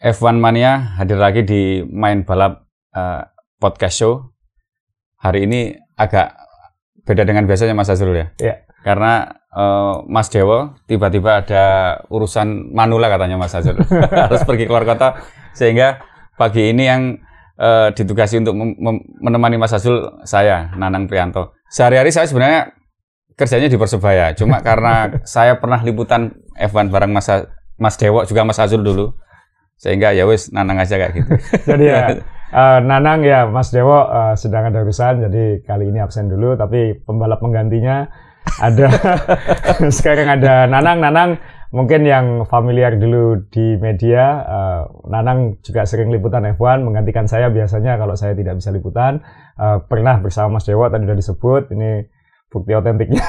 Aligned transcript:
F1 0.00 0.40
Mania 0.40 0.96
hadir 0.96 1.20
lagi 1.20 1.44
di 1.44 1.84
Main 1.84 2.24
Balap 2.24 2.64
uh, 2.96 3.20
Podcast 3.60 4.00
Show. 4.00 4.32
Hari 5.20 5.44
ini 5.44 5.76
agak 5.92 6.40
beda 7.04 7.28
dengan 7.28 7.44
biasanya 7.44 7.76
Mas 7.76 7.92
Azrul 7.92 8.16
ya. 8.16 8.32
Iya. 8.40 8.64
Karena 8.80 9.28
uh, 9.52 10.00
Mas 10.08 10.32
Dewo 10.32 10.72
tiba-tiba 10.88 11.44
ada 11.44 11.64
urusan 12.08 12.72
manula 12.72 13.12
katanya 13.12 13.36
Mas 13.36 13.52
Azrul. 13.52 13.84
Harus 14.24 14.40
pergi 14.48 14.64
keluar 14.64 14.88
kota 14.88 15.20
sehingga 15.52 16.00
pagi 16.40 16.72
ini 16.72 16.88
yang 16.88 17.20
uh, 17.60 17.92
ditugasi 17.92 18.40
untuk 18.40 18.56
menemani 19.20 19.60
Mas 19.60 19.76
Azrul 19.76 20.24
saya 20.24 20.72
Nanang 20.80 21.12
Prianto. 21.12 21.60
Sehari-hari 21.68 22.08
saya 22.08 22.24
sebenarnya 22.24 22.72
kerjanya 23.36 23.68
di 23.68 23.76
Persebaya. 23.76 24.32
Cuma 24.32 24.64
karena 24.64 25.12
saya 25.28 25.60
pernah 25.60 25.84
liputan 25.84 26.40
F1 26.56 26.88
bareng 26.88 27.12
Mas 27.12 27.28
Mas 27.76 28.00
Dewo 28.00 28.24
juga 28.24 28.48
Mas 28.48 28.56
Azrul 28.56 28.80
dulu 28.80 29.12
sehingga 29.80 30.12
ya 30.12 30.28
wis 30.28 30.52
nanang 30.52 30.76
aja 30.76 31.00
kayak 31.00 31.16
gitu. 31.16 31.32
jadi 31.72 31.84
ya 31.88 32.04
uh, 32.52 32.78
nanang 32.92 33.24
ya 33.24 33.48
Mas 33.48 33.72
Dewo 33.72 34.04
uh, 34.04 34.36
sedang 34.36 34.68
ada 34.68 34.84
urusan 34.84 35.24
jadi 35.24 35.64
kali 35.64 35.88
ini 35.88 36.04
absen 36.04 36.28
dulu 36.28 36.52
tapi 36.60 37.00
pembalap 37.00 37.40
penggantinya 37.40 38.04
ada 38.60 38.92
sekarang 40.00 40.28
ada 40.28 40.68
Nanang 40.68 41.00
Nanang 41.00 41.30
mungkin 41.72 42.04
yang 42.04 42.44
familiar 42.44 42.92
dulu 43.00 43.48
di 43.48 43.80
media 43.80 44.44
uh, 44.44 44.82
Nanang 45.08 45.64
juga 45.64 45.88
sering 45.88 46.12
liputan 46.12 46.44
F1 46.44 46.84
menggantikan 46.84 47.24
saya 47.24 47.48
biasanya 47.48 47.96
kalau 47.96 48.12
saya 48.20 48.36
tidak 48.36 48.60
bisa 48.60 48.68
liputan 48.68 49.24
uh, 49.56 49.80
pernah 49.80 50.20
bersama 50.20 50.60
Mas 50.60 50.68
Dewo 50.68 50.84
tadi 50.92 51.08
sudah 51.08 51.16
disebut 51.16 51.62
ini 51.72 52.04
bukti 52.50 52.74
otentiknya. 52.74 53.22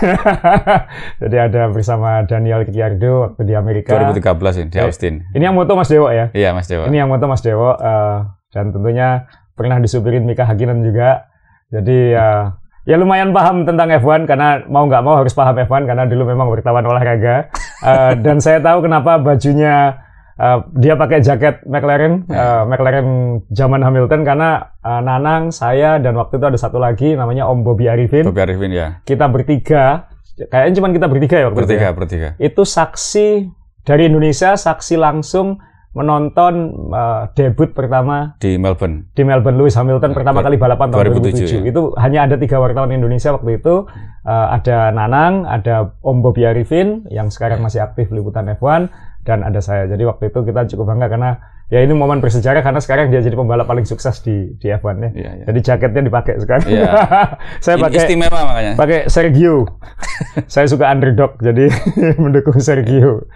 Jadi 1.21 1.38
ada 1.38 1.70
bersama 1.70 2.25
Daniel 2.25 2.66
Ricciardo 2.66 3.30
waktu 3.30 3.41
di 3.45 3.53
Amerika. 3.53 3.94
2013 3.94 4.66
ini 4.66 4.67
di 4.73 4.80
Austin. 4.81 5.13
Ini 5.31 5.44
yang 5.47 5.55
moto 5.55 5.77
Mas 5.77 5.88
Dewo 5.88 6.09
ya? 6.09 6.34
Iya 6.34 6.57
Mas 6.57 6.66
Dewo. 6.66 6.89
Ini 6.89 7.05
yang 7.05 7.09
moto 7.09 7.30
Mas 7.30 7.45
Dewo 7.45 7.77
uh, 7.77 8.17
dan 8.49 8.73
tentunya 8.73 9.30
pernah 9.53 9.77
disupirin 9.77 10.25
Mika 10.25 10.49
Hakkinen 10.49 10.81
juga. 10.81 11.30
Jadi 11.69 12.17
uh, 12.17 12.49
ya 12.89 12.97
lumayan 12.97 13.30
paham 13.30 13.64
tentang 13.64 13.94
F1 14.02 14.25
karena 14.25 14.66
mau 14.66 14.89
nggak 14.89 15.05
mau 15.05 15.22
harus 15.22 15.38
paham 15.38 15.53
F1 15.53 15.86
karena 15.86 16.09
dulu 16.09 16.25
memang 16.25 16.49
wartawan 16.49 16.83
olahraga. 16.83 17.53
Uh, 17.86 18.17
dan 18.25 18.42
saya 18.42 18.58
tahu 18.58 18.89
kenapa 18.89 19.22
bajunya 19.22 20.02
Uh, 20.39 20.63
dia 20.79 20.95
pakai 20.95 21.19
jaket 21.19 21.61
McLaren, 21.67 22.25
uh, 22.31 22.63
McLaren 22.65 23.39
zaman 23.51 23.83
Hamilton 23.83 24.21
karena 24.23 24.73
uh, 24.81 25.01
Nanang, 25.03 25.51
saya 25.51 25.99
dan 25.99 26.15
waktu 26.15 26.39
itu 26.39 26.45
ada 26.47 26.57
satu 26.57 26.79
lagi 26.79 27.13
namanya 27.13 27.45
Om 27.51 27.61
Bobby 27.67 27.91
Arifin. 27.91 28.25
Bobby 28.25 28.41
Arifin 28.41 28.71
ya. 28.71 28.87
Kita 29.03 29.27
bertiga, 29.27 30.09
kayaknya 30.39 30.73
cuma 30.81 30.89
kita 30.89 31.07
bertiga 31.11 31.35
ya 31.37 31.45
waktu 31.52 31.59
bertiga, 31.61 31.77
itu. 31.77 31.85
Ya? 31.85 31.91
Bertiga, 31.93 32.27
Itu 32.39 32.63
saksi 32.65 33.52
dari 33.85 34.07
Indonesia, 34.07 34.55
saksi 34.55 34.95
langsung 34.97 35.61
menonton 35.91 36.87
uh, 36.95 37.27
debut 37.35 37.75
pertama 37.75 38.39
di 38.39 38.55
Melbourne. 38.55 39.11
Di 39.11 39.27
Melbourne 39.27 39.59
Lewis 39.59 39.75
Hamilton 39.75 40.15
pertama 40.15 40.39
kali 40.39 40.55
balapan 40.55 40.87
tahun 40.87 41.19
2007. 41.19 41.52
2007. 41.52 41.52
Ya? 41.52 41.61
Itu 41.67 41.81
hanya 41.99 42.19
ada 42.31 42.35
tiga 42.39 42.63
wartawan 42.63 42.95
Indonesia 42.95 43.35
waktu 43.35 43.59
itu. 43.59 43.91
Uh, 44.23 44.47
ada 44.55 44.95
Nanang, 44.95 45.43
ada 45.43 45.91
Om 45.99 46.23
Bobby 46.23 46.47
Arifin 46.47 47.03
yang 47.11 47.27
sekarang 47.27 47.59
masih 47.59 47.83
aktif 47.83 48.07
liputan 48.07 48.47
F1 48.55 48.87
dan 49.22 49.45
ada 49.45 49.61
saya. 49.61 49.86
Jadi 49.86 50.03
waktu 50.05 50.33
itu 50.33 50.39
kita 50.41 50.66
cukup 50.73 50.95
bangga 50.95 51.08
karena 51.09 51.30
ya 51.72 51.80
ini 51.80 51.95
momen 51.95 52.19
bersejarah 52.19 52.59
karena 52.59 52.83
sekarang 52.83 53.14
dia 53.14 53.23
jadi 53.23 53.31
pembalap 53.38 53.64
paling 53.64 53.88
sukses 53.88 54.19
di 54.25 54.53
di 54.59 54.67
F1 54.67 54.95
ya. 55.00 55.09
Iya, 55.16 55.31
iya. 55.39 55.45
Jadi 55.47 55.59
jaketnya 55.64 56.02
dipakai 56.03 56.33
sekarang. 56.44 56.67
Iya. 56.67 56.91
saya 57.64 57.75
pakai 57.80 57.97
istimewa 58.03 58.39
makanya. 58.44 58.73
Pakai 58.75 58.99
Sergio. 59.08 59.80
saya 60.53 60.67
suka 60.67 60.92
underdog 60.92 61.39
jadi 61.39 61.72
mendukung 62.22 62.59
Sergio. 62.59 63.30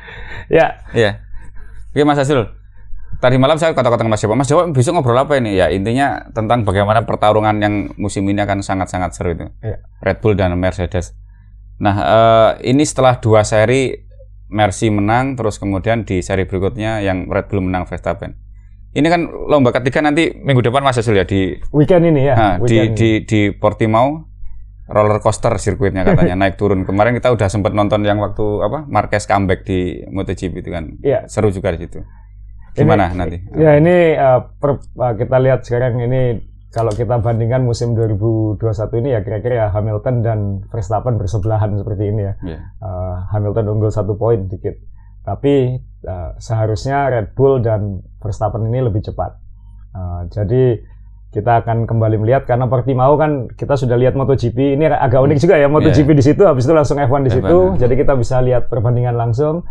Ya. 0.51 0.83
Iya. 0.91 1.23
Oke 1.95 2.03
Mas 2.03 2.19
Hasil. 2.19 2.51
Tadi 3.15 3.39
malam 3.39 3.55
saya 3.55 3.71
kata-kata 3.71 4.03
Mas 4.03 4.19
Jawa, 4.19 4.35
Mas 4.35 4.51
Jawa 4.51 4.67
besok 4.75 4.99
ngobrol 4.99 5.15
apa 5.15 5.39
ini? 5.39 5.55
Ya 5.55 5.71
intinya 5.71 6.27
tentang 6.35 6.67
bagaimana 6.67 7.07
pertarungan 7.07 7.55
yang 7.63 7.95
musim 7.95 8.27
ini 8.27 8.43
akan 8.43 8.59
sangat-sangat 8.59 9.15
seru 9.15 9.31
itu. 9.31 9.47
Iya. 9.63 9.79
Red 10.03 10.19
Bull 10.19 10.35
dan 10.35 10.51
Mercedes. 10.59 11.15
Nah, 11.75 11.95
uh, 11.95 12.49
ini 12.63 12.83
setelah 12.87 13.19
dua 13.19 13.43
seri 13.43 14.04
Mercy 14.55 14.87
menang, 14.87 15.35
terus 15.35 15.59
kemudian 15.59 16.07
di 16.07 16.23
seri 16.23 16.47
berikutnya 16.47 17.03
yang 17.03 17.27
Red 17.27 17.51
Bull 17.51 17.59
menang 17.59 17.83
Verstappen. 17.83 18.39
Ini 18.95 19.07
kan 19.11 19.27
lomba 19.27 19.75
ketiga 19.75 19.99
nanti 19.99 20.31
minggu 20.31 20.63
depan 20.63 20.79
Mas 20.79 20.95
Asul 20.95 21.19
ya 21.19 21.27
di 21.27 21.59
weekend 21.75 22.07
ini 22.07 22.31
ya. 22.31 22.35
Nah, 22.39 22.53
di, 22.63 22.95
di 22.95 23.27
di 23.27 23.51
Portimao 23.51 24.31
roller 24.87 25.19
coaster 25.19 25.51
sirkuitnya 25.59 26.07
katanya 26.07 26.39
naik 26.47 26.55
turun. 26.55 26.87
Kemarin 26.87 27.11
kita 27.19 27.35
udah 27.35 27.51
sempat 27.51 27.75
nonton 27.75 28.07
yang 28.07 28.23
waktu 28.23 28.63
apa 28.63 28.87
Marquez 28.87 29.27
comeback 29.27 29.67
di 29.67 29.99
MotoGP 30.07 30.63
itu 30.63 30.71
kan. 30.71 30.95
Iya. 31.03 31.27
Seru 31.27 31.51
juga 31.51 31.75
di 31.75 31.83
situ. 31.83 31.99
Gimana 32.71 33.11
ini, 33.11 33.19
nanti? 33.19 33.37
Ya 33.59 33.75
ini 33.75 34.15
uh, 34.15 34.47
per, 34.55 34.79
uh, 34.79 35.13
kita 35.19 35.37
lihat 35.43 35.67
sekarang 35.67 35.99
ini 35.99 36.39
kalau 36.75 36.91
kita 36.91 37.23
bandingkan 37.23 37.63
musim 37.63 37.95
2021 37.95 38.59
ini 38.99 39.09
ya 39.15 39.23
kira-kira 39.23 39.53
ya 39.63 39.67
Hamilton 39.71 40.15
dan 40.19 40.39
Verstappen 40.67 41.15
bersebelahan 41.15 41.71
seperti 41.79 42.11
ini 42.11 42.27
ya. 42.27 42.27
Yeah. 42.27 42.35
Iya. 42.43 42.59
Uh, 42.83 43.15
Hamilton 43.31 43.65
unggul 43.71 43.95
satu 43.95 44.19
poin 44.19 44.51
dikit. 44.51 44.75
Tapi 45.23 45.79
uh, 46.03 46.35
seharusnya 46.35 47.07
Red 47.07 47.31
Bull 47.31 47.63
dan 47.63 48.03
Verstappen 48.19 48.67
ini 48.67 48.83
lebih 48.83 49.07
cepat. 49.07 49.39
Uh, 49.95 50.27
jadi 50.27 50.83
kita 51.31 51.63
akan 51.63 51.87
kembali 51.87 52.19
melihat 52.19 52.43
karena 52.43 52.67
Portimao 52.67 53.15
kan 53.15 53.47
kita 53.55 53.79
sudah 53.79 53.95
lihat 53.95 54.19
MotoGP 54.19 54.75
ini 54.75 54.91
agak 54.91 55.23
unik 55.23 55.37
juga 55.47 55.55
ya 55.55 55.71
MotoGP 55.71 56.11
yeah. 56.11 56.19
di 56.19 56.23
situ 56.27 56.43
habis 56.43 56.67
itu 56.67 56.75
langsung 56.75 56.99
F1 56.99 57.23
di 57.23 57.31
situ. 57.39 57.57
F1. 57.71 57.79
Jadi 57.79 57.93
kita 58.03 58.19
bisa 58.19 58.43
lihat 58.43 58.67
perbandingan 58.67 59.15
langsung 59.15 59.63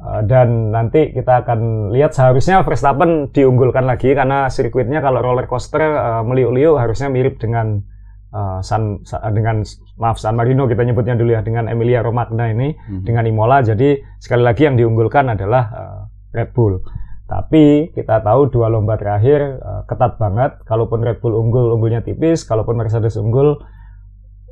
Eh, 0.00 0.22
dan 0.24 0.72
nanti 0.72 1.12
kita 1.12 1.44
akan 1.44 1.92
lihat 1.92 2.16
seharusnya 2.16 2.64
Verstappen 2.64 3.28
diunggulkan 3.36 3.84
lagi 3.84 4.16
karena 4.16 4.48
sirkuitnya 4.48 5.04
kalau 5.04 5.20
roller 5.20 5.44
coaster 5.44 5.84
uh, 5.84 6.24
meliuk-liuk 6.24 6.80
harusnya 6.80 7.12
mirip 7.12 7.36
dengan 7.36 7.84
uh, 8.32 8.64
San, 8.64 9.04
dengan 9.36 9.60
maaf 10.00 10.16
San 10.16 10.40
Marino. 10.40 10.64
Kita 10.64 10.88
nyebutnya 10.88 11.20
dulu 11.20 11.36
ya 11.36 11.44
dengan 11.44 11.68
Emilia 11.68 12.00
Romagna 12.00 12.48
ini 12.48 12.72
hmm. 12.72 13.04
dengan 13.04 13.28
Imola. 13.28 13.60
Jadi 13.60 14.00
sekali 14.16 14.40
lagi 14.40 14.64
yang 14.64 14.80
diunggulkan 14.80 15.36
adalah 15.36 15.64
uh, 15.68 16.00
Red 16.32 16.56
Bull. 16.56 16.80
Tapi 17.28 17.92
kita 17.92 18.24
tahu 18.24 18.48
dua 18.48 18.72
lomba 18.72 18.96
terakhir 18.96 19.60
uh, 19.60 19.84
ketat 19.84 20.16
banget. 20.16 20.64
Kalaupun 20.64 21.04
Red 21.04 21.20
Bull 21.20 21.36
unggul 21.36 21.76
unggulnya 21.76 22.00
tipis. 22.00 22.48
Kalaupun 22.48 22.80
Mercedes 22.80 23.20
unggul 23.20 23.60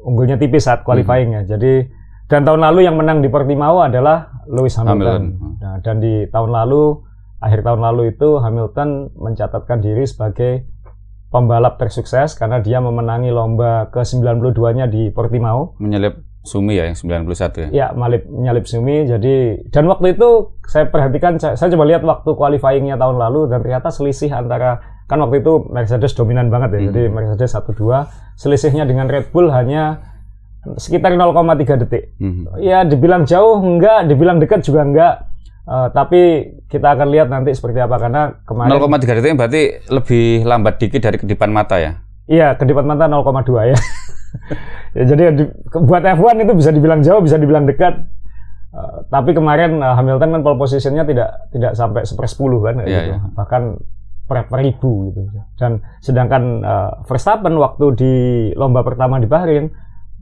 unggulnya 0.05 0.37
tipis 0.37 0.69
saat 0.69 0.85
qualifying 0.85 1.35
ya 1.35 1.57
jadi 1.57 1.89
dan 2.29 2.45
tahun 2.45 2.61
lalu 2.61 2.85
yang 2.85 3.01
menang 3.01 3.25
di 3.25 3.33
Portimao 3.33 3.81
adalah 3.81 4.45
Lewis 4.45 4.77
Hamilton. 4.77 5.01
Hamilton. 5.01 5.57
Nah, 5.65 5.77
dan 5.81 5.97
di 6.05 6.29
tahun 6.29 6.51
lalu, 6.53 7.01
akhir 7.41 7.65
tahun 7.65 7.81
lalu 7.81 8.03
itu 8.13 8.37
Hamilton 8.37 9.17
mencatatkan 9.17 9.81
diri 9.81 10.05
sebagai 10.05 10.69
pembalap 11.33 11.81
tersukses 11.81 12.37
karena 12.37 12.61
dia 12.61 12.85
memenangi 12.85 13.33
lomba 13.33 13.89
ke-92-nya 13.93 14.93
di 14.93 15.09
Portimao. 15.09 15.77
Menyelip 15.81 16.21
Sumi 16.45 16.81
ya 16.81 16.89
yang 16.89 16.97
91 16.97 17.29
ya. 17.33 17.69
Ya, 17.73 17.87
malip 17.93 18.25
menyalip 18.29 18.65
Sumi. 18.65 19.05
Jadi 19.05 19.65
dan 19.69 19.85
waktu 19.89 20.17
itu 20.17 20.57
saya 20.65 20.89
perhatikan 20.89 21.37
saya, 21.37 21.57
saya 21.57 21.73
coba 21.77 21.85
lihat 21.85 22.05
waktu 22.05 22.31
qualifyingnya 22.33 22.97
tahun 22.97 23.21
lalu 23.21 23.53
dan 23.53 23.61
ternyata 23.61 23.93
selisih 23.93 24.33
antara 24.33 24.81
kan 25.09 25.21
waktu 25.21 25.41
itu 25.41 25.69
Mercedes 25.69 26.17
dominan 26.17 26.49
banget 26.49 26.77
ya. 26.77 26.79
Mm 26.81 26.85
-hmm. 26.85 26.97
Jadi 26.97 27.09
Mercedes 27.13 27.51
1-2, 27.53 28.41
selisihnya 28.41 28.85
dengan 28.89 29.09
Red 29.13 29.29
Bull 29.33 29.53
hanya 29.53 30.01
sekitar 30.77 31.15
0,3 31.15 31.83
detik. 31.87 32.19
Mm-hmm. 32.19 32.45
Ya 32.61 32.83
dibilang 32.83 33.25
jauh 33.25 33.63
enggak, 33.63 34.11
dibilang 34.11 34.43
dekat 34.43 34.67
juga 34.67 34.83
enggak. 34.85 35.15
Uh, 35.69 35.93
tapi 35.93 36.49
kita 36.73 36.97
akan 36.97 37.13
lihat 37.13 37.29
nanti 37.29 37.53
seperti 37.53 37.77
apa 37.77 38.01
karena 38.01 38.41
kemarin 38.49 38.73
0,3 38.73 39.21
detik 39.21 39.37
berarti 39.37 39.63
lebih 39.93 40.25
lambat 40.49 40.81
dikit 40.81 41.01
dari 41.05 41.17
kedipan 41.21 41.53
mata 41.53 41.77
ya. 41.77 41.93
Iya, 42.29 42.57
kedipan 42.57 42.85
mata 42.85 43.09
0,2 43.09 43.73
ya. 43.73 43.77
ya 44.97 45.03
jadi 45.05 45.23
di, 45.33 45.45
buat 45.73 46.05
F1 46.05 46.37
itu 46.45 46.53
bisa 46.57 46.71
dibilang 46.73 47.01
jauh, 47.05 47.21
bisa 47.21 47.37
dibilang 47.41 47.65
dekat. 47.65 48.01
Uh, 48.69 49.01
tapi 49.09 49.33
kemarin 49.33 49.81
uh, 49.81 49.97
Hamilton 49.97 50.37
kan 50.37 50.41
pole 50.45 50.61
positionnya 50.61 51.05
tidak 51.09 51.49
tidak 51.53 51.73
sampai 51.73 52.05
sepersepuluh 52.05 52.61
kan 52.69 52.85
yeah, 52.85 52.89
gitu. 52.89 53.13
Yeah. 53.17 53.21
Bahkan 53.33 53.63
per, 54.29 54.45
per 54.45 54.59
ribu 54.61 55.09
gitu. 55.09 55.21
Dan 55.57 55.81
sedangkan 56.05 56.43
uh, 56.61 56.91
Verstappen 57.09 57.57
waktu 57.57 57.87
di 57.97 58.13
lomba 58.53 58.85
pertama 58.85 59.17
di 59.17 59.25
Bahrain 59.25 59.73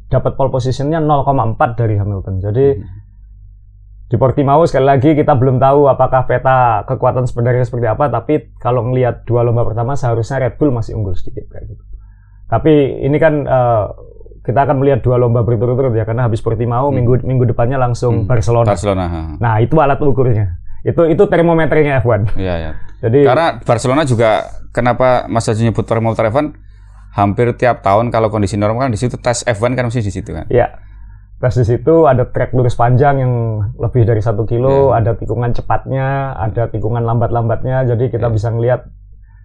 dapat 0.06 0.38
pole 0.38 0.50
positionnya 0.54 1.02
0,4 1.02 1.78
dari 1.78 1.94
Hamilton. 1.98 2.34
Jadi 2.38 2.66
hmm. 2.78 2.86
di 4.06 4.16
Portimao 4.16 4.62
sekali 4.70 4.86
lagi 4.86 5.18
kita 5.18 5.34
belum 5.34 5.58
tahu 5.58 5.90
apakah 5.90 6.30
peta 6.30 6.86
kekuatan 6.86 7.26
sebenarnya 7.26 7.66
seperti 7.66 7.86
apa. 7.90 8.06
Tapi 8.06 8.54
kalau 8.62 8.86
melihat 8.86 9.26
dua 9.26 9.42
lomba 9.42 9.66
pertama 9.66 9.98
seharusnya 9.98 10.46
Red 10.46 10.62
Bull 10.62 10.70
masih 10.70 10.94
unggul 10.94 11.18
sedikit 11.18 11.50
kayak 11.50 11.74
gitu. 11.74 11.82
Tapi 12.46 13.02
ini 13.02 13.18
kan 13.18 13.42
uh, 13.42 13.90
kita 14.46 14.62
akan 14.62 14.78
melihat 14.78 15.02
dua 15.02 15.18
lomba 15.18 15.42
berturut-turut 15.42 15.90
ya 15.98 16.06
karena 16.06 16.30
habis 16.30 16.38
Portimao 16.38 16.88
hmm. 16.88 16.94
minggu 16.94 17.14
minggu 17.26 17.44
depannya 17.50 17.82
langsung 17.82 18.22
hmm. 18.22 18.30
Barcelona. 18.30 18.70
Barcelona. 18.70 19.04
Nah 19.42 19.58
itu 19.58 19.74
alat 19.82 19.98
ukurnya. 19.98 20.62
Itu 20.86 21.02
itu 21.10 21.26
termometernya 21.26 21.98
F1. 22.06 22.38
Iya 22.38 22.54
ya. 22.62 22.72
Jadi 23.02 23.26
karena 23.26 23.58
Barcelona 23.58 24.06
juga 24.06 24.46
kenapa 24.70 25.26
Mas 25.26 25.50
Haji 25.50 25.66
nyebut 25.66 25.82
termometer 25.82 26.30
F1 26.30 26.54
hampir 27.16 27.48
tiap 27.56 27.80
tahun 27.80 28.12
kalau 28.12 28.28
kondisi 28.28 28.60
normal 28.60 28.86
kan 28.86 28.92
di 28.92 29.00
situ 29.00 29.16
tes 29.16 29.40
F1 29.48 29.72
kan 29.72 29.88
mesti 29.88 30.04
di 30.04 30.12
situ 30.12 30.36
kan. 30.36 30.46
Iya. 30.52 30.84
tes 31.36 31.52
di 31.52 31.68
situ 31.68 32.08
ada 32.08 32.32
trek 32.32 32.56
lurus 32.56 32.80
panjang 32.80 33.20
yang 33.20 33.32
lebih 33.76 34.08
dari 34.08 34.24
satu 34.24 34.48
kilo, 34.48 34.92
yeah. 34.92 35.04
ada 35.04 35.20
tikungan 35.20 35.52
cepatnya, 35.52 36.32
ada 36.32 36.72
tikungan 36.72 37.04
lambat-lambatnya, 37.04 37.84
jadi 37.84 38.08
kita 38.08 38.32
yeah. 38.32 38.32
bisa 38.32 38.48
ngelihat 38.48 38.88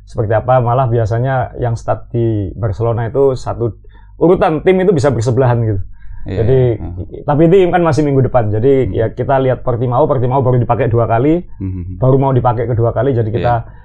seperti 0.07 0.31
apa. 0.31 0.63
Malah 0.63 0.87
biasanya 0.87 1.51
yang 1.59 1.75
start 1.75 2.07
di 2.15 2.55
Barcelona 2.55 3.11
itu 3.11 3.35
satu 3.35 3.75
urutan 4.15 4.63
tim 4.63 4.79
itu 4.79 4.95
bisa 4.95 5.11
bersebelahan 5.11 5.59
gitu. 5.67 5.81
Yeah. 6.23 6.37
Jadi, 6.43 6.59
uh. 6.79 7.27
tapi 7.27 7.41
itu 7.51 7.55
kan 7.75 7.83
masih 7.83 8.07
minggu 8.07 8.23
depan. 8.23 8.47
Jadi 8.55 8.87
hmm. 8.87 8.91
ya 8.95 9.05
kita 9.11 9.35
lihat 9.43 9.59
Portimao, 9.67 10.07
Portimao 10.07 10.39
baru 10.39 10.63
dipakai 10.63 10.87
dua 10.87 11.11
kali, 11.11 11.43
hmm. 11.43 11.99
baru 11.99 12.15
mau 12.15 12.31
dipakai 12.31 12.71
kedua 12.71 12.95
kali. 12.95 13.11
Jadi 13.11 13.35
kita 13.35 13.53
yeah. 13.67 13.79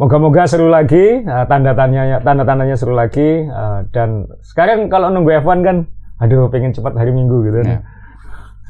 Moga-moga 0.00 0.48
seru 0.48 0.72
lagi, 0.72 1.20
uh, 1.28 1.44
tanda 1.44 1.76
tandanya 1.76 2.24
tanda 2.24 2.40
tandanya 2.48 2.72
seru 2.72 2.96
lagi. 2.96 3.44
Uh, 3.44 3.84
dan 3.92 4.24
sekarang 4.40 4.88
kalau 4.88 5.12
nunggu 5.12 5.44
F1 5.44 5.60
kan 5.60 5.76
aduh 6.24 6.48
pengen 6.48 6.72
cepat 6.72 6.96
hari 6.96 7.12
Minggu 7.12 7.44
gitu 7.44 7.60
ya. 7.60 7.84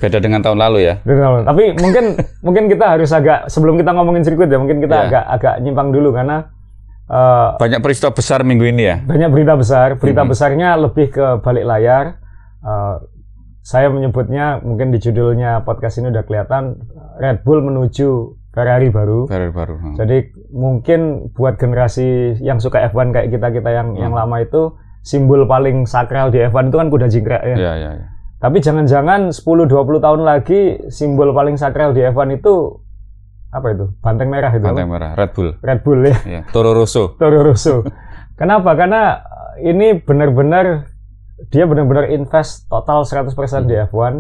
Beda 0.03 0.19
dengan 0.19 0.43
tahun 0.43 0.59
lalu 0.59 0.91
ya. 0.91 0.95
Betul. 1.07 1.47
Tapi 1.47 1.65
mungkin 1.79 2.05
mungkin 2.47 2.65
kita 2.67 2.99
harus 2.99 3.15
agak 3.15 3.47
sebelum 3.47 3.79
kita 3.79 3.95
ngomongin 3.95 4.27
sirkuit 4.27 4.51
ya, 4.51 4.59
mungkin 4.59 4.83
kita 4.83 4.97
yeah. 4.97 5.07
agak 5.07 5.25
agak 5.39 5.55
nyimpang 5.63 5.95
dulu 5.95 6.11
karena 6.11 6.51
uh, 7.07 7.55
banyak 7.63 7.79
peristiwa 7.79 8.11
besar 8.11 8.43
minggu 8.43 8.67
ini 8.67 8.83
ya. 8.91 8.97
Banyak 8.99 9.31
berita 9.31 9.55
besar. 9.55 10.03
Berita 10.03 10.27
mm 10.27 10.27
-hmm. 10.27 10.33
besarnya 10.35 10.69
lebih 10.83 11.15
ke 11.15 11.27
balik 11.47 11.63
layar. 11.63 12.19
Uh, 12.59 13.07
saya 13.63 13.87
menyebutnya 13.87 14.59
mungkin 14.67 14.91
di 14.91 14.99
judulnya 14.99 15.63
podcast 15.63 16.03
ini 16.03 16.11
udah 16.11 16.27
kelihatan 16.27 16.75
Red 17.23 17.47
Bull 17.47 17.63
menuju 17.63 18.35
Ferrari 18.51 18.91
baru. 18.91 19.31
Ferrari 19.31 19.53
baru. 19.55 19.75
Hmm. 19.79 19.95
Jadi 19.95 20.27
mungkin 20.51 21.31
buat 21.35 21.57
generasi 21.57 22.39
yang 22.43 22.59
suka 22.59 22.83
F1 22.91 23.15
kayak 23.15 23.29
kita 23.31 23.49
kita 23.55 23.71
yang 23.71 23.95
hmm. 23.95 24.03
yang 24.03 24.13
lama 24.15 24.43
itu 24.43 24.75
simbol 25.01 25.49
paling 25.49 25.89
sakral 25.89 26.29
di 26.29 26.43
F1 26.45 26.69
itu 26.69 26.77
kan 26.77 26.89
kuda 26.93 27.07
jingkrak 27.09 27.43
ya. 27.43 27.57
Iya, 27.57 27.73
iya, 27.79 27.91
iya. 27.97 28.07
Tapi 28.41 28.57
jangan-jangan 28.65 29.37
10-20 29.37 30.01
tahun 30.01 30.21
lagi 30.25 30.81
simbol 30.89 31.37
paling 31.37 31.61
sakral 31.61 31.93
di 31.93 32.01
F1 32.05 32.41
itu 32.41 32.81
apa 33.51 33.67
itu? 33.75 33.91
Banteng 34.01 34.31
merah 34.31 34.53
itu. 34.55 34.65
Banteng 34.65 34.91
merah, 34.91 35.13
Red 35.19 35.31
Bull. 35.35 35.51
Red 35.61 35.81
Bull 35.83 36.01
ya. 36.07 36.17
Iya. 36.25 36.43
Toro 36.55 36.73
Rosso. 36.73 37.13
Toro 37.21 37.43
Rosso. 37.43 37.83
Kenapa? 38.39 38.73
Karena 38.79 39.21
ini 39.61 39.99
benar-benar 40.01 40.89
dia 41.51 41.65
benar-benar 41.65 42.09
invest 42.13 42.69
total 42.69 43.05
100% 43.05 43.35
hmm. 43.35 43.67
di 43.69 43.75
F1. 43.91 44.15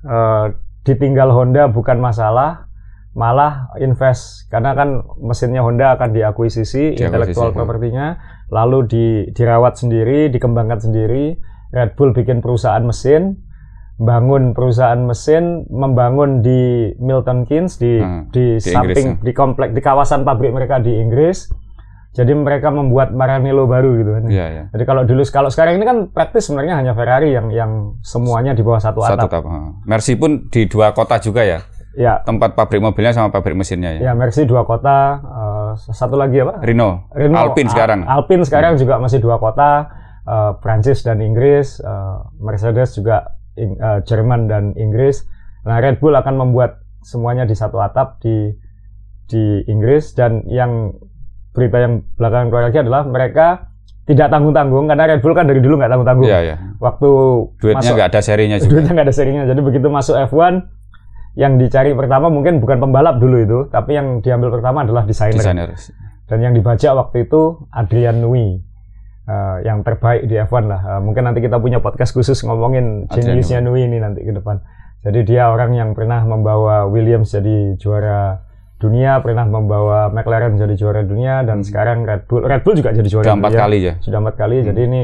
Uh, 0.00 0.56
ditinggal 0.80 1.28
Honda 1.28 1.68
bukan 1.68 2.00
masalah, 2.00 2.69
malah 3.10 3.74
invest 3.82 4.46
karena 4.54 4.70
kan 4.78 5.02
mesinnya 5.18 5.66
Honda 5.66 5.98
akan 5.98 6.14
diakuisisi, 6.14 6.94
diakuisisi 6.94 7.02
intelektual 7.02 7.50
propertinya 7.50 8.14
lalu 8.50 8.78
di, 8.86 9.06
dirawat 9.34 9.78
sendiri, 9.78 10.28
dikembangkan 10.30 10.78
sendiri. 10.82 11.38
Red 11.70 11.94
Bull 11.94 12.10
bikin 12.10 12.42
perusahaan 12.42 12.82
mesin, 12.82 13.38
bangun 14.02 14.58
perusahaan 14.58 14.98
mesin, 14.98 15.70
membangun 15.70 16.42
di 16.42 16.90
Milton 16.98 17.46
Keynes 17.46 17.78
di 17.78 18.02
hmm, 18.02 18.34
di, 18.34 18.58
di 18.58 18.70
samping 18.74 19.22
Inggris, 19.22 19.22
ya. 19.22 19.26
di 19.26 19.32
komplek 19.34 19.70
di 19.70 19.80
kawasan 19.82 20.26
pabrik 20.26 20.50
mereka 20.50 20.82
di 20.82 20.90
Inggris. 20.98 21.46
Jadi 22.10 22.34
mereka 22.34 22.74
membuat 22.74 23.14
Maranello 23.14 23.70
baru 23.70 23.94
gitu 24.02 24.10
kan. 24.18 24.22
Ya, 24.26 24.50
ya. 24.50 24.64
Jadi 24.74 24.82
kalau 24.82 25.06
dulu 25.06 25.22
kalau 25.30 25.46
sekarang 25.46 25.78
ini 25.78 25.86
kan 25.86 25.98
praktis 26.10 26.50
sebenarnya 26.50 26.82
hanya 26.82 26.92
Ferrari 26.98 27.30
yang 27.30 27.54
yang 27.54 28.02
semuanya 28.02 28.50
di 28.50 28.66
bawah 28.66 28.82
satu 28.82 28.98
atap. 29.06 29.14
Satu 29.14 29.26
atap. 29.30 29.42
Mercy 29.86 30.18
pun 30.18 30.50
di 30.50 30.66
dua 30.66 30.90
kota 30.90 31.22
juga 31.22 31.46
ya. 31.46 31.62
Ya. 31.98 32.22
Tempat 32.22 32.54
pabrik 32.54 32.78
mobilnya 32.78 33.10
sama 33.10 33.34
pabrik 33.34 33.58
mesinnya 33.58 33.98
ya. 33.98 34.10
Ya, 34.10 34.12
Mercy 34.14 34.46
dua 34.46 34.62
kota, 34.62 35.18
uh, 35.18 35.70
satu 35.74 36.14
lagi 36.14 36.38
apa? 36.38 36.62
Renault. 36.62 37.10
Renault. 37.10 37.50
Alpine 37.50 37.70
sekarang. 37.70 38.06
Alpine 38.06 38.44
sekarang 38.46 38.72
hmm. 38.78 38.80
juga 38.80 38.94
masih 39.02 39.18
dua 39.18 39.42
kota, 39.42 39.90
uh, 40.22 40.54
Prancis 40.62 41.02
dan 41.02 41.18
Inggris, 41.18 41.82
uh, 41.82 42.30
Mercedes 42.38 42.94
juga 42.94 43.34
in, 43.58 43.74
uh, 43.82 43.98
Jerman 44.06 44.46
dan 44.46 44.70
Inggris. 44.78 45.26
Nah, 45.66 45.82
Red 45.82 45.98
Bull 45.98 46.14
akan 46.14 46.38
membuat 46.38 46.78
semuanya 47.02 47.42
di 47.42 47.58
satu 47.58 47.82
atap 47.82 48.22
di 48.22 48.54
di 49.30 49.62
Inggris 49.66 50.12
dan 50.14 50.46
yang 50.50 50.94
berita 51.54 51.82
yang 51.82 52.06
belakangan 52.18 52.46
keluar 52.50 52.64
lagi 52.70 52.78
adalah 52.82 53.02
mereka 53.06 53.70
tidak 54.06 54.26
tanggung-tanggung 54.30 54.90
karena 54.90 55.04
Red 55.06 55.22
Bull 55.22 55.34
kan 55.34 55.46
dari 55.46 55.58
dulu 55.62 55.78
nggak 55.78 55.90
tanggung-tanggung. 55.90 56.26
Iya, 56.26 56.38
iya. 56.42 56.56
Waktu 56.78 57.10
duitnya 57.62 57.90
nggak 57.94 58.10
ada 58.14 58.20
serinya 58.22 58.56
juga. 58.58 58.70
Duitnya 58.74 58.92
nggak 58.94 59.06
ada 59.06 59.14
serinya. 59.14 59.42
Jadi 59.46 59.60
begitu 59.62 59.86
masuk 59.86 60.18
F1 60.30 60.79
yang 61.38 61.58
dicari 61.58 61.94
pertama 61.94 62.26
mungkin 62.26 62.58
bukan 62.58 62.82
pembalap 62.82 63.22
dulu 63.22 63.36
itu, 63.38 63.58
tapi 63.70 63.94
yang 63.94 64.18
diambil 64.18 64.50
pertama 64.50 64.82
adalah 64.82 65.06
desainer. 65.06 65.38
Desainer. 65.38 65.70
Dan 66.26 66.38
yang 66.42 66.54
dibajak 66.54 66.94
waktu 66.94 67.26
itu 67.26 67.66
Adrian 67.74 68.22
Nui. 68.22 68.62
Uh, 69.30 69.62
yang 69.62 69.86
terbaik 69.86 70.26
di 70.26 70.34
F1 70.34 70.66
lah. 70.66 70.80
Uh, 70.82 71.00
mungkin 71.06 71.22
nanti 71.22 71.38
kita 71.38 71.62
punya 71.62 71.78
podcast 71.78 72.10
khusus 72.10 72.42
ngomongin 72.42 73.06
geniusnya 73.06 73.62
Nui 73.62 73.86
ini 73.86 74.02
nanti 74.02 74.26
ke 74.26 74.34
depan. 74.34 74.58
Jadi 75.06 75.22
dia 75.22 75.54
orang 75.54 75.70
yang 75.70 75.94
pernah 75.94 76.18
membawa 76.26 76.90
Williams 76.90 77.30
jadi 77.30 77.78
juara 77.78 78.42
dunia, 78.82 79.22
pernah 79.22 79.46
membawa 79.46 80.10
McLaren 80.10 80.58
jadi 80.58 80.74
juara 80.74 81.06
dunia 81.06 81.46
dan 81.46 81.62
hmm. 81.62 81.66
sekarang 81.68 82.02
Red 82.02 82.26
Bull 82.26 82.42
Red 82.42 82.66
Bull 82.66 82.74
juga 82.74 82.90
jadi 82.90 83.06
juara 83.06 83.24
Sudah 83.30 83.38
empat 83.38 83.54
kali 83.54 83.78
ya. 83.78 83.94
Sudah 84.02 84.18
empat 84.18 84.34
kali. 84.34 84.56
Hmm. 84.58 84.66
Jadi 84.72 84.80
ini 84.82 85.02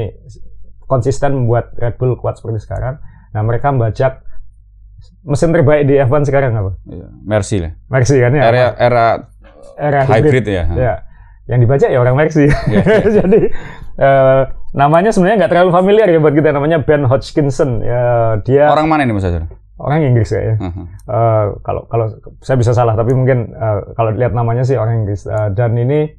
konsisten 0.83 1.31
membuat 1.45 1.71
Red 1.79 1.95
Bull 1.95 2.19
kuat 2.19 2.35
seperti 2.35 2.67
sekarang. 2.67 2.99
Nah 3.31 3.41
mereka 3.47 3.71
membajak 3.71 4.26
mesin 5.27 5.51
terbaik 5.51 5.83
di 5.85 5.95
F1 5.99 6.23
sekarang 6.27 6.55
apa? 6.55 6.71
Iya, 6.87 7.07
Mercy 7.27 7.57
lah. 7.59 7.71
Mercy 7.91 8.15
kan 8.23 8.31
ya. 8.31 8.43
Era 8.47 8.65
era 8.79 9.05
era 9.77 9.99
hybrid, 10.07 10.43
hybrid 10.43 10.45
ya. 10.47 10.63
Ya. 10.73 10.93
Yang 11.47 11.59
dibaca 11.63 11.85
ya 11.87 11.99
orang 11.99 12.15
Mercy. 12.15 12.45
Yeah. 12.67 13.07
Jadi 13.23 13.39
uh, 13.99 14.41
namanya 14.75 15.11
sebenarnya 15.15 15.45
nggak 15.45 15.51
terlalu 15.51 15.71
familiar 15.71 16.07
ya 16.07 16.19
buat 16.19 16.35
kita 16.35 16.49
namanya 16.51 16.83
Ben 16.83 17.03
Hodgkinson. 17.07 17.83
Ya, 17.83 18.35
dia 18.43 18.67
Orang 18.71 18.91
mana 18.91 19.07
ini 19.07 19.15
Mas 19.15 19.27
Azhar? 19.27 19.47
Orang 19.77 20.01
Inggris 20.01 20.33
kayaknya. 20.33 20.57
Uh 20.57 20.67
-huh. 20.73 20.85
uh, 21.07 21.45
kalau 21.61 21.85
kalau 21.87 22.05
saya 22.41 22.57
bisa 22.57 22.73
salah 22.73 22.97
tapi 22.97 23.13
mungkin 23.13 23.53
uh, 23.53 23.93
kalau 23.93 24.09
lihat 24.15 24.33
namanya 24.33 24.65
sih 24.65 24.75
orang 24.75 25.05
Inggris. 25.05 25.23
Uh, 25.29 25.53
dan 25.53 25.77
ini 25.77 26.17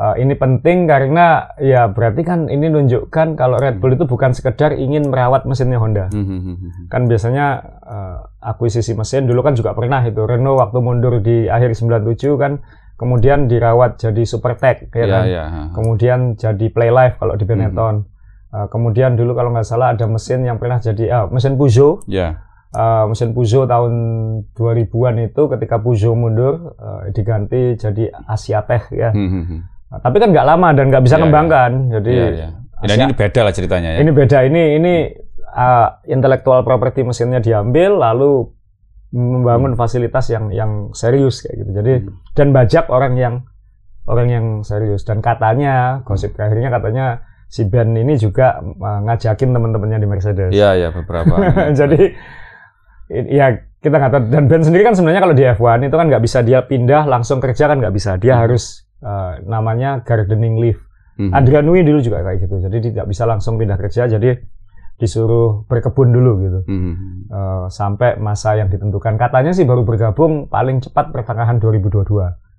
Uh, 0.00 0.16
ini 0.16 0.32
penting 0.32 0.88
karena 0.88 1.52
ya 1.60 1.84
berarti 1.92 2.24
kan 2.24 2.48
ini 2.48 2.72
nunjukkan 2.72 3.36
kalau 3.36 3.60
Red 3.60 3.84
Bull 3.84 4.00
itu 4.00 4.08
bukan 4.08 4.32
sekedar 4.32 4.72
ingin 4.72 5.12
merawat 5.12 5.44
mesinnya 5.44 5.76
Honda. 5.76 6.08
Hmm, 6.08 6.24
hmm, 6.24 6.40
hmm, 6.40 6.88
kan 6.88 7.04
biasanya 7.04 7.60
uh, 7.84 8.16
akuisisi 8.40 8.96
mesin 8.96 9.28
dulu 9.28 9.44
kan 9.44 9.52
juga 9.52 9.76
pernah 9.76 10.00
itu 10.00 10.24
Renault 10.24 10.56
waktu 10.56 10.78
mundur 10.80 11.20
di 11.20 11.52
akhir 11.52 11.76
97 11.76 12.16
kan 12.40 12.64
kemudian 12.96 13.44
dirawat 13.44 14.00
jadi 14.00 14.24
Super 14.24 14.56
Tech 14.56 14.88
ya, 14.88 15.04
ya 15.04 15.04
kan. 15.04 15.24
Ya. 15.28 15.44
Kemudian 15.76 16.18
jadi 16.40 16.66
Play 16.72 16.88
Life 16.88 17.20
kalau 17.20 17.36
di 17.36 17.44
Benetton. 17.44 18.08
Uh, 18.56 18.72
kemudian 18.72 19.20
dulu 19.20 19.36
kalau 19.36 19.52
nggak 19.52 19.68
salah 19.68 19.92
ada 19.92 20.08
mesin 20.08 20.48
yang 20.48 20.56
pernah 20.56 20.80
jadi 20.80 21.12
uh, 21.12 21.26
mesin 21.28 21.60
Peugeot. 21.60 22.08
Ya. 22.08 22.40
Uh, 22.72 23.04
mesin 23.12 23.36
Peugeot 23.36 23.68
tahun 23.68 23.92
2000-an 24.56 25.28
itu 25.28 25.42
ketika 25.44 25.76
Peugeot 25.76 26.16
mundur 26.16 26.72
uh, 26.80 27.04
diganti 27.12 27.76
jadi 27.76 28.08
Asia 28.24 28.64
Tech 28.64 28.88
ya. 28.96 29.12
Hmm, 29.12 29.68
Nah, 29.90 29.98
tapi 29.98 30.16
kan 30.22 30.30
nggak 30.30 30.46
lama 30.46 30.68
dan 30.70 30.84
nggak 30.88 31.02
bisa 31.02 31.16
yeah, 31.18 31.24
kembangkan. 31.26 31.70
Yeah. 31.70 31.92
Jadi 31.98 32.14
yeah, 32.14 32.30
yeah. 32.46 32.50
Ini 32.80 33.12
beda 33.12 33.40
lah 33.44 33.52
ceritanya 33.52 33.90
ya. 33.92 33.98
Ini 34.00 34.10
beda. 34.14 34.38
Ini 34.46 34.62
ini 34.80 34.94
uh, 35.52 35.88
intelektual 36.08 36.62
property 36.64 37.04
mesinnya 37.04 37.42
diambil 37.42 37.98
lalu 37.98 38.48
membangun 39.10 39.74
hmm. 39.74 39.80
fasilitas 39.80 40.30
yang 40.30 40.54
yang 40.54 40.94
serius 40.94 41.42
kayak 41.42 41.66
gitu. 41.66 41.70
Jadi 41.82 41.92
hmm. 42.06 42.32
dan 42.38 42.54
bajak 42.54 42.86
orang 42.88 43.18
yang 43.18 43.34
orang 44.06 44.28
yang 44.30 44.46
serius 44.62 45.04
dan 45.04 45.20
katanya 45.20 46.00
gosip 46.06 46.34
akhirnya 46.38 46.72
katanya 46.72 47.06
si 47.50 47.66
Ben 47.66 47.90
ini 47.98 48.14
juga 48.14 48.62
uh, 48.62 49.00
ngajakin 49.10 49.50
teman-temannya 49.50 49.98
di 49.98 50.08
Mercedes. 50.08 50.50
Iya 50.54 50.78
iya 50.78 50.88
beberapa. 50.94 51.34
Jadi 51.80 52.14
ya 53.10 53.58
kita 53.82 53.96
nggak 53.98 54.12
tahu 54.14 54.22
dan 54.30 54.44
Ben 54.46 54.62
sendiri 54.62 54.86
kan 54.86 54.94
sebenarnya 54.94 55.22
kalau 55.26 55.34
di 55.34 55.44
F1 55.44 55.82
itu 55.82 55.96
kan 55.98 56.06
nggak 56.06 56.22
bisa 56.22 56.38
dia 56.46 56.62
pindah 56.62 57.10
langsung 57.10 57.42
kerja 57.42 57.66
kan 57.66 57.82
nggak 57.82 57.94
bisa. 57.94 58.14
Dia 58.16 58.38
hmm. 58.38 58.42
harus 58.46 58.86
uh, 59.04 59.40
namanya 59.44 60.04
gardening 60.04 60.60
leave. 60.60 60.80
Hmm. 61.20 61.36
Adrian 61.36 61.68
Nui 61.68 61.84
dulu 61.84 62.00
juga 62.00 62.24
kayak 62.24 62.48
gitu. 62.48 62.56
Jadi 62.64 62.76
tidak 62.92 63.04
bisa 63.10 63.28
langsung 63.28 63.60
pindah 63.60 63.76
kerja. 63.76 64.08
Jadi 64.08 64.32
disuruh 65.00 65.64
berkebun 65.64 66.12
dulu 66.12 66.32
gitu 66.44 66.60
hmm. 66.68 66.94
uh, 67.32 67.64
sampai 67.72 68.20
masa 68.20 68.60
yang 68.60 68.68
ditentukan. 68.68 69.16
Katanya 69.16 69.56
sih 69.56 69.64
baru 69.64 69.82
bergabung 69.82 70.46
paling 70.52 70.84
cepat 70.84 71.08
pertengahan 71.08 71.56
2022. 71.56 72.04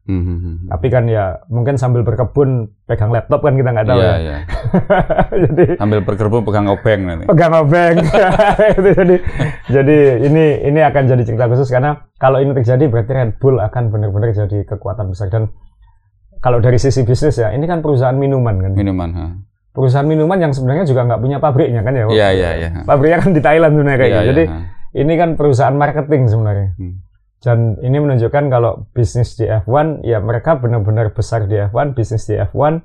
Hmm. 0.02 0.66
Tapi 0.66 0.88
kan 0.90 1.06
ya 1.06 1.46
mungkin 1.46 1.78
sambil 1.78 2.02
berkebun 2.02 2.74
pegang 2.90 3.14
laptop 3.14 3.46
kan 3.46 3.54
kita 3.54 3.70
nggak 3.70 3.86
tahu 3.86 4.02
yeah, 4.02 4.18
ya. 4.18 4.26
Yeah. 4.26 4.42
jadi 5.46 5.64
sambil 5.78 6.02
berkebun 6.02 6.42
pegang 6.42 6.66
obeng 6.66 7.02
nanti. 7.06 7.30
Pegang 7.30 7.54
obeng. 7.54 8.02
jadi 8.98 9.16
jadi 9.70 9.98
ini 10.26 10.46
ini 10.74 10.80
akan 10.82 11.06
jadi 11.06 11.22
cerita 11.22 11.46
khusus 11.46 11.70
karena 11.70 12.10
kalau 12.18 12.42
ini 12.42 12.58
terjadi 12.58 12.90
berarti 12.90 13.12
Red 13.14 13.38
Bull 13.38 13.62
akan 13.62 13.94
benar-benar 13.94 14.34
jadi 14.34 14.66
kekuatan 14.66 15.14
besar 15.14 15.30
dan 15.30 15.54
kalau 16.42 16.58
dari 16.58 16.82
sisi 16.82 17.06
bisnis 17.06 17.38
ya, 17.38 17.54
ini 17.54 17.70
kan 17.70 17.86
perusahaan 17.86 18.18
minuman 18.18 18.58
kan. 18.58 18.72
Minuman. 18.74 19.10
Ha. 19.14 19.26
Perusahaan 19.72 20.04
minuman 20.04 20.36
yang 20.42 20.52
sebenarnya 20.52 20.84
juga 20.90 21.08
nggak 21.08 21.22
punya 21.22 21.38
pabriknya 21.38 21.86
kan 21.86 21.94
ya. 21.96 22.06
Iya 22.10 22.28
iya 22.34 22.50
iya. 22.60 22.70
Pabriknya 22.84 23.24
kan 23.24 23.32
di 23.32 23.42
Thailand 23.46 23.72
sebenarnya 23.78 24.00
kayak 24.02 24.12
ya, 24.12 24.18
gitu. 24.20 24.30
Jadi 24.34 24.44
ya, 24.50 24.58
ini 25.06 25.14
kan 25.16 25.30
perusahaan 25.40 25.78
marketing 25.78 26.28
sebenarnya. 26.28 26.70
Hmm. 26.76 26.94
Dan 27.42 27.58
ini 27.82 27.98
menunjukkan 27.98 28.44
kalau 28.54 28.86
bisnis 28.92 29.34
di 29.40 29.48
F1 29.48 30.04
ya 30.06 30.22
mereka 30.22 30.60
benar-benar 30.60 31.16
besar 31.16 31.48
di 31.48 31.58
F1, 31.58 31.96
bisnis 31.96 32.28
di 32.28 32.36
F1 32.38 32.84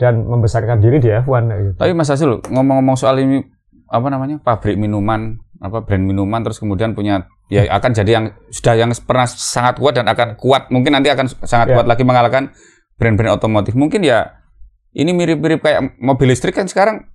dan 0.00 0.26
membesarkan 0.26 0.82
diri 0.82 0.98
di 0.98 1.08
F1 1.12 1.44
gitu. 1.48 1.72
Tapi 1.78 1.92
Mas 1.94 2.10
Azul 2.10 2.42
ngomong-ngomong 2.50 2.98
soal 2.98 3.20
ini 3.22 3.44
apa 3.88 4.08
namanya 4.10 4.42
pabrik 4.42 4.74
minuman 4.74 5.38
apa 5.62 5.80
brand 5.80 6.04
minuman 6.04 6.44
terus 6.44 6.60
kemudian 6.60 6.92
punya 6.92 7.24
ya 7.48 7.64
akan 7.72 7.90
jadi 7.96 8.10
yang 8.20 8.26
sudah 8.52 8.74
yang 8.76 8.90
pernah 9.06 9.24
sangat 9.24 9.80
kuat 9.80 9.96
dan 9.96 10.04
akan 10.10 10.36
kuat 10.36 10.68
mungkin 10.68 10.92
nanti 10.92 11.08
akan 11.08 11.30
sangat 11.46 11.72
yeah. 11.72 11.76
kuat 11.78 11.86
lagi 11.88 12.02
mengalahkan 12.04 12.52
brand-brand 12.98 13.36
otomotif 13.36 13.74
mungkin 13.74 14.06
ya 14.06 14.44
ini 14.94 15.10
mirip-mirip 15.10 15.60
kayak 15.60 15.98
mobil 15.98 16.30
listrik 16.30 16.54
kan 16.54 16.70
sekarang 16.70 17.10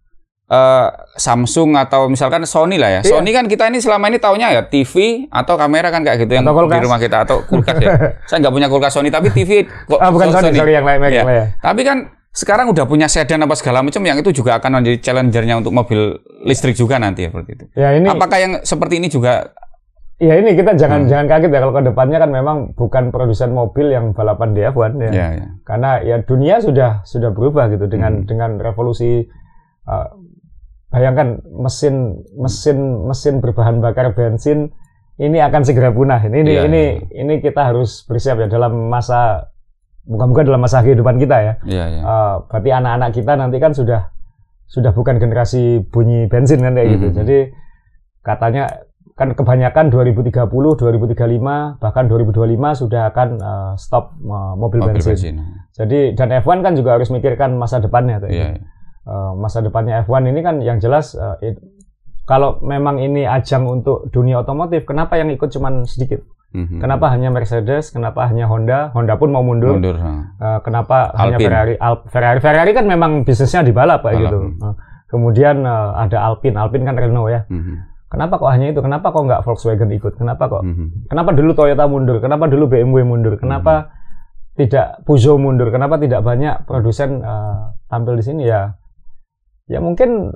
uh, 0.51 0.87
Samsung 1.15 1.77
atau 1.79 2.11
misalkan 2.11 2.43
Sony 2.43 2.75
lah 2.75 2.99
ya. 2.99 3.01
Yeah. 3.05 3.15
Sony 3.15 3.31
kan 3.31 3.45
kita 3.47 3.69
ini 3.71 3.79
selama 3.79 4.11
ini 4.11 4.19
taunya 4.19 4.51
ya 4.51 4.61
TV 4.67 5.25
atau 5.31 5.55
kamera 5.55 5.93
kan 5.93 6.03
kayak 6.03 6.27
gitu 6.27 6.35
yang 6.35 6.43
di 6.43 6.79
rumah 6.83 6.99
kita 6.99 7.23
atau 7.23 7.43
kulkas 7.49 7.77
ya. 7.79 8.19
Saya 8.27 8.43
nggak 8.43 8.53
punya 8.53 8.67
kulkas 8.67 8.91
Sony 8.91 9.13
tapi 9.13 9.31
TV 9.31 9.63
kok 9.63 9.99
ah, 10.01 10.11
bukan 10.11 10.27
Sony, 10.33 10.51
Sony, 10.51 10.57
sorry 10.59 10.73
yang 10.75 10.85
lain 10.85 10.99
ya. 11.07 11.23
ya. 11.23 11.45
Tapi 11.61 11.81
kan 11.87 11.97
sekarang 12.29 12.69
udah 12.69 12.85
punya 12.85 13.09
sedan 13.09 13.41
apa 13.41 13.57
segala 13.57 13.81
macam 13.81 14.05
yang 14.05 14.17
itu 14.21 14.29
juga 14.29 14.61
akan 14.61 14.83
menjadi 14.83 14.97
challengernya 15.01 15.55
untuk 15.65 15.73
mobil 15.73 16.19
listrik 16.45 16.77
juga 16.77 17.01
nanti 17.01 17.25
ya 17.25 17.29
seperti 17.31 17.51
itu. 17.55 17.65
Ya 17.73 17.95
ini 17.95 18.07
apakah 18.11 18.37
yang 18.37 18.53
seperti 18.61 19.01
ini 19.01 19.07
juga 19.09 19.55
Ya 20.19 20.35
ini 20.35 20.51
kita 20.51 20.75
jangan 20.75 21.07
hmm. 21.07 21.09
jangan 21.09 21.25
kaget 21.31 21.51
ya 21.55 21.59
kalau 21.63 21.73
ke 21.79 21.83
depannya 21.87 22.17
kan 22.19 22.31
memang 22.35 22.57
bukan 22.75 23.07
produsen 23.07 23.55
mobil 23.55 23.87
yang 23.87 24.11
balapan 24.11 24.51
di 24.51 24.67
F1 24.67 24.99
ya. 24.99 25.11
ya, 25.15 25.27
ya. 25.31 25.47
Karena 25.63 26.03
ya 26.03 26.19
dunia 26.19 26.59
sudah 26.59 27.07
sudah 27.07 27.31
berubah 27.31 27.71
gitu 27.71 27.87
dengan 27.87 28.23
hmm. 28.23 28.27
dengan 28.27 28.59
revolusi 28.59 29.23
uh, 29.87 30.07
bayangkan 30.91 31.39
mesin 31.55 32.19
mesin 32.35 33.07
mesin 33.07 33.39
berbahan 33.39 33.79
bakar 33.79 34.11
bensin 34.11 34.75
ini 35.15 35.39
akan 35.39 35.63
segera 35.63 35.95
punah. 35.95 36.19
Ini 36.19 36.35
ini 36.43 36.51
ya, 36.51 36.61
ini 36.67 36.83
ya. 36.99 37.23
ini 37.23 37.33
kita 37.39 37.71
harus 37.71 38.03
bersiap 38.03 38.43
ya 38.43 38.51
dalam 38.51 38.91
masa 38.91 39.47
bukan-bukan 40.03 40.51
dalam 40.51 40.59
masa 40.59 40.83
kehidupan 40.83 41.15
kita 41.15 41.37
ya. 41.39 41.53
Iya, 41.63 41.85
iya. 41.95 42.01
Uh, 42.03 42.35
berarti 42.51 42.69
anak-anak 42.75 43.11
kita 43.15 43.33
nanti 43.39 43.57
kan 43.63 43.71
sudah 43.71 44.11
sudah 44.67 44.91
bukan 44.91 45.15
generasi 45.15 45.79
bunyi 45.87 46.27
bensin 46.27 46.59
kan 46.59 46.75
kayak 46.75 46.91
mm 46.91 46.91
-hmm. 46.91 47.03
gitu. 47.07 47.07
Jadi 47.23 47.37
katanya 48.19 48.88
kan 49.19 49.35
kebanyakan 49.35 49.91
2030, 49.91 50.47
2035, 50.47 51.83
bahkan 51.83 52.03
2025 52.07 52.79
sudah 52.79 53.11
akan 53.11 53.29
uh, 53.43 53.73
stop 53.75 54.15
uh, 54.23 54.55
mobil, 54.55 54.79
mobil 54.79 54.95
bensin. 54.95 55.35
bensin. 55.35 55.35
Jadi 55.75 56.15
dan 56.15 56.31
F1 56.39 56.63
kan 56.63 56.73
juga 56.79 56.95
harus 56.95 57.11
mikirkan 57.11 57.59
masa 57.59 57.83
depannya 57.83 58.23
tuh. 58.23 58.31
Iya, 58.31 58.55
iya. 58.55 58.63
Uh, 59.03 59.35
masa 59.35 59.59
depannya 59.59 59.99
F1 60.07 60.23
ini 60.31 60.39
kan 60.39 60.63
yang 60.63 60.79
jelas 60.79 61.19
uh, 61.19 61.35
it, 61.43 61.59
kalau 62.23 62.61
memang 62.61 63.01
ini 63.01 63.25
ajang 63.25 63.65
untuk 63.65 64.07
dunia 64.13 64.39
otomotif, 64.45 64.85
kenapa 64.85 65.17
yang 65.19 65.33
ikut 65.33 65.49
cuma 65.49 65.83
sedikit? 65.83 66.21
Mm-hmm. 66.49 66.81
Kenapa 66.81 67.09
hanya 67.13 67.29
Mercedes? 67.29 67.89
Kenapa 67.93 68.25
hanya 68.25 68.49
Honda? 68.49 68.89
Honda 68.93 69.17
pun 69.17 69.29
mau 69.29 69.41
mundur. 69.45 69.77
mundur 69.77 69.97
uh, 69.97 70.61
kenapa 70.65 71.13
Alpine. 71.13 71.21
hanya 71.21 71.37
Ferrari? 71.37 71.73
Al 71.77 71.95
Ferrari? 72.09 72.39
Ferrari 72.41 72.71
kan 72.73 72.85
memang 72.89 73.21
bisnisnya 73.21 73.61
di 73.61 73.73
balap 73.73 74.01
kayak 74.01 74.29
gitu. 74.29 74.39
Uh, 74.57 74.73
kemudian 75.09 75.61
uh, 75.65 75.93
ada 75.97 76.21
Alpine. 76.25 76.57
Alpine 76.57 76.85
kan 76.85 76.97
Renault 76.97 77.29
ya. 77.29 77.41
Mm-hmm. 77.49 77.88
Kenapa 78.09 78.41
kok 78.41 78.49
hanya 78.49 78.73
itu? 78.73 78.81
Kenapa 78.81 79.13
kok 79.13 79.21
nggak 79.21 79.41
Volkswagen 79.45 79.93
ikut? 79.93 80.17
Kenapa 80.17 80.49
kok? 80.49 80.65
Mm-hmm. 80.65 81.13
Kenapa 81.13 81.29
dulu 81.37 81.51
Toyota 81.53 81.85
mundur? 81.85 82.17
Kenapa 82.17 82.49
dulu 82.49 82.65
BMW 82.65 83.05
mundur? 83.05 83.37
Kenapa 83.37 83.73
mm-hmm. 83.85 84.57
tidak 84.57 84.87
Peugeot 85.05 85.37
mundur? 85.37 85.69
Kenapa 85.69 86.01
tidak 86.01 86.25
banyak 86.25 86.65
produsen 86.65 87.21
uh, 87.21 87.77
tampil 87.85 88.17
di 88.17 88.25
sini 88.25 88.49
ya? 88.49 88.73
Ya 89.69 89.77
mungkin 89.77 90.33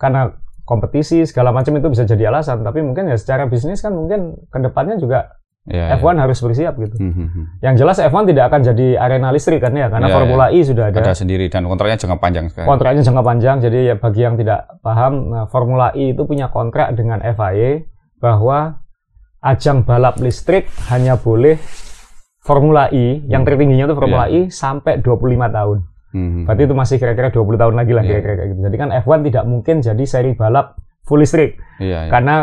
karena 0.00 0.32
kompetisi 0.64 1.24
segala 1.28 1.52
macam 1.52 1.76
itu 1.76 1.88
bisa 1.88 2.04
jadi 2.04 2.28
alasan 2.28 2.60
tapi 2.60 2.84
mungkin 2.84 3.08
ya 3.08 3.16
secara 3.16 3.48
bisnis 3.48 3.80
kan 3.80 3.96
mungkin 3.96 4.36
ke 4.52 4.58
depannya 4.60 5.00
juga 5.00 5.37
ya, 5.68 6.00
F1 6.00 6.16
ya. 6.16 6.20
harus 6.24 6.38
bersiap 6.40 6.74
gitu. 6.80 6.96
Mm-hmm. 6.96 7.44
Yang 7.60 7.74
jelas 7.84 7.96
F1 8.00 8.22
tidak 8.32 8.44
akan 8.50 8.60
jadi 8.64 8.86
arena 8.96 9.28
listrik 9.30 9.60
kan 9.60 9.72
ya 9.76 9.92
karena 9.92 10.08
ya, 10.08 10.14
Formula 10.16 10.46
ya. 10.50 10.56
E 10.56 10.66
sudah 10.66 10.84
ada. 10.90 10.98
Ada 11.04 11.14
sendiri 11.14 11.46
dan 11.52 11.68
kontraknya 11.68 12.00
jangka 12.00 12.18
panjang 12.18 12.46
sekali. 12.48 12.66
Kontraknya 12.66 13.02
jangka 13.04 13.22
panjang 13.22 13.56
jadi 13.60 13.78
ya 13.92 13.94
bagi 14.00 14.20
yang 14.24 14.34
tidak 14.40 14.60
paham 14.80 15.12
nah, 15.30 15.44
Formula 15.46 15.92
E 15.92 16.16
itu 16.16 16.22
punya 16.24 16.48
kontrak 16.48 16.96
dengan 16.96 17.20
FIA 17.20 17.84
bahwa 18.18 18.82
ajang 19.44 19.86
balap 19.86 20.18
listrik 20.18 20.66
hanya 20.90 21.20
boleh 21.20 21.60
Formula 22.42 22.88
E 22.88 23.22
yang 23.28 23.44
hmm. 23.44 23.48
tertingginya 23.52 23.84
itu 23.86 23.94
Formula 23.94 24.26
yeah. 24.32 24.48
E 24.48 24.52
sampai 24.52 25.04
25 25.04 25.52
tahun. 25.52 25.78
Hmm. 26.08 26.48
Berarti 26.48 26.62
itu 26.64 26.74
masih 26.74 26.96
kira-kira 26.96 27.28
20 27.28 27.60
tahun 27.60 27.74
lagi 27.76 27.92
lah 27.92 28.02
yeah. 28.02 28.24
kira-kira 28.24 28.44
gitu. 28.56 28.60
Jadi 28.64 28.76
kan 28.80 28.88
F1 29.04 29.18
tidak 29.28 29.44
mungkin 29.44 29.84
jadi 29.84 30.04
seri 30.08 30.32
balap 30.32 30.80
full 31.04 31.20
listrik. 31.20 31.60
Yeah, 31.76 32.08
yeah. 32.08 32.12
Karena 32.12 32.36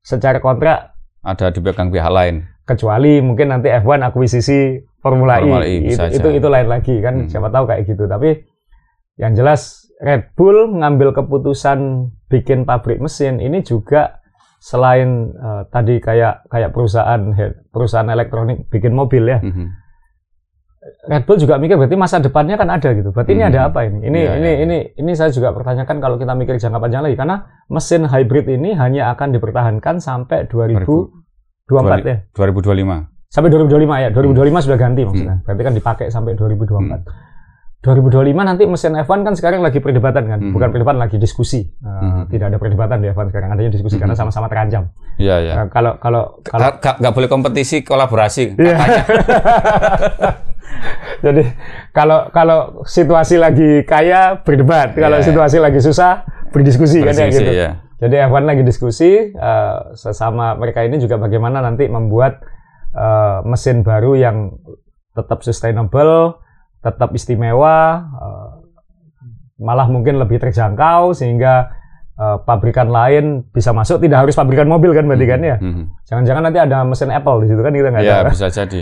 secara 0.00 0.40
kontrak 0.40 0.92
ada 1.22 1.54
dipegang 1.54 1.94
pihak 1.94 2.10
lain. 2.10 2.51
Kecuali 2.72 3.20
mungkin 3.20 3.52
nanti 3.52 3.68
F1 3.68 4.00
akuisisi 4.00 4.80
Formula, 5.04 5.38
Formula 5.42 5.66
E, 5.66 5.92
e 5.92 5.92
itu, 5.92 6.04
itu 6.16 6.28
itu 6.40 6.48
lain 6.48 6.68
lagi 6.70 6.94
kan 7.04 7.14
hmm. 7.24 7.28
siapa 7.28 7.52
tahu 7.52 7.68
kayak 7.68 7.84
gitu. 7.84 8.08
Tapi 8.08 8.40
yang 9.20 9.36
jelas 9.36 9.92
Red 10.00 10.32
Bull 10.32 10.80
ngambil 10.80 11.12
keputusan 11.12 12.08
bikin 12.32 12.64
pabrik 12.64 12.98
mesin 12.98 13.38
ini 13.38 13.60
juga 13.60 14.22
selain 14.62 15.34
uh, 15.36 15.68
tadi 15.68 15.98
kayak 15.98 16.46
kayak 16.48 16.70
perusahaan 16.70 17.20
perusahaan 17.74 18.08
elektronik 18.08 18.70
bikin 18.72 18.96
mobil 18.96 19.28
ya. 19.28 19.38
Mm 19.42 19.52
-hmm 19.52 19.82
Red 20.82 21.30
Bull 21.30 21.38
juga 21.38 21.62
mikir 21.62 21.78
berarti 21.78 21.94
masa 21.94 22.18
depannya 22.18 22.58
kan 22.58 22.66
ada 22.66 22.90
gitu. 22.90 23.14
Berarti 23.14 23.34
hmm. 23.34 23.38
ini 23.38 23.44
ada 23.46 23.60
apa 23.70 23.86
ini? 23.86 23.98
Ini 24.02 24.18
ya, 24.18 24.32
ini 24.34 24.50
ya. 24.50 24.58
ini 24.66 24.78
ini 24.98 25.12
saya 25.14 25.30
juga 25.30 25.54
pertanyakan 25.54 26.02
kalau 26.02 26.18
kita 26.18 26.34
mikir 26.34 26.58
jangka 26.58 26.78
panjang 26.82 27.06
lagi 27.06 27.14
karena 27.14 27.36
mesin 27.70 28.02
hybrid 28.10 28.46
ini 28.50 28.74
hanya 28.74 29.14
akan 29.14 29.30
dipertahankan 29.30 30.02
sampai 30.02 30.50
2024 30.50 31.21
20, 31.70 32.02
ya. 32.06 32.16
2025. 32.34 33.30
Sampai 33.32 33.48
2025 33.48 34.04
ya. 34.04 34.08
2025 34.12 34.52
hmm. 34.52 34.64
sudah 34.64 34.78
ganti 34.78 35.02
maksudnya. 35.06 35.36
Hmm. 35.40 35.44
Berarti 35.44 35.62
kan 35.62 35.74
dipakai 35.74 36.06
sampai 36.12 36.32
2024. 36.34 36.78
Hmm. 36.78 37.02
2025 37.82 38.46
nanti 38.46 38.62
mesin 38.62 38.94
F1 38.94 39.26
kan 39.26 39.34
sekarang 39.34 39.58
lagi 39.58 39.82
perdebatan 39.82 40.22
kan, 40.30 40.38
hmm. 40.38 40.54
bukan 40.54 40.70
perdebatan 40.70 41.02
lagi 41.02 41.18
diskusi. 41.18 41.66
Uh, 41.82 42.22
hmm. 42.22 42.30
Tidak 42.30 42.46
ada 42.54 42.58
perdebatan 42.62 43.02
di 43.02 43.10
F1 43.10 43.34
sekarang, 43.34 43.50
adanya 43.50 43.74
diskusi 43.74 43.98
hmm. 43.98 44.06
karena 44.06 44.14
sama-sama 44.14 44.46
terancam. 44.46 44.94
Iya 45.18 45.36
iya. 45.42 45.52
Uh, 45.58 45.66
kalau 45.66 45.98
kalau 45.98 46.38
kalau 46.46 46.78
nggak 46.78 47.10
boleh 47.10 47.26
kompetisi 47.26 47.82
kolaborasi. 47.82 48.54
Iya. 48.54 48.78
Jadi 51.26 51.42
kalau 51.90 52.30
kalau 52.30 52.86
situasi 52.86 53.42
lagi 53.42 53.82
kaya 53.82 54.38
berdebat, 54.46 54.94
kalau 54.94 55.18
yeah. 55.18 55.26
situasi 55.26 55.58
lagi 55.58 55.82
susah 55.82 56.22
berdiskusi 56.54 57.02
kan 57.02 57.18
ya 57.18 57.26
gitu. 57.34 57.50
Yeah. 57.50 57.81
Jadi 58.02 58.18
F1 58.18 58.42
lagi 58.42 58.66
diskusi 58.66 59.30
uh, 59.30 59.94
sesama 59.94 60.58
mereka 60.58 60.82
ini 60.82 60.98
juga 60.98 61.22
bagaimana 61.22 61.62
nanti 61.62 61.86
membuat 61.86 62.42
uh, 62.98 63.46
mesin 63.46 63.86
baru 63.86 64.18
yang 64.18 64.58
tetap 65.14 65.46
sustainable, 65.46 66.42
tetap 66.82 67.14
istimewa, 67.14 68.02
uh, 68.10 68.50
malah 69.62 69.86
mungkin 69.86 70.18
lebih 70.18 70.42
terjangkau 70.42 71.14
sehingga 71.14 71.70
uh, 72.18 72.42
pabrikan 72.42 72.90
lain 72.90 73.46
bisa 73.54 73.70
masuk 73.70 74.02
tidak 74.02 74.26
harus 74.26 74.34
pabrikan 74.34 74.66
mobil 74.66 74.90
kan 74.90 75.06
berarti 75.06 75.26
kan 75.30 75.40
ya. 75.40 75.56
Mm-hmm. 75.62 75.84
Jangan-jangan 76.10 76.42
nanti 76.42 76.58
ada 76.58 76.82
mesin 76.82 77.14
Apple 77.14 77.46
di 77.46 77.54
situ 77.54 77.62
kan 77.62 77.70
kita 77.70 77.88
nggak 77.94 78.02
yeah, 78.02 78.18
tahu. 78.18 78.26
Iya 78.26 78.32
bisa 78.34 78.46
jadi. 78.50 78.80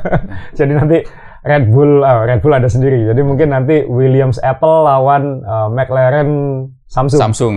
jadi 0.58 0.72
nanti 0.72 0.98
Red 1.44 1.68
Bull, 1.68 2.00
uh, 2.00 2.24
Red 2.24 2.40
Bull 2.40 2.56
ada 2.56 2.72
sendiri. 2.72 3.04
Jadi 3.04 3.20
mungkin 3.20 3.52
nanti 3.52 3.84
Williams 3.84 4.40
Apple 4.40 4.88
lawan 4.88 5.44
uh, 5.44 5.68
McLaren 5.68 6.30
Samsung. 6.94 7.20
Samsung. 7.20 7.54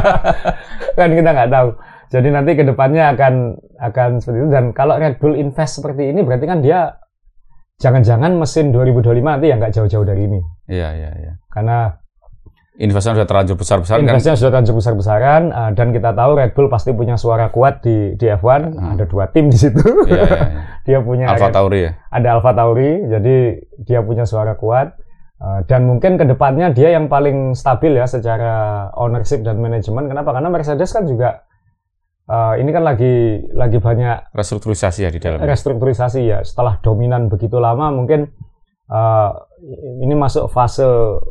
kan 0.98 1.10
kita 1.14 1.30
nggak 1.30 1.50
tahu. 1.54 1.68
Jadi 2.10 2.28
nanti 2.34 2.50
ke 2.58 2.66
depannya 2.66 3.14
akan 3.14 3.54
akan 3.78 4.18
seperti 4.18 4.38
itu. 4.42 4.50
Dan 4.50 4.64
kalau 4.74 4.98
Red 4.98 5.22
Bull 5.22 5.38
invest 5.38 5.78
seperti 5.78 6.10
ini, 6.10 6.26
berarti 6.26 6.50
kan 6.50 6.58
dia 6.58 6.98
jangan-jangan 7.78 8.34
mesin 8.34 8.74
2025 8.74 9.22
nanti 9.22 9.46
yang 9.46 9.62
nggak 9.62 9.70
jauh-jauh 9.78 10.02
dari 10.02 10.26
ini. 10.26 10.40
Iya 10.66 10.88
iya 10.98 11.10
iya. 11.14 11.32
Karena 11.46 11.94
investasinya 12.74 13.22
sudah 13.22 13.28
terlanjur 13.30 13.56
besar-besaran 13.56 14.02
kan? 14.02 14.10
Investasinya 14.10 14.38
sudah 14.42 14.50
terlanjur 14.50 14.76
besar-besaran 14.82 15.42
uh, 15.54 15.70
dan 15.70 15.88
kita 15.94 16.10
tahu 16.10 16.30
Red 16.34 16.52
Bull 16.58 16.66
pasti 16.66 16.90
punya 16.90 17.14
suara 17.14 17.54
kuat 17.54 17.86
di 17.86 18.18
di 18.18 18.26
F1. 18.26 18.74
Hmm. 18.74 18.98
Ada 18.98 19.04
dua 19.06 19.30
tim 19.30 19.46
di 19.46 19.58
situ. 19.62 19.78
Iya, 20.10 20.26
iya, 20.26 20.26
iya. 20.26 20.62
dia 20.90 20.98
punya 21.06 21.30
Alfa 21.30 21.54
Tauri 21.54 21.86
ya. 21.86 21.92
Ada 22.10 22.28
Alfa 22.34 22.50
Tauri, 22.50 23.06
jadi 23.06 23.36
dia 23.86 24.02
punya 24.02 24.26
suara 24.26 24.58
kuat. 24.58 24.98
Uh, 25.40 25.64
dan 25.64 25.88
mungkin 25.88 26.20
ke 26.20 26.28
depannya 26.28 26.68
dia 26.68 26.92
yang 26.92 27.08
paling 27.08 27.56
stabil 27.56 27.96
ya 27.96 28.04
secara 28.04 28.86
ownership 28.92 29.40
dan 29.40 29.56
manajemen. 29.56 30.04
Kenapa? 30.04 30.36
Karena 30.36 30.52
Mercedes 30.52 30.92
kan 30.92 31.08
juga 31.08 31.48
uh, 32.28 32.60
ini 32.60 32.68
kan 32.68 32.84
lagi 32.84 33.48
lagi 33.56 33.80
banyak 33.80 34.36
restrukturisasi 34.36 35.08
ya 35.08 35.10
di 35.10 35.16
dalam. 35.16 35.40
Restrukturisasi 35.40 36.20
ya. 36.28 36.44
Setelah 36.44 36.76
dominan 36.84 37.32
begitu 37.32 37.56
lama, 37.56 37.88
mungkin 37.88 38.28
uh, 38.92 39.32
ini 40.04 40.12
masuk 40.12 40.52
fase 40.52 40.84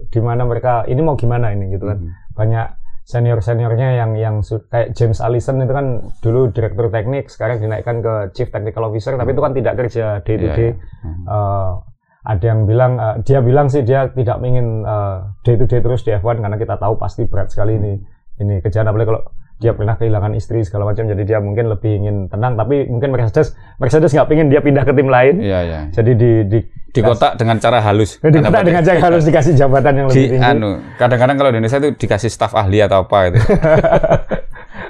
di 0.09 0.17
mana 0.17 0.41
mereka 0.41 0.89
ini 0.89 1.05
mau 1.05 1.13
gimana 1.13 1.53
ini 1.53 1.69
gitu 1.77 1.85
kan. 1.85 2.01
Hmm. 2.01 2.09
Banyak 2.33 2.67
senior 3.05 3.45
seniornya 3.45 3.93
yang 3.93 4.17
yang 4.17 4.35
kayak 4.69 4.97
James 4.97 5.21
Allison 5.21 5.61
itu 5.61 5.73
kan 5.73 6.13
dulu 6.21 6.49
direktur 6.49 6.93
teknik 6.93 7.29
sekarang 7.29 7.57
dinaikkan 7.57 8.05
ke 8.05 8.13
chief 8.37 8.53
technical 8.53 8.85
officer 8.85 9.17
tapi 9.17 9.33
itu 9.33 9.41
kan 9.41 9.53
tidak 9.57 9.73
kerja 9.81 10.21
day 10.25 10.37
to 10.37 10.45
iya, 10.45 10.53
day. 10.53 10.61
Yeah, 10.65 10.73
yeah. 10.73 11.25
Uh, 11.25 11.71
ada 12.25 12.43
yang 12.43 12.67
bilang 12.67 12.99
uh, 12.99 13.15
dia 13.23 13.39
bilang 13.39 13.71
sih 13.71 13.83
dia 13.83 14.11
tidak 14.11 14.43
ingin 14.43 14.83
uh, 14.83 15.31
day 15.47 15.55
to 15.55 15.65
day 15.65 15.79
terus 15.79 16.03
di 16.03 16.11
F1 16.11 16.43
karena 16.43 16.57
kita 16.59 16.75
tahu 16.75 16.99
pasti 16.99 17.23
berat 17.27 17.51
sekali 17.51 17.79
ini 17.79 17.93
ini 18.39 18.59
kerjaan 18.59 18.88
apalagi 18.91 19.07
kalau 19.11 19.23
dia 19.59 19.75
pernah 19.75 19.99
kehilangan 19.99 20.35
istri 20.39 20.63
segala 20.63 20.88
macam 20.88 21.03
jadi 21.03 21.23
dia 21.27 21.39
mungkin 21.43 21.67
lebih 21.67 21.91
ingin 21.99 22.31
tenang 22.31 22.55
tapi 22.55 22.88
mungkin 22.88 23.11
Mercedes 23.11 23.55
Mercedes 23.79 24.15
nggak 24.15 24.27
pengen 24.31 24.47
dia 24.47 24.63
pindah 24.63 24.88
ke 24.88 24.95
tim 24.95 25.11
lain 25.11 25.43
iya, 25.43 25.59
iya. 25.67 25.79
jadi 25.91 26.11
di 26.15 26.31
di 26.47 26.59
di 26.89 27.01
kota 27.03 27.35
dengan 27.35 27.59
cara 27.59 27.83
halus 27.83 28.19
di 28.23 28.39
kota 28.39 28.63
dengan 28.63 28.83
cara 28.88 28.99
halus 29.03 29.23
dikasih 29.27 29.53
jabatan 29.59 29.93
yang 29.99 30.07
lebih 30.07 30.15
di, 30.15 30.31
tinggi 30.31 30.47
anu 30.47 30.79
kadang-kadang 30.95 31.35
kalau 31.35 31.49
di 31.51 31.55
Indonesia 31.59 31.79
itu 31.83 31.91
dikasih 31.99 32.31
staf 32.31 32.55
ahli 32.55 32.79
atau 32.79 33.03
apa 33.03 33.35
itu 33.35 33.39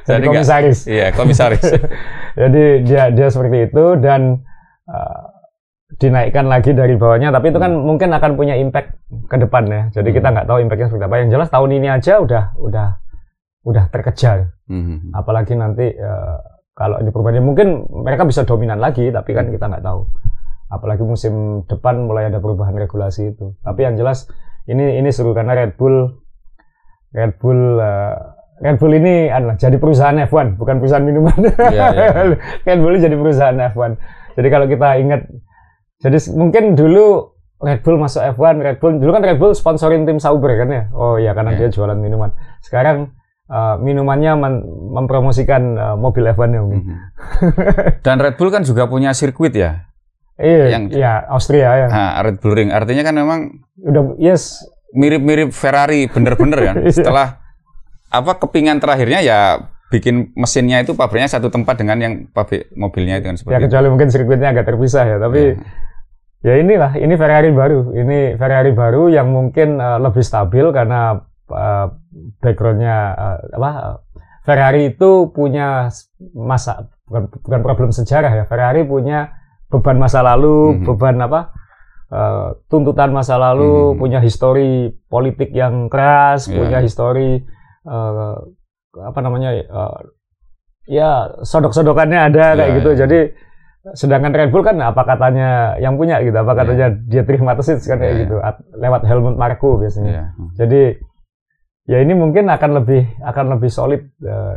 jadi 0.09 0.25
komisaris. 0.25 0.79
Iya, 0.89 1.07
komisaris. 1.13 1.63
jadi 2.41 2.63
dia 2.85 3.03
dia 3.13 3.27
seperti 3.29 3.69
itu 3.69 3.85
dan 4.01 4.41
uh, 4.89 5.28
dinaikkan 5.99 6.47
lagi 6.47 6.71
dari 6.71 6.95
bawahnya, 6.95 7.29
tapi 7.35 7.51
itu 7.51 7.59
kan 7.59 7.75
hmm. 7.75 7.83
mungkin 7.83 8.09
akan 8.15 8.31
punya 8.39 8.55
impact 8.55 8.95
ke 9.27 9.35
depan 9.35 9.67
ya. 9.67 9.81
Jadi 9.91 10.09
hmm. 10.09 10.17
kita 10.17 10.27
nggak 10.31 10.47
tahu 10.47 10.57
impactnya 10.63 10.87
seperti 10.87 11.05
apa. 11.05 11.15
Yang 11.19 11.31
jelas 11.35 11.49
tahun 11.51 11.69
ini 11.75 11.87
aja 11.91 12.13
udah 12.23 12.43
udah 12.55 12.87
udah 13.67 13.83
terkejar. 13.91 14.55
Hmm. 14.71 15.11
Apalagi 15.11 15.59
nanti 15.59 15.91
uh, 15.91 16.39
kalau 16.71 17.03
ini 17.03 17.11
perubahannya 17.11 17.43
mungkin 17.43 17.83
mereka 17.91 18.23
bisa 18.23 18.47
dominan 18.47 18.79
lagi, 18.79 19.11
tapi 19.11 19.35
kan 19.35 19.51
hmm. 19.51 19.53
kita 19.59 19.65
nggak 19.67 19.83
tahu. 19.83 20.07
Apalagi 20.71 21.03
musim 21.03 21.67
depan 21.67 22.07
mulai 22.07 22.31
ada 22.31 22.39
perubahan 22.39 22.73
regulasi 22.79 23.35
itu. 23.35 23.59
Tapi 23.59 23.83
yang 23.83 23.99
jelas 23.99 24.31
ini 24.71 25.03
ini 25.03 25.11
seru 25.11 25.35
karena 25.35 25.51
Red 25.51 25.75
Bull 25.75 26.15
Red 27.11 27.35
Bull 27.43 27.75
uh, 27.75 28.15
Red 28.63 28.79
Bull 28.79 28.95
ini 28.95 29.27
adalah 29.27 29.59
jadi 29.59 29.75
perusahaan 29.75 30.15
F1 30.15 30.55
bukan 30.55 30.79
perusahaan 30.79 31.03
minuman. 31.03 31.35
Yeah, 31.75 31.91
yeah. 31.99 32.39
Red 32.63 32.79
Bull 32.79 32.95
jadi 32.95 33.15
perusahaan 33.19 33.57
F1. 33.75 33.99
Jadi 34.39 34.47
kalau 34.47 34.67
kita 34.71 34.87
ingat 35.03 35.27
jadi 35.99 36.17
mungkin 36.31 36.79
dulu 36.79 37.35
Red 37.59 37.83
Bull 37.83 37.99
masuk 37.99 38.23
F1, 38.23 38.55
Red 38.63 38.77
Bull 38.79 39.03
dulu 39.03 39.11
kan 39.11 39.23
Red 39.23 39.35
Bull 39.35 39.51
sponsorin 39.51 40.07
tim 40.07 40.15
Sauber 40.15 40.55
kan 40.55 40.69
ya. 40.71 40.83
Oh 40.95 41.19
iya 41.19 41.35
karena 41.35 41.59
yeah. 41.59 41.67
dia 41.67 41.75
jualan 41.75 41.99
minuman. 41.99 42.31
Sekarang 42.63 43.11
uh, 43.51 43.75
minumannya 43.83 44.31
men 44.39 44.63
mempromosikan 44.95 45.75
uh, 45.75 45.95
mobil 45.99 46.23
F1 46.31 46.55
ya 46.55 46.61
mungkin. 46.63 46.83
Mm 46.87 46.91
-hmm. 46.95 47.99
Dan 47.99 48.15
Red 48.23 48.39
Bull 48.39 48.47
kan 48.47 48.63
juga 48.63 48.87
punya 48.87 49.11
sirkuit 49.11 49.51
ya. 49.51 49.91
Iya, 50.39 50.65
yang 50.71 50.83
iya 50.95 51.27
Austria 51.27 51.67
ya. 51.75 51.87
Nah, 51.91 52.23
Red 52.23 52.39
Bull 52.39 52.55
Ring 52.55 52.71
artinya 52.71 53.03
kan 53.03 53.11
memang 53.19 53.39
udah 53.83 54.15
yes 54.23 54.63
mirip-mirip 54.95 55.51
Ferrari 55.51 56.07
bener-bener 56.07 56.59
kan. 56.63 56.75
Iya. 56.87 56.95
Setelah 56.95 57.43
apa 58.07 58.39
kepingan 58.39 58.79
terakhirnya 58.79 59.19
ya 59.19 59.67
bikin 59.91 60.31
mesinnya 60.37 60.79
itu 60.79 60.95
pabriknya 60.95 61.27
satu 61.27 61.51
tempat 61.51 61.75
dengan 61.81 61.97
yang 61.99 62.13
pabrik 62.31 62.71
mobilnya 62.77 63.19
itu 63.19 63.25
kan 63.25 63.35
seperti 63.35 63.53
Ya 63.57 63.59
kecuali 63.67 63.85
itu. 63.89 63.91
mungkin 63.91 64.07
sirkuitnya 64.13 64.49
agak 64.53 64.65
terpisah 64.69 65.03
ya, 65.05 65.17
tapi 65.17 65.59
ya, 65.59 65.88
ya 66.39 66.53
inilah 66.55 66.95
ini 66.95 67.13
Ferrari 67.19 67.49
baru. 67.51 67.91
Ini 67.95 68.39
Ferrari 68.39 68.71
baru 68.71 69.11
yang 69.11 69.31
mungkin 69.31 69.79
uh, 69.79 69.99
lebih 69.99 70.23
stabil 70.23 70.69
karena 70.71 71.19
uh, 71.51 71.87
backgroundnya 72.39 72.97
uh, 73.15 73.37
apa 73.59 73.71
Ferrari 74.47 74.95
itu 74.95 75.29
punya 75.29 75.93
masa 76.33 76.89
bukan 77.05 77.29
bukan 77.43 77.61
problem 77.61 77.91
sejarah 77.91 78.31
ya. 78.33 78.43
Ferrari 78.47 78.81
punya 78.87 79.35
beban 79.69 80.01
masa 80.01 80.25
lalu, 80.25 80.73
mm-hmm. 80.73 80.85
beban 80.89 81.17
apa? 81.21 81.41
Uh, 82.09 82.57
tuntutan 82.73 83.13
masa 83.13 83.37
lalu, 83.37 83.93
mm-hmm. 83.93 83.99
punya 84.01 84.19
histori 84.23 84.89
politik 85.05 85.53
yang 85.53 85.85
keras, 85.93 86.49
yeah. 86.49 86.57
punya 86.57 86.77
histori 86.81 87.45
uh, 87.85 88.33
apa 88.97 89.19
namanya? 89.21 89.53
Uh, 89.69 90.01
ya 90.89 91.37
sodok-sodokannya 91.45 92.33
ada 92.33 92.45
yeah, 92.53 92.57
kayak 92.57 92.71
gitu. 92.81 92.89
Yeah. 92.89 92.99
Jadi 93.05 93.19
sedangkan 93.93 94.31
Red 94.33 94.49
Bull 94.49 94.65
kan 94.65 94.77
apa 94.81 95.01
katanya 95.05 95.79
yang 95.79 95.95
punya 95.95 96.21
gitu, 96.21 96.35
apa 96.35 96.53
katanya 96.53 96.93
yeah. 96.93 97.07
dia 97.09 97.21
terima 97.25 97.53
kan 97.55 97.65
yeah, 97.65 97.97
kayak 97.97 98.13
yeah. 98.13 98.21
gitu 98.25 98.35
lewat 98.77 99.01
Helmut 99.05 99.35
Marko 99.37 99.79
biasanya. 99.79 100.11
Yeah. 100.11 100.27
Jadi 100.57 100.81
ya 101.89 101.97
ini 102.05 102.13
mungkin 102.13 102.49
akan 102.49 102.83
lebih 102.83 103.05
akan 103.25 103.45
lebih 103.57 103.69
solid 103.73 104.05
uh, 104.21 104.55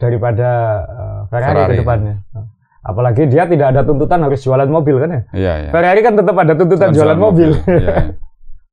daripada 0.00 0.50
uh, 0.84 1.20
Ferrari, 1.30 1.54
Ferrari 1.54 1.72
ke 1.72 1.80
depannya. 1.84 2.14
Ya. 2.22 2.42
Apalagi 2.84 3.22
dia 3.32 3.48
tidak 3.48 3.72
ada 3.72 3.80
tuntutan 3.80 4.20
harus 4.20 4.44
jualan 4.44 4.68
mobil 4.68 4.96
kan 5.00 5.08
ya? 5.08 5.22
Iya, 5.32 5.52
iya. 5.64 5.70
Ferrari 5.72 6.00
kan 6.04 6.14
tetap 6.20 6.36
ada 6.36 6.52
tuntutan 6.52 6.88
jualan, 6.92 7.16
jualan 7.16 7.18
mobil. 7.18 7.50
mobil. 7.56 7.80
Iya, 7.80 7.92
iya. 7.92 7.96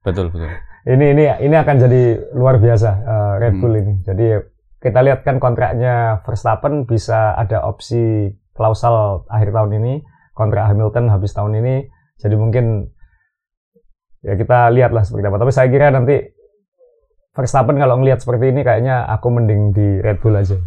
Betul, 0.01 0.33
betul. 0.33 0.49
ini 0.89 1.13
ini 1.13 1.29
ini 1.45 1.55
akan 1.61 1.75
jadi 1.77 2.33
luar 2.33 2.57
biasa 2.57 2.89
uh, 3.05 3.33
Red 3.37 3.61
Bull 3.61 3.69
hmm. 3.77 3.81
ini. 3.85 3.93
Jadi 4.01 4.25
kita 4.81 4.99
lihat 5.05 5.21
kan 5.21 5.37
kontraknya 5.37 6.25
Verstappen 6.25 6.89
bisa 6.89 7.37
ada 7.37 7.61
opsi 7.69 8.33
klausal 8.55 9.27
akhir 9.31 9.51
tahun 9.55 9.81
ini, 9.81 9.93
kontrak 10.35 10.67
Hamilton 10.71 11.11
habis 11.11 11.31
tahun 11.35 11.59
ini. 11.63 11.75
Jadi 12.21 12.35
mungkin 12.37 12.89
ya 14.21 14.37
kita 14.37 14.69
lihatlah 14.71 15.03
seperti 15.03 15.25
apa. 15.27 15.37
Tapi 15.41 15.51
saya 15.51 15.67
kira 15.67 15.89
nanti 15.89 16.21
Verstappen 17.31 17.79
kalau 17.79 17.95
ngelihat 18.03 18.19
seperti 18.19 18.51
ini 18.51 18.59
kayaknya 18.59 19.07
aku 19.07 19.31
mending 19.31 19.71
di 19.71 19.87
Red 20.03 20.19
Bull 20.19 20.35
aja. 20.35 20.59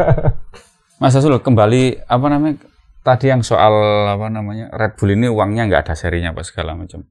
Mas 1.00 1.16
Asul 1.16 1.40
kembali 1.40 2.04
apa 2.04 2.26
namanya 2.28 2.60
tadi 3.00 3.32
yang 3.32 3.40
soal 3.40 3.72
apa 4.04 4.28
namanya 4.28 4.68
Red 4.74 5.00
Bull 5.00 5.16
ini 5.16 5.32
uangnya 5.32 5.64
nggak 5.64 5.88
ada 5.88 5.94
serinya 5.96 6.36
apa 6.36 6.44
segala 6.44 6.76
macam. 6.76 7.08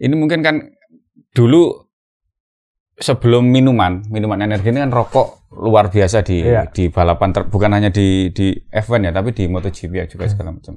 Ini 0.00 0.14
mungkin 0.16 0.40
kan 0.40 0.56
dulu 1.36 1.87
sebelum 2.98 3.46
minuman 3.46 4.02
minuman 4.10 4.42
energi 4.42 4.74
ini 4.74 4.82
kan 4.82 4.90
rokok 4.90 5.38
luar 5.54 5.88
biasa 5.88 6.20
di 6.26 6.44
iya. 6.44 6.68
di 6.68 6.92
balapan 6.92 7.32
ter, 7.32 7.42
bukan 7.48 7.72
hanya 7.72 7.88
di 7.88 8.28
di 8.34 8.52
F1 8.68 9.08
ya 9.08 9.12
tapi 9.14 9.32
di 9.32 9.48
MotoGP 9.48 10.12
juga 10.12 10.28
hmm. 10.28 10.32
segala 10.34 10.50
macam. 10.52 10.74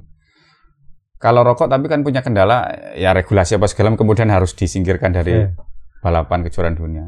Kalau 1.22 1.40
rokok 1.46 1.68
tapi 1.70 1.86
kan 1.86 2.02
punya 2.02 2.24
kendala 2.24 2.66
ya 2.98 3.14
regulasi 3.14 3.60
apa 3.60 3.70
segala 3.70 3.94
kemudian 3.94 4.26
harus 4.32 4.56
disingkirkan 4.56 5.14
dari 5.14 5.44
iya. 5.44 5.54
balapan 6.02 6.42
kejuaraan 6.42 6.74
dunia. 6.74 7.04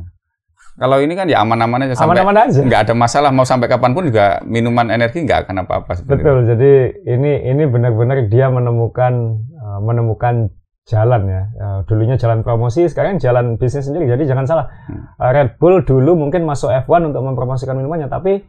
Kalau 0.74 0.98
ini 0.98 1.14
kan 1.14 1.30
ya 1.30 1.38
aman-aman 1.42 1.86
aja 1.86 1.94
sampai 1.94 2.18
aman-aman 2.18 2.50
aja. 2.50 2.60
nggak 2.66 2.80
ada 2.90 2.94
masalah 2.98 3.30
mau 3.30 3.46
sampai 3.46 3.70
kapan 3.70 3.94
pun 3.94 4.10
juga 4.10 4.42
minuman 4.42 4.90
energi 4.90 5.22
nggak 5.22 5.46
akan 5.46 5.66
apa-apa. 5.66 6.02
Betul. 6.02 6.18
Itu. 6.18 6.50
Jadi 6.54 6.72
ini 7.14 7.32
ini 7.46 7.62
benar-benar 7.70 8.26
dia 8.26 8.50
menemukan 8.50 9.38
uh, 9.54 9.78
menemukan 9.82 10.50
jalan 10.84 11.22
ya. 11.24 11.42
Uh, 11.56 11.80
dulunya 11.88 12.16
jalan 12.20 12.44
promosi, 12.44 12.84
sekarang 12.88 13.16
jalan 13.16 13.56
bisnis 13.56 13.88
sendiri. 13.88 14.04
Jadi 14.08 14.28
jangan 14.28 14.44
salah. 14.44 14.66
Hmm. 14.88 15.08
Uh, 15.16 15.30
Red 15.32 15.56
Bull 15.56 15.80
dulu 15.84 16.16
mungkin 16.16 16.44
masuk 16.44 16.68
F1 16.84 17.12
untuk 17.12 17.24
mempromosikan 17.24 17.76
minumannya, 17.76 18.12
tapi 18.12 18.44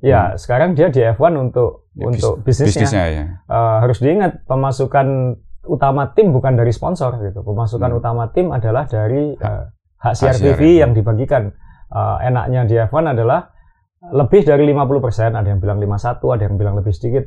ya 0.00 0.32
hmm. 0.32 0.40
sekarang 0.40 0.72
dia 0.72 0.88
di 0.88 1.04
F1 1.04 1.32
untuk 1.36 1.88
ya, 1.92 2.04
untuk 2.08 2.40
bis, 2.44 2.64
bisnisnya. 2.64 2.88
bisnisnya 2.88 3.04
ya. 3.12 3.24
uh, 3.48 3.76
harus 3.84 4.00
diingat 4.00 4.44
pemasukan 4.48 5.36
utama 5.66 6.14
tim 6.16 6.32
bukan 6.32 6.56
dari 6.56 6.72
sponsor 6.72 7.20
gitu. 7.20 7.44
Pemasukan 7.44 7.92
hmm. 7.92 8.00
utama 8.00 8.24
tim 8.32 8.56
adalah 8.56 8.88
dari 8.88 9.36
uh, 9.36 9.68
hak 10.00 10.14
siar 10.16 10.36
TV 10.40 10.80
yang 10.80 10.96
dibagikan. 10.96 11.52
Uh, 11.86 12.18
enaknya 12.24 12.66
di 12.66 12.74
F1 12.82 13.14
adalah 13.14 13.52
lebih 14.06 14.46
dari 14.46 14.66
50%, 14.70 15.34
ada 15.34 15.48
yang 15.48 15.58
bilang 15.58 15.78
51, 15.82 16.22
ada 16.34 16.42
yang 16.46 16.56
bilang 16.58 16.74
lebih 16.78 16.94
sedikit. 16.94 17.26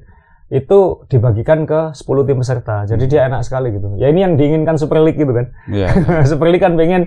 Itu 0.49 1.05
dibagikan 1.05 1.69
ke 1.69 1.93
10 1.93 2.25
tim 2.25 2.37
peserta. 2.41 2.89
Jadi 2.89 3.05
dia 3.05 3.29
enak 3.29 3.45
sekali 3.45 3.69
gitu. 3.69 3.93
Ya 4.01 4.09
ini 4.09 4.25
yang 4.25 4.33
diinginkan 4.33 4.81
Super 4.81 5.01
League 5.05 5.21
gitu 5.21 5.29
kan. 5.29 5.53
Yeah. 5.69 5.93
Super 6.29 6.49
League 6.49 6.65
kan 6.65 6.73
pengen 6.73 7.05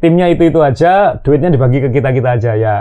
timnya 0.00 0.28
itu-itu 0.28 0.60
aja, 0.60 1.20
duitnya 1.20 1.52
dibagi 1.52 1.80
ke 1.80 1.88
kita-kita 1.88 2.36
aja. 2.36 2.52
Ya 2.56 2.74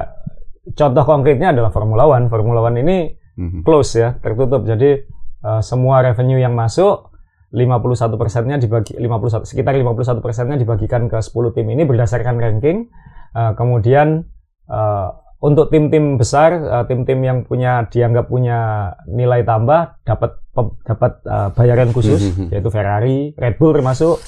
contoh 0.76 1.04
konkretnya 1.08 1.56
adalah 1.56 1.72
Formula 1.72 2.08
One. 2.08 2.28
Formula 2.28 2.60
One 2.64 2.78
ini 2.84 2.98
mhm. 3.40 3.64
close 3.64 4.00
ya, 4.00 4.10
tertutup. 4.20 4.68
Jadi 4.68 5.00
uh, 5.48 5.64
semua 5.64 6.04
revenue 6.04 6.40
yang 6.40 6.56
masuk 6.56 7.10
51 7.50 8.14
persennya 8.22 8.58
dibagi 8.62 8.94
51 8.94 9.50
sekitar 9.50 9.74
51 9.74 10.22
persennya 10.22 10.58
dibagikan 10.60 11.10
ke 11.10 11.18
10 11.18 11.56
tim 11.56 11.68
ini 11.72 11.84
berdasarkan 11.88 12.36
ranking. 12.38 12.92
Uh, 13.34 13.54
kemudian 13.54 14.26
uh, 14.70 15.29
untuk 15.40 15.72
tim-tim 15.72 16.20
besar, 16.20 16.52
uh, 16.60 16.84
tim-tim 16.84 17.20
yang 17.24 17.48
punya 17.48 17.88
dianggap 17.88 18.28
punya 18.28 18.92
nilai 19.08 19.48
tambah 19.48 20.04
dapat 20.04 20.36
dapat 20.84 21.24
uh, 21.24 21.50
bayaran 21.56 21.96
khusus 21.96 22.20
mm 22.20 22.32
-hmm. 22.36 22.48
yaitu 22.52 22.68
Ferrari, 22.68 23.32
Red 23.40 23.56
Bull 23.56 23.72
termasuk 23.72 24.20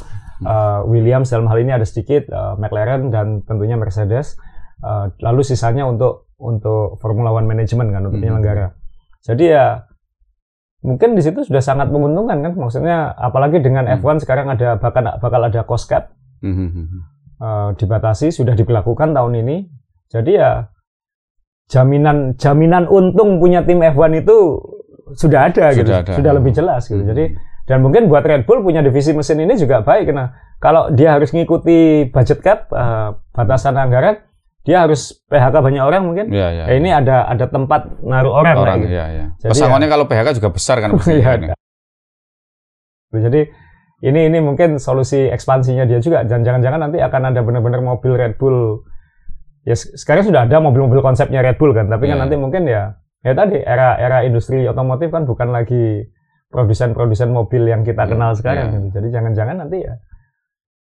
uh, 0.48 0.88
Williams 0.88 1.28
dalam 1.28 1.52
hal 1.52 1.60
ini 1.60 1.76
ada 1.76 1.84
sedikit, 1.84 2.32
uh, 2.32 2.56
McLaren 2.56 3.12
dan 3.12 3.44
tentunya 3.44 3.76
Mercedes. 3.76 4.40
Uh, 4.82 5.14
lalu 5.22 5.46
sisanya 5.46 5.86
untuk 5.86 6.32
untuk 6.42 6.98
Formula 6.98 7.30
One 7.30 7.46
Management 7.46 7.94
kan 7.94 8.02
untuk 8.08 8.18
penyelenggara. 8.24 8.74
-hmm. 8.74 8.80
Jadi 9.22 9.44
ya 9.54 9.86
mungkin 10.82 11.14
di 11.14 11.22
situ 11.22 11.46
sudah 11.46 11.62
sangat 11.62 11.94
menguntungkan 11.94 12.42
kan 12.42 12.54
maksudnya 12.58 13.14
apalagi 13.14 13.62
dengan 13.62 13.86
hmm. 13.86 14.02
F1 14.02 14.26
sekarang 14.26 14.50
ada 14.50 14.82
bahkan 14.82 15.14
bakal 15.22 15.42
ada 15.46 15.62
cost 15.62 15.86
cap 15.86 16.18
hmm. 16.42 17.06
uh, 17.38 17.70
dibatasi 17.78 18.34
sudah 18.34 18.58
diberlakukan 18.58 19.14
tahun 19.14 19.46
ini 19.46 19.70
jadi 20.10 20.32
ya 20.34 20.52
jaminan 21.72 22.36
jaminan 22.36 22.84
untung 22.92 23.40
punya 23.40 23.64
tim 23.64 23.80
F1 23.80 24.28
itu 24.28 24.60
sudah 25.16 25.48
ada 25.48 25.72
sudah 25.72 25.80
gitu 25.80 25.92
ada. 25.96 26.12
sudah 26.20 26.32
lebih 26.36 26.52
jelas 26.52 26.84
gitu 26.92 27.00
hmm. 27.00 27.12
jadi 27.16 27.26
dan 27.70 27.80
mungkin 27.80 28.12
buat 28.12 28.28
Red 28.28 28.44
Bull 28.44 28.60
punya 28.68 28.84
divisi 28.84 29.16
mesin 29.16 29.40
ini 29.40 29.56
juga 29.56 29.80
baik 29.80 30.12
karena 30.12 30.36
kalau 30.60 30.92
dia 30.92 31.16
harus 31.16 31.32
mengikuti 31.32 32.12
budget 32.12 32.44
cap 32.44 32.68
uh, 32.76 33.16
batasan 33.32 33.80
anggaran 33.80 34.20
dia 34.62 34.86
harus 34.86 35.18
PHK 35.26 35.56
banyak 35.58 35.82
orang 35.82 36.02
mungkin. 36.06 36.30
Ya, 36.30 36.54
ya, 36.54 36.70
ya. 36.70 36.78
ini 36.78 36.90
ada 36.94 37.26
ada 37.26 37.50
tempat 37.50 37.98
naruh 38.06 38.30
orang. 38.30 38.56
Orang, 38.58 38.80
ya, 38.86 39.06
ya. 39.10 39.26
Jadi 39.42 39.58
Pesangonnya 39.58 39.90
ya, 39.90 39.94
kalau 39.98 40.06
PHK 40.06 40.28
juga 40.38 40.50
besar 40.54 40.78
kan. 40.78 40.90
ya, 41.10 41.58
Jadi 43.12 43.42
ini 44.06 44.20
ini 44.30 44.38
mungkin 44.38 44.78
solusi 44.78 45.26
ekspansinya 45.34 45.90
dia 45.90 45.98
juga. 45.98 46.22
Dan 46.22 46.46
jangan-jangan 46.46 46.90
nanti 46.90 47.02
akan 47.02 47.34
ada 47.34 47.42
benar-benar 47.42 47.82
mobil 47.82 48.14
Red 48.14 48.38
Bull. 48.38 48.86
Ya 49.62 49.76
sekarang 49.78 50.26
sudah 50.26 50.50
ada 50.50 50.58
mobil-mobil 50.58 51.06
konsepnya 51.06 51.46
Red 51.46 51.62
Bull 51.62 51.78
kan. 51.78 51.86
Tapi 51.90 52.10
ya, 52.10 52.18
kan 52.18 52.26
nanti 52.26 52.36
mungkin 52.38 52.66
ya 52.66 52.98
ya 53.22 53.38
tadi 53.38 53.62
era 53.62 53.98
era 54.02 54.26
industri 54.26 54.66
otomotif 54.66 55.14
kan 55.14 55.30
bukan 55.30 55.54
lagi 55.54 56.10
produsen-produsen 56.50 57.30
mobil 57.30 57.70
yang 57.70 57.86
kita 57.86 58.04
ya, 58.06 58.10
kenal 58.10 58.34
sekarang. 58.34 58.68
Ya. 58.74 58.80
Jadi 58.98 59.08
jangan-jangan 59.14 59.56
nanti 59.66 59.86
ya 59.86 59.94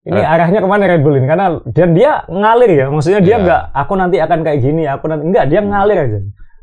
ini 0.01 0.21
arahnya 0.25 0.65
ke 0.65 0.69
mana 0.69 0.89
Red 0.89 1.05
Bull 1.05 1.21
ini 1.21 1.29
karena 1.29 1.61
dan 1.77 1.93
dia 1.93 2.25
ngalir 2.25 2.71
ya 2.73 2.87
maksudnya 2.89 3.21
dia 3.21 3.37
Iya. 3.37 3.45
nggak 3.45 3.63
aku 3.77 3.93
nanti 4.01 4.17
akan 4.17 4.41
kayak 4.41 4.61
gini 4.65 4.83
aku 4.89 5.05
nanti 5.13 5.25
enggak 5.29 5.45
dia 5.53 5.61
ngalir 5.61 5.99
aja 6.01 6.19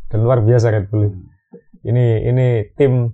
dan 0.10 0.20
luar 0.26 0.42
biasa 0.42 0.74
Red 0.74 0.86
Bull 0.90 1.06
ini 1.06 1.22
ini 1.86 2.06
ini 2.34 2.48
tim 2.74 3.14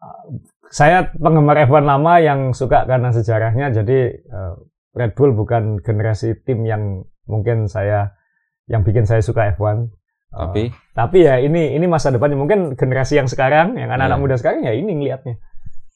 uh, 0.00 0.24
saya 0.72 1.12
penggemar 1.12 1.60
F1 1.68 1.84
lama 1.84 2.14
yang 2.24 2.56
suka 2.56 2.88
karena 2.88 3.12
sejarahnya 3.12 3.68
jadi 3.76 4.16
uh, 4.32 4.56
Red 4.96 5.12
Bull 5.12 5.36
bukan 5.36 5.84
generasi 5.84 6.32
tim 6.48 6.64
yang 6.64 7.04
mungkin 7.24 7.66
saya 7.66 8.14
yang 8.64 8.82
bikin 8.82 9.04
saya 9.04 9.20
suka 9.20 9.52
F1 9.52 9.90
Uh, 10.32 10.48
Tapi? 10.48 10.72
tapi 10.96 11.28
ya 11.28 11.36
ini 11.36 11.76
ini 11.76 11.84
masa 11.84 12.08
depannya. 12.08 12.40
Mungkin 12.40 12.72
generasi 12.72 13.20
yang 13.20 13.28
sekarang 13.28 13.76
yang 13.76 13.92
anak-anak 13.92 14.16
Iya. 14.16 14.24
muda 14.24 14.34
sekarang 14.34 14.64
ya 14.64 14.72
ini 14.72 14.88
ngelihatnya. 14.90 15.36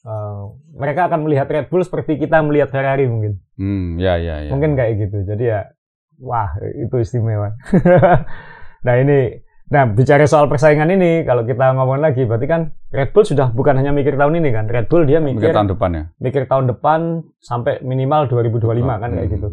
Uh, 0.05 0.53
mereka 0.71 1.09
akan 1.09 1.25
melihat 1.25 1.49
Red 1.49 1.67
Bull 1.67 1.81
seperti 1.81 2.15
kita 2.15 2.39
melihat 2.39 2.69
Ferrari 2.69 3.09
mungkin. 3.09 3.41
Hmm, 3.57 3.97
ya 3.97 4.13
ya 4.15 4.45
ya. 4.45 4.53
mungkin 4.53 4.77
kayak 4.77 4.93
gitu. 5.01 5.25
Jadi 5.25 5.41
ya 5.43 5.73
wah 6.19 6.53
itu 6.61 6.95
istimewa. 6.95 7.49
Nah 8.85 8.95
ini 8.95 9.41
nah 9.67 9.83
bicara 9.83 10.23
soal 10.23 10.45
persaingan 10.45 10.87
ini 10.87 11.25
kalau 11.25 11.41
kita 11.41 11.73
ngomong 11.73 11.97
lagi 11.97 12.23
berarti 12.23 12.45
kan 12.45 12.61
Red 12.87 13.11
Bull 13.11 13.25
sudah 13.25 13.49
bukan 13.49 13.73
hanya 13.75 13.89
mikir 13.89 14.15
tahun 14.15 14.37
ini 14.37 14.53
kan? 14.53 14.69
Red 14.69 14.85
Bull 14.85 15.03
dia 15.03 15.17
Mungkin 15.17 15.41
mikir 15.41 15.49
tahun 15.49 15.67
depan 15.67 15.89
ya. 15.91 16.03
mikir 16.21 16.45
tahun 16.45 16.69
depan 16.69 16.99
sampai 17.41 17.81
minimal 17.81 18.29
2025 18.29 18.61
kan 18.95 19.09
kayak 19.09 19.25
Hmm. 19.25 19.33
gitu 19.33 19.47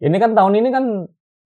ini 0.00 0.16
kan 0.16 0.32
tahun 0.32 0.54
ini 0.56 0.68
kan 0.68 0.84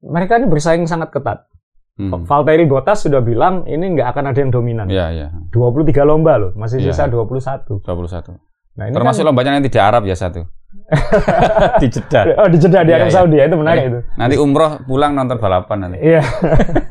mereka 0.02 0.36
ini 0.36 0.46
bersaing 0.46 0.84
sangat 0.84 1.10
ketat 1.10 1.48
Hmm. 1.92 2.24
Valtteri 2.24 2.64
Bottas 2.64 3.04
sudah 3.04 3.20
bilang 3.20 3.68
ini 3.68 3.92
nggak 3.92 4.16
akan 4.16 4.32
ada 4.32 4.38
yang 4.40 4.48
dominan 4.48 4.88
Ya 4.88 5.12
ya. 5.12 5.28
23 5.52 5.92
lomba 6.08 6.40
loh 6.40 6.50
masih 6.56 6.80
Iya. 6.80 6.88
sisa 6.88 7.04
21 7.04 7.84
21. 7.84 8.32
nah 8.72 8.88
ini 8.88 8.96
Termasuk 8.96 9.20
kan, 9.20 9.28
lombanya 9.28 9.60
nanti 9.60 9.68
di 9.68 9.76
Arab 9.76 10.08
ya 10.08 10.16
satu. 10.16 10.40
di 11.84 11.92
Jeddah. 11.92 12.24
oh 12.40 12.48
di 12.48 12.56
Jeddah 12.56 12.80
di 12.80 12.88
Iya, 12.88 12.96
Arab 12.96 13.08
iya. 13.08 13.14
Saudi 13.14 13.36
ya 13.36 13.44
itu 13.44 13.56
menarik 13.60 13.82
itu 13.86 14.00
Nanti 14.16 14.34
umroh 14.40 14.80
pulang 14.82 15.12
nonton 15.12 15.36
balapan 15.36 15.76
nanti. 15.84 15.98
Iya. 16.00 16.24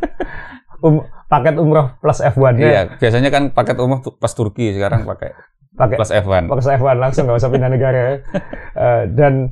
um, 0.86 1.02
paket 1.26 1.56
umroh 1.58 1.98
plus 1.98 2.22
F1 2.22 2.54
ya. 2.58 2.68
Iya, 2.68 2.82
biasanya 2.98 3.30
kan 3.32 3.44
paket 3.50 3.78
umroh 3.78 4.06
pas 4.06 4.32
Turki, 4.32 4.70
sekarang 4.70 5.02
pakai 5.04 5.34
Pakai 5.72 5.98
plus 5.98 6.14
F1. 6.14 6.46
pakai 6.46 6.78
F1 6.78 6.96
langsung 7.00 7.26
nggak 7.26 7.40
usah 7.40 7.50
pindah 7.50 7.72
negara 7.72 7.98
ya. 7.98 8.14
Eh, 8.78 9.04
dan 9.12 9.50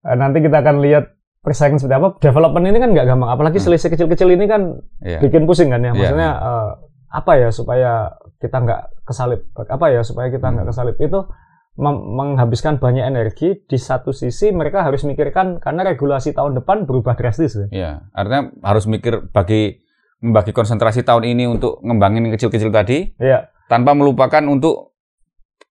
eh, 0.00 0.16
nanti 0.16 0.38
kita 0.38 0.62
akan 0.62 0.80
lihat 0.80 1.13
persaingan 1.44 1.76
seperti 1.76 1.96
apa. 2.00 2.08
Development 2.18 2.64
ini 2.64 2.78
kan 2.80 2.90
nggak 2.90 3.06
gampang, 3.06 3.28
apalagi 3.28 3.60
Hmm. 3.60 3.66
selisih 3.68 3.92
kecil-kecil 3.92 4.28
ini 4.32 4.48
kan 4.48 4.80
Iya. 5.04 5.20
bikin 5.20 5.44
pusing 5.44 5.68
kan 5.68 5.84
ya. 5.84 5.92
Iya. 5.92 5.94
Maksudnya 5.94 6.30
eh, 6.40 6.70
apa 7.12 7.32
ya 7.36 7.48
supaya 7.52 7.90
kita 8.40 8.56
nggak 8.58 8.80
kesalip? 9.04 9.44
Apa 9.54 9.86
ya 9.92 10.00
supaya 10.00 10.32
kita 10.32 10.48
nggak 10.48 10.64
Hmm. 10.64 10.72
kesalip 10.72 10.96
itu 10.98 11.20
menghabiskan 11.92 12.78
banyak 12.78 13.04
energi. 13.04 13.60
Di 13.60 13.76
satu 13.76 14.14
sisi 14.14 14.50
mereka 14.50 14.82
harus 14.82 15.02
mikirkan 15.02 15.58
karena 15.58 15.82
regulasi 15.84 16.30
tahun 16.30 16.56
depan 16.56 16.86
berubah 16.86 17.18
drastis. 17.18 17.58
Ya. 17.58 17.66
Iya, 17.68 17.90
artinya 18.14 18.42
harus 18.62 18.86
mikir 18.86 19.28
bagi 19.28 19.82
membagi 20.22 20.56
konsentrasi 20.56 21.04
tahun 21.04 21.28
ini 21.28 21.44
untuk 21.44 21.84
ngembangin 21.84 22.32
kecil-kecil 22.32 22.72
tadi 22.72 23.12
Iya. 23.20 23.52
tanpa 23.68 23.92
melupakan 23.92 24.40
untuk 24.46 24.93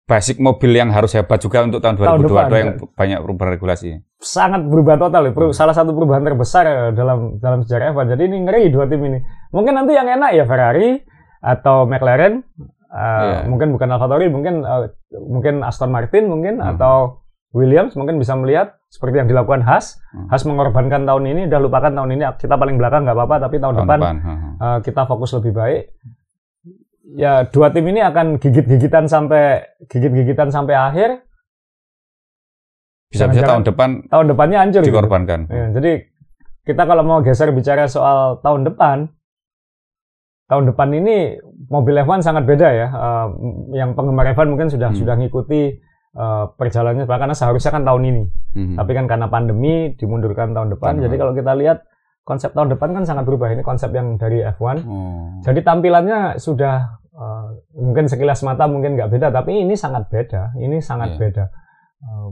basic 0.03 0.35
mobil 0.37 0.71
yang 0.73 0.89
harus 0.89 1.13
hebat 1.13 1.37
juga 1.37 1.61
untuk 1.61 1.79
tahun 1.79 1.95
Tahun 1.95 2.19
2022 2.19 2.27
depan, 2.27 2.49
yang 2.53 2.69
ya. 2.69 2.87
banyak 2.91 3.19
perubahan 3.19 3.51
regulasi. 3.51 3.87
sangat 4.17 4.61
berubah 4.63 4.95
total 4.97 5.21
ya. 5.21 5.31
Hmm. 5.31 5.51
Salah 5.51 5.71
satu 5.71 5.91
perubahan 5.91 6.21
terbesar 6.21 6.63
ya 6.63 6.75
dalam 6.89 7.37
dalam 7.37 7.59
sejarah 7.61 7.91
F1. 7.91 8.07
Jadi 8.09 8.23
ini 8.25 8.37
ngeri 8.41 8.67
dua 8.67 8.85
tim 8.85 8.99
ini. 9.01 9.19
Mungkin 9.49 9.73
nanti 9.73 9.91
yang 9.91 10.07
enak 10.09 10.31
ya 10.33 10.43
Ferrari 10.43 10.99
atau 11.39 11.83
McLaren. 11.83 12.43
Uh, 12.87 12.91
Iya. 12.93 13.49
Mungkin 13.49 13.67
bukan 13.71 13.89
AlphaTauri, 13.89 14.29
mungkin 14.29 14.61
uh, 14.61 14.85
mungkin 15.19 15.59
Aston 15.61 15.89
Martin 15.89 16.29
mungkin 16.29 16.57
Hmm. 16.57 16.71
atau 16.71 17.25
Williams 17.51 17.93
mungkin 17.93 18.17
bisa 18.17 18.33
melihat 18.33 18.77
seperti 18.87 19.17
yang 19.17 19.25
dilakukan 19.25 19.61
Haas. 19.61 19.97
Hmm. 20.09 20.27
Haas 20.27 20.43
mengorbankan 20.43 21.01
tahun 21.03 21.25
ini, 21.27 21.41
udah 21.47 21.59
lupakan 21.59 21.89
tahun 21.91 22.09
ini 22.11 22.23
kita 22.35 22.53
paling 22.53 22.77
belakang 22.77 23.03
nggak 23.03 23.15
apa-apa, 23.15 23.35
tapi 23.41 23.57
tahun, 23.57 23.75
Tahun 23.75 23.83
depan, 23.83 23.99
depan. 23.99 24.15
uh, 24.59 24.77
kita 24.79 25.01
fokus 25.03 25.33
lebih 25.33 25.53
baik. 25.53 25.81
Ya 27.03 27.43
dua 27.43 27.67
tim 27.69 27.83
ini 27.85 27.99
akan 27.99 28.39
gigit-gigitan 28.39 29.05
sampai 29.05 29.59
gigit-gigitan 29.85 30.47
sampai 30.49 30.71
akhir. 30.73 31.09
Bisa-bisa 33.11 33.45
tahun 33.45 33.61
depan 33.63 33.89
Tahun 34.07 34.25
depannya 34.25 34.57
hancur. 34.57 34.81
gitu. 34.81 34.89
dikorbankan. 34.89 35.45
Ya, 35.45 35.69
jadi 35.69 35.91
kita 36.63 36.87
kalau 36.87 37.03
mau 37.03 37.19
geser 37.21 37.51
bicara 37.51 37.85
soal 37.85 38.39
tahun 38.39 38.65
depan, 38.65 39.11
tahun 40.47 40.63
depan 40.71 40.89
ini 40.95 41.37
mobil 41.67 41.93
F1 41.99 42.23
sangat 42.23 42.47
beda 42.47 42.67
ya. 42.67 42.87
Eh, 42.89 43.27
yang 43.75 43.93
penggemar 43.93 44.31
F1 44.33 44.47
mungkin 44.47 44.71
sudah 44.71 44.89
Hmm. 44.89 44.97
sudah 44.97 45.15
ngikuti 45.15 45.77
eh, 46.13 46.45
perjalanannya 46.55 47.09
karena 47.09 47.33
seharusnya 47.33 47.69
kan 47.69 47.83
tahun 47.83 48.03
ini. 48.05 48.23
Mhm. 48.53 48.75
Tapi 48.77 48.91
kan 48.93 49.05
karena 49.05 49.27
pandemi 49.27 49.73
dimundurkan 49.93 50.53
tahun 50.53 50.69
depan. 50.69 50.93
Tahun 50.93 51.03
Jadi 51.03 51.09
depan. 51.11 51.21
kalau 51.21 51.33
kita 51.33 51.51
lihat 51.57 51.77
konsep 52.23 52.55
tahun 52.55 52.71
depan 52.73 52.95
kan 52.95 53.03
sangat 53.03 53.23
berubah. 53.27 53.51
Ini 53.51 53.61
konsep 53.61 53.91
yang 53.91 54.15
dari 54.15 54.39
F1. 54.41 54.83
Oh. 54.83 55.39
Jadi 55.43 55.59
tampilannya 55.61 56.39
sudah 56.39 56.99
eh, 57.13 57.47
mungkin 57.77 58.09
sekilas 58.09 58.41
mata 58.41 58.65
mungkin 58.65 58.97
nggak 58.97 59.11
beda, 59.13 59.27
tapi 59.29 59.61
ini 59.61 59.77
sangat 59.77 60.09
beda. 60.09 60.57
Ini 60.57 60.81
sangat 60.81 61.15
Iya. 61.15 61.19
beda. 61.19 61.45
Eh, 62.01 62.29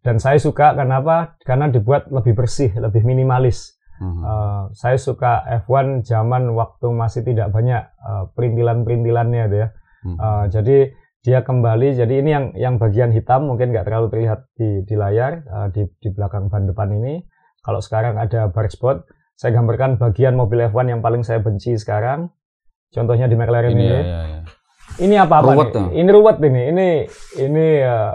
dan 0.00 0.16
saya 0.16 0.38
suka 0.38 0.72
kenapa? 0.72 1.34
Karena 1.42 1.66
dibuat 1.68 2.08
lebih 2.08 2.32
bersih, 2.32 2.70
lebih 2.78 3.02
minimalis. 3.02 3.74
Eh, 4.00 4.64
saya 4.72 4.96
suka 4.96 5.44
F1 5.66 6.06
zaman 6.06 6.48
waktu 6.56 6.88
masih 6.88 7.20
tidak 7.20 7.50
banyak 7.50 7.82
eh, 7.84 8.24
perintilan-perintilannya 8.32 9.42
itu 9.50 9.56
ya. 9.56 9.68
Eh, 10.06 10.44
jadi 10.48 10.78
dia 11.20 11.44
kembali. 11.44 11.92
Jadi 11.92 12.14
ini 12.16 12.30
yang 12.32 12.46
yang 12.56 12.74
bagian 12.80 13.12
hitam 13.12 13.44
mungkin 13.44 13.76
nggak 13.76 13.84
terlalu 13.84 14.08
terlihat 14.08 14.48
di 14.56 14.88
di 14.88 14.94
layar 14.96 15.44
eh, 15.44 15.68
di 15.74 15.82
di 16.00 16.08
belakang 16.08 16.48
ban 16.48 16.64
depan 16.64 16.88
ini. 16.92 17.20
Kalau 17.60 17.84
sekarang 17.84 18.16
ada 18.16 18.48
bar 18.48 18.72
spot, 18.72 19.04
saya 19.40 19.56
gambarkan 19.56 19.96
bagian 19.96 20.36
mobil 20.36 20.68
F1 20.68 20.92
yang 20.92 21.00
paling 21.00 21.24
saya 21.24 21.40
benci 21.40 21.72
sekarang. 21.80 22.28
Contohnya 22.92 23.24
di 23.24 23.40
McLaren 23.40 23.72
ini 23.72 23.80
ini. 23.80 23.88
ya, 23.88 24.00
ya, 24.04 24.20
ya. 24.20 24.40
Ini 25.00 25.14
apa 25.16 25.40
apa 25.40 25.56
Ruwet 25.56 25.72
nih? 25.72 25.76
tuh. 25.80 25.86
Ini 25.96 26.08
ruwet 26.12 26.38
ini. 26.44 26.62
Ini 26.68 26.88
ini 27.48 27.66
eh, 27.80 28.14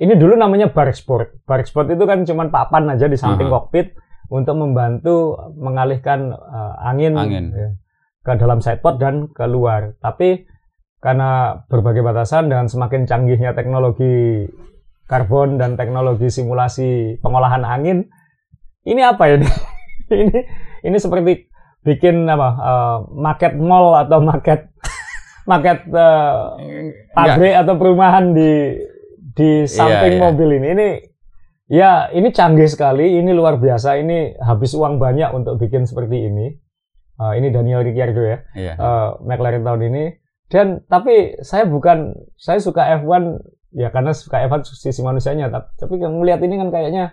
ini 0.00 0.12
dulu 0.16 0.40
namanya 0.40 0.72
bar 0.72 0.88
sport. 0.96 1.44
Bar 1.44 1.60
sport 1.68 1.92
itu 1.92 2.00
kan 2.08 2.24
cuma 2.24 2.48
papan 2.48 2.96
aja 2.96 3.12
di 3.12 3.20
samping 3.20 3.52
Aha. 3.52 3.68
kokpit 3.68 3.92
untuk 4.32 4.56
membantu 4.56 5.36
mengalihkan 5.52 6.32
eh, 6.32 6.88
angin, 6.88 7.12
Angin. 7.20 7.44
ya, 7.52 7.68
ke 8.24 8.40
dalam 8.40 8.64
sidepod 8.64 8.96
dan 8.96 9.28
keluar. 9.36 10.00
Tapi 10.00 10.48
karena 10.96 11.60
berbagai 11.68 12.00
batasan 12.00 12.48
dan 12.48 12.72
semakin 12.72 13.04
canggihnya 13.04 13.52
teknologi 13.52 14.48
karbon 15.12 15.60
dan 15.60 15.76
teknologi 15.76 16.32
simulasi 16.32 17.20
pengolahan 17.20 17.68
angin, 17.68 18.08
ini 18.88 19.04
apa 19.04 19.28
ini? 19.28 19.44
ini 20.22 20.38
ini 20.86 20.96
seperti 20.98 21.50
bikin 21.86 22.26
apa? 22.26 22.48
eh, 22.58 22.98
market 23.14 23.52
mall 23.58 23.94
atau 23.94 24.18
market 24.22 24.70
market 25.50 25.86
eh, 25.86 26.34
pabrik 27.14 27.54
atau 27.54 27.74
perumahan 27.78 28.34
di 28.34 28.74
di 29.36 29.68
samping 29.68 30.16
iya. 30.18 30.22
mobil 30.22 30.48
ini. 30.58 30.68
Ini 30.72 30.88
ya 31.68 32.08
ini 32.10 32.32
canggih 32.32 32.66
sekali, 32.66 33.20
ini 33.20 33.30
luar 33.36 33.60
biasa, 33.60 34.00
ini 34.00 34.34
habis 34.40 34.72
uang 34.72 34.96
banyak 34.96 35.30
untuk 35.36 35.60
bikin 35.60 35.84
seperti 35.84 36.26
ini. 36.26 36.56
Eh, 37.16 37.32
ini 37.40 37.48
Daniel 37.48 37.84
Ricciardo 37.84 38.22
ya, 38.24 38.38
Iya. 38.56 38.72
eh, 38.76 39.10
McLaren 39.24 39.64
tahun 39.64 39.82
ini. 39.92 40.04
Dan 40.46 40.86
tapi 40.86 41.34
saya 41.42 41.66
bukan 41.66 42.14
saya 42.38 42.62
suka 42.62 42.86
F1 43.02 43.42
ya 43.74 43.90
karena 43.90 44.14
suka 44.14 44.46
F1 44.46 44.62
sisi 44.78 45.02
manusianya, 45.02 45.50
tapi, 45.50 45.68
tapi 45.74 45.94
melihat 46.06 46.40
ini 46.46 46.54
kan 46.54 46.68
kayaknya 46.70 47.04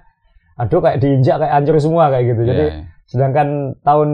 aduh 0.55 0.79
kayak 0.79 0.99
diinjak 0.99 1.37
kayak 1.37 1.53
hancur 1.53 1.75
semua 1.77 2.09
kayak 2.09 2.25
gitu. 2.31 2.41
Jadi 2.45 2.63
Iya, 2.63 2.73
iya. 2.73 2.83
sedangkan 3.05 3.47
tahun 3.81 4.09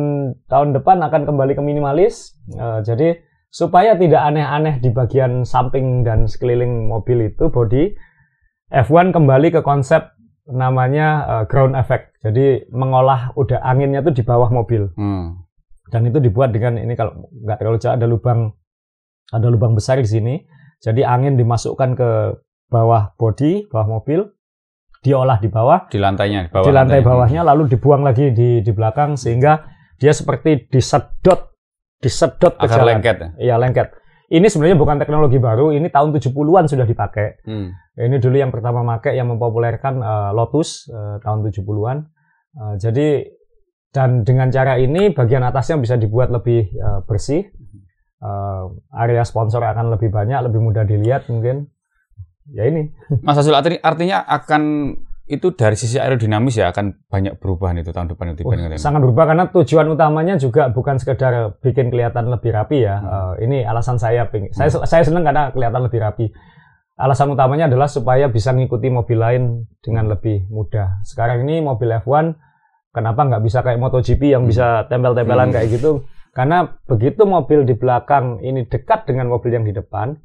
tahun 0.48 0.70
depan 0.76 0.98
akan 1.02 1.22
kembali 1.26 1.54
ke 1.54 1.62
minimalis. 1.62 2.36
Eh, 2.50 2.80
jadi 2.82 3.20
supaya 3.50 3.96
tidak 3.96 4.22
aneh-aneh 4.22 4.78
di 4.78 4.90
bagian 4.90 5.42
samping 5.42 6.02
dan 6.02 6.26
sekeliling 6.26 6.88
mobil 6.88 7.28
itu 7.28 7.50
body 7.50 7.98
F1 8.70 9.10
kembali 9.10 9.50
ke 9.50 9.62
konsep 9.62 10.14
namanya 10.46 11.08
eh, 11.26 11.44
ground 11.46 11.74
effect. 11.74 12.14
Jadi 12.20 12.68
mengolah 12.70 13.32
udah 13.34 13.62
anginnya 13.62 14.02
tuh 14.02 14.12
di 14.12 14.22
bawah 14.22 14.50
mobil 14.50 14.92
Hmm. 14.94 15.46
dan 15.90 16.06
itu 16.06 16.20
dibuat 16.20 16.52
dengan 16.52 16.78
ini 16.78 16.94
kalau 16.94 17.26
nggak 17.32 17.58
terlalu 17.58 17.78
jauh 17.80 17.96
ada 17.96 18.06
lubang 18.06 18.54
ada 19.30 19.48
lubang 19.48 19.74
besar 19.74 19.98
di 19.98 20.06
sini. 20.06 20.36
Jadi 20.80 21.04
angin 21.04 21.36
dimasukkan 21.36 21.90
ke 21.94 22.10
bawah 22.70 23.12
body, 23.18 23.68
bawah 23.68 24.00
mobil, 24.00 24.30
diolah 25.00 25.40
di 25.40 25.48
bawah 25.48 25.88
Di 25.88 25.96
lantainya, 25.96 26.48
di 26.48 26.52
bawah 26.52 26.66
di 26.68 26.74
lantai 26.76 27.00
lantai. 27.00 27.08
bawahnya 27.08 27.42
lalu 27.48 27.72
dibuang 27.72 28.04
lagi 28.04 28.36
di 28.36 28.60
di 28.60 28.72
belakang 28.76 29.16
sehingga 29.16 29.64
dia 29.96 30.12
seperti 30.12 30.68
disedot 30.68 31.56
disedot 32.00 32.56
ke 32.56 32.66
Akar 32.68 32.84
jalan. 32.84 33.00
lengket. 33.00 33.16
ya? 33.20 33.30
Iya, 33.40 33.56
lengket. 33.60 33.88
Ini 34.30 34.46
sebenarnya 34.46 34.78
bukan 34.78 35.02
teknologi 35.02 35.42
baru, 35.42 35.74
ini 35.74 35.90
tahun 35.90 36.14
70-an 36.14 36.70
sudah 36.70 36.86
dipakai. 36.86 37.42
Hmm. 37.44 37.74
Ini 37.98 38.22
dulu 38.22 38.38
yang 38.38 38.54
pertama 38.54 38.86
pakai 38.86 39.18
yang 39.18 39.28
mempopulerkan 39.28 40.00
eh, 40.00 40.32
Lotus 40.32 40.86
eh, 40.88 41.18
tahun 41.20 41.44
70-an. 41.44 41.98
Eh, 42.56 42.74
jadi 42.78 43.08
dan 43.90 44.22
dengan 44.22 44.54
cara 44.54 44.78
ini 44.78 45.10
bagian 45.10 45.42
atasnya 45.42 45.82
bisa 45.82 45.98
dibuat 45.98 46.30
lebih 46.30 46.62
eh, 46.72 47.00
bersih. 47.10 47.42
Eh, 48.20 48.64
area 48.94 49.26
sponsor 49.26 49.66
akan 49.66 49.98
lebih 49.98 50.14
banyak, 50.14 50.40
lebih 50.46 50.62
mudah 50.62 50.86
dilihat 50.86 51.26
mungkin. 51.28 51.68
Ya 52.54 52.68
ini. 52.68 52.90
Mas 53.26 53.38
Azul 53.38 53.56
artinya 53.58 54.26
akan 54.26 54.94
itu 55.30 55.54
dari 55.54 55.78
sisi 55.78 56.02
aerodinamis 56.02 56.58
ya 56.58 56.74
akan 56.74 57.06
banyak 57.06 57.38
perubahan 57.38 57.78
itu 57.78 57.94
tahun 57.94 58.10
depan 58.10 58.34
itu 58.34 58.42
oh, 58.50 58.58
sangat 58.82 59.06
berubah 59.06 59.30
karena 59.30 59.46
tujuan 59.54 59.86
utamanya 59.94 60.42
juga 60.42 60.74
bukan 60.74 60.98
sekedar 60.98 61.54
bikin 61.62 61.94
kelihatan 61.94 62.34
lebih 62.34 62.50
rapi 62.50 62.82
ya. 62.82 62.98
Hmm. 62.98 63.10
Uh, 63.14 63.34
ini 63.46 63.62
alasan 63.62 64.02
saya 64.02 64.26
pengen. 64.34 64.50
Hmm. 64.50 64.66
Saya 64.66 64.82
saya 64.90 65.04
senang 65.06 65.22
karena 65.22 65.54
kelihatan 65.54 65.86
lebih 65.86 66.02
rapi. 66.02 66.26
Alasan 67.00 67.32
utamanya 67.32 67.70
adalah 67.70 67.88
supaya 67.88 68.28
bisa 68.28 68.52
mengikuti 68.52 68.90
mobil 68.90 69.22
lain 69.22 69.44
dengan 69.80 70.10
lebih 70.10 70.50
mudah. 70.50 71.00
Sekarang 71.06 71.46
ini 71.48 71.62
mobil 71.62 71.94
F1 71.96 72.36
kenapa 72.90 73.22
nggak 73.24 73.44
bisa 73.46 73.62
kayak 73.62 73.80
MotoGP 73.80 74.34
yang 74.34 74.44
hmm. 74.44 74.52
bisa 74.52 74.90
tempel-tempelan 74.90 75.54
hmm. 75.54 75.56
kayak 75.56 75.68
gitu? 75.78 76.10
Karena 76.34 76.66
begitu 76.90 77.30
mobil 77.30 77.70
di 77.70 77.78
belakang 77.78 78.42
ini 78.42 78.66
dekat 78.66 79.06
dengan 79.06 79.30
mobil 79.30 79.54
yang 79.54 79.66
di 79.66 79.74
depan, 79.78 80.18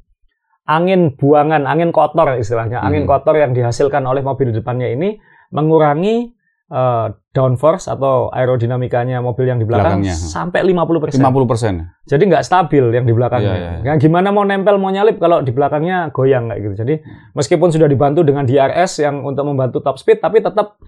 angin 0.65 1.13
buangan, 1.13 1.69
angin 1.69 1.93
kotor 1.93 2.37
istilahnya, 2.37 2.81
angin 2.81 3.05
hmm. 3.05 3.09
kotor 3.09 3.37
yang 3.37 3.53
dihasilkan 3.53 4.01
oleh 4.05 4.25
mobil 4.25 4.49
di 4.49 4.57
depannya 4.57 4.89
ini 4.89 5.17
mengurangi 5.53 6.33
uh, 6.73 7.13
downforce 7.35 7.85
atau 7.91 8.33
aerodinamikanya 8.33 9.21
mobil 9.21 9.45
yang 9.45 9.61
di 9.61 9.67
belakang 9.67 10.01
Belakangnya. 10.01 10.15
sampai 10.15 10.65
50%. 10.65 11.21
50%. 11.21 12.09
Jadi 12.09 12.23
nggak 12.25 12.43
stabil 12.45 12.85
yang 12.95 13.05
di 13.05 13.13
belakangnya. 13.13 13.53
Yeah, 13.53 13.61
yeah, 13.61 13.75
yeah. 13.85 13.93
Nah, 13.93 14.01
gimana 14.01 14.27
mau 14.33 14.45
nempel 14.47 14.81
mau 14.81 14.89
nyalip 14.89 15.21
kalau 15.21 15.45
di 15.45 15.53
belakangnya 15.53 16.09
goyang 16.09 16.49
kayak 16.49 16.59
gitu. 16.65 16.75
Jadi 16.85 16.93
meskipun 17.37 17.69
sudah 17.69 17.85
dibantu 17.85 18.25
dengan 18.25 18.47
DRS 18.47 19.05
yang 19.05 19.21
untuk 19.21 19.45
membantu 19.45 19.83
top 19.83 20.01
speed 20.01 20.23
tapi 20.23 20.41
tetap 20.41 20.81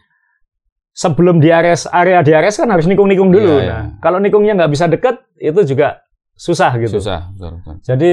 sebelum 0.97 1.37
DRS 1.37 1.85
area 1.93 2.25
DRS 2.25 2.57
kan 2.57 2.69
harus 2.73 2.89
nikung-nikung 2.89 3.29
dulu. 3.29 3.61
Yeah, 3.61 3.67
yeah. 3.67 3.81
Nah, 3.93 4.01
kalau 4.01 4.17
nikungnya 4.17 4.57
nggak 4.57 4.71
bisa 4.73 4.89
deket 4.89 5.21
itu 5.37 5.75
juga 5.75 6.06
susah 6.37 6.71
gitu. 6.77 7.01
Susah, 7.01 7.33
betul, 7.33 7.57
betul. 7.59 7.75
Jadi 7.81 8.11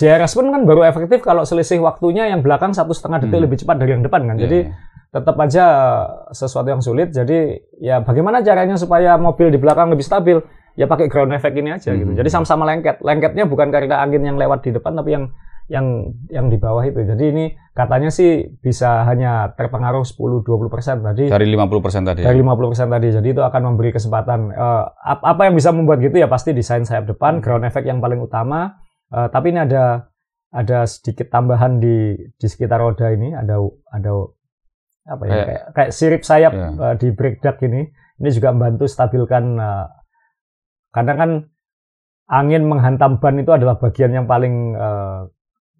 DRS 0.00 0.32
pun 0.32 0.48
kan 0.48 0.64
baru 0.64 0.88
efektif 0.88 1.20
kalau 1.20 1.44
selisih 1.44 1.84
waktunya 1.84 2.32
yang 2.32 2.40
belakang 2.40 2.72
satu 2.72 2.96
setengah 2.96 3.28
detik 3.28 3.36
hmm. 3.36 3.44
lebih 3.44 3.58
cepat 3.60 3.76
dari 3.76 3.92
yang 3.92 4.02
depan 4.02 4.24
kan. 4.24 4.40
Yeah, 4.40 4.42
Jadi 4.48 4.58
yeah. 4.72 5.12
tetap 5.12 5.36
aja 5.36 5.64
sesuatu 6.32 6.68
yang 6.72 6.80
sulit. 6.80 7.12
Jadi 7.12 7.60
ya 7.84 8.00
bagaimana 8.00 8.40
caranya 8.40 8.80
supaya 8.80 9.20
mobil 9.20 9.52
di 9.52 9.60
belakang 9.60 9.92
lebih 9.92 10.02
stabil? 10.02 10.40
Ya 10.80 10.88
pakai 10.88 11.12
ground 11.12 11.36
effect 11.36 11.54
ini 11.60 11.76
aja 11.76 11.92
gitu. 11.92 12.08
hmm. 12.08 12.16
gitu. 12.16 12.24
Jadi 12.24 12.28
sama-sama 12.32 12.64
lengket. 12.64 13.04
Lengketnya 13.04 13.44
bukan 13.44 13.68
karena 13.68 14.00
angin 14.00 14.24
yang 14.24 14.40
lewat 14.40 14.64
di 14.64 14.72
depan 14.72 14.96
tapi 14.96 15.12
yang 15.12 15.28
yang 15.68 16.16
yang 16.32 16.48
di 16.48 16.56
bawah 16.56 16.80
itu. 16.80 17.04
Jadi 17.04 17.24
ini 17.28 17.44
katanya 17.76 18.08
sih 18.08 18.48
bisa 18.58 19.04
hanya 19.04 19.52
terpengaruh 19.52 20.02
10-20 20.02 20.72
persen 20.72 20.96
tadi. 21.04 21.28
Dari 21.28 21.46
50 21.46 21.84
persen 21.84 22.02
tadi. 22.08 22.24
Dari 22.24 22.40
50 22.40 22.72
persen 22.72 22.88
tadi. 22.88 23.08
Jadi 23.12 23.28
itu 23.36 23.42
akan 23.44 23.62
memberi 23.72 23.92
kesempatan. 23.92 24.48
Uh, 24.56 24.84
apa 25.04 25.44
yang 25.44 25.54
bisa 25.54 25.68
membuat 25.70 26.00
gitu 26.00 26.16
ya 26.16 26.26
pasti 26.26 26.56
desain 26.56 26.88
sayap 26.88 27.04
depan, 27.04 27.38
hmm. 27.38 27.42
ground 27.44 27.64
effect 27.68 27.84
yang 27.84 28.00
paling 28.00 28.18
utama. 28.18 28.80
Uh, 29.12 29.28
tapi 29.28 29.52
ini 29.52 29.60
ada 29.60 30.08
ada 30.48 30.88
sedikit 30.88 31.28
tambahan 31.28 31.76
di 31.76 32.16
di 32.16 32.46
sekitar 32.48 32.80
roda 32.80 33.12
ini. 33.12 33.36
Ada 33.36 33.60
ada 33.92 34.12
apa 35.08 35.22
ya 35.24 35.32
kayak, 35.32 35.46
kayak, 35.46 35.64
kayak 35.76 35.90
sirip 35.92 36.22
sayap 36.24 36.52
yeah. 36.56 36.72
uh, 36.80 36.94
di 36.96 37.12
brake 37.12 37.44
duct 37.44 37.60
ini. 37.60 37.92
Ini 38.18 38.28
juga 38.32 38.56
membantu 38.56 38.88
stabilkan. 38.88 39.44
Uh, 39.60 39.86
karena 40.96 41.12
kan 41.14 41.30
angin 42.28 42.64
menghantam 42.64 43.20
ban 43.20 43.36
itu 43.36 43.52
adalah 43.52 43.76
bagian 43.76 44.12
yang 44.16 44.24
paling 44.24 44.72
uh, 44.72 45.28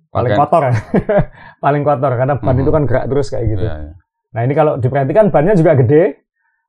paling 0.08 0.32
Pakaian. 0.32 0.40
kotor 0.48 0.62
ya 0.64 0.74
paling 1.64 1.82
kotor 1.84 2.12
karena 2.16 2.34
ban 2.40 2.54
hmm. 2.56 2.62
itu 2.64 2.70
kan 2.72 2.82
gerak 2.88 3.04
terus 3.12 3.26
kayak 3.28 3.46
gitu. 3.52 3.64
Ya, 3.64 3.74
ya. 3.76 3.92
Nah 4.32 4.40
ini 4.44 4.52
kalau 4.52 4.76
diperhatikan 4.76 5.32
bannya 5.32 5.56
juga 5.56 5.72
gede, 5.76 6.02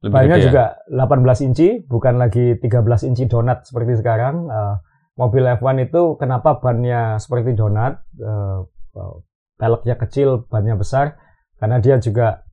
Lebih 0.04 0.14
bannya 0.16 0.38
gede, 0.40 0.46
juga 0.48 0.64
ya? 0.88 1.06
18 1.08 1.46
inci, 1.52 1.68
bukan 1.84 2.16
lagi 2.16 2.56
13 2.56 3.08
inci 3.12 3.24
donat 3.28 3.68
seperti 3.68 4.00
sekarang. 4.00 4.48
Uh, 4.48 4.76
mobil 5.20 5.44
F1 5.44 5.92
itu 5.92 6.16
kenapa 6.16 6.64
bannya 6.64 7.20
seperti 7.20 7.52
donat, 7.60 8.00
uh, 8.24 8.64
peleknya 9.60 10.00
kecil, 10.00 10.48
bannya 10.48 10.80
besar, 10.80 11.20
karena 11.60 11.84
dia 11.84 12.00
juga 12.00 12.48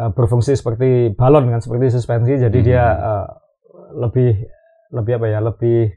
uh, 0.00 0.08
berfungsi 0.08 0.56
seperti 0.56 1.12
balon 1.12 1.52
kan, 1.52 1.60
seperti 1.60 1.92
suspensi, 1.92 2.40
jadi 2.40 2.58
hmm. 2.58 2.66
dia 2.66 2.84
uh, 2.96 3.26
lebih 4.00 4.48
lebih 4.96 5.12
apa 5.20 5.26
ya, 5.28 5.40
lebih 5.44 5.92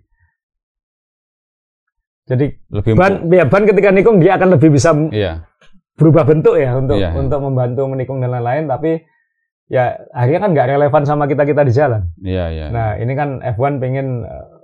jadi 2.27 2.45
lebih 2.75 2.91
ban 2.99 3.23
ya 3.31 3.47
ban 3.47 3.63
ketika 3.63 3.89
nikung 3.95 4.19
dia 4.19 4.35
akan 4.35 4.59
lebih 4.59 4.75
bisa 4.75 4.91
iya. 5.15 5.47
berubah 5.95 6.27
bentuk 6.27 6.59
ya 6.59 6.75
untuk 6.75 6.99
iya, 6.99 7.15
iya. 7.15 7.17
untuk 7.17 7.39
membantu 7.39 7.87
menikung 7.87 8.19
dan 8.19 8.35
lain-lain 8.35 8.67
tapi 8.67 9.07
ya 9.71 9.95
akhirnya 10.11 10.41
kan 10.43 10.51
nggak 10.51 10.67
relevan 10.75 11.03
sama 11.07 11.23
kita 11.31 11.47
kita 11.47 11.63
di 11.63 11.73
jalan. 11.75 12.11
Iya 12.19 12.45
iya. 12.51 12.65
Nah 12.67 12.89
ini 12.99 13.15
kan 13.15 13.39
F1 13.39 13.79
pengen 13.79 14.27
uh, 14.27 14.59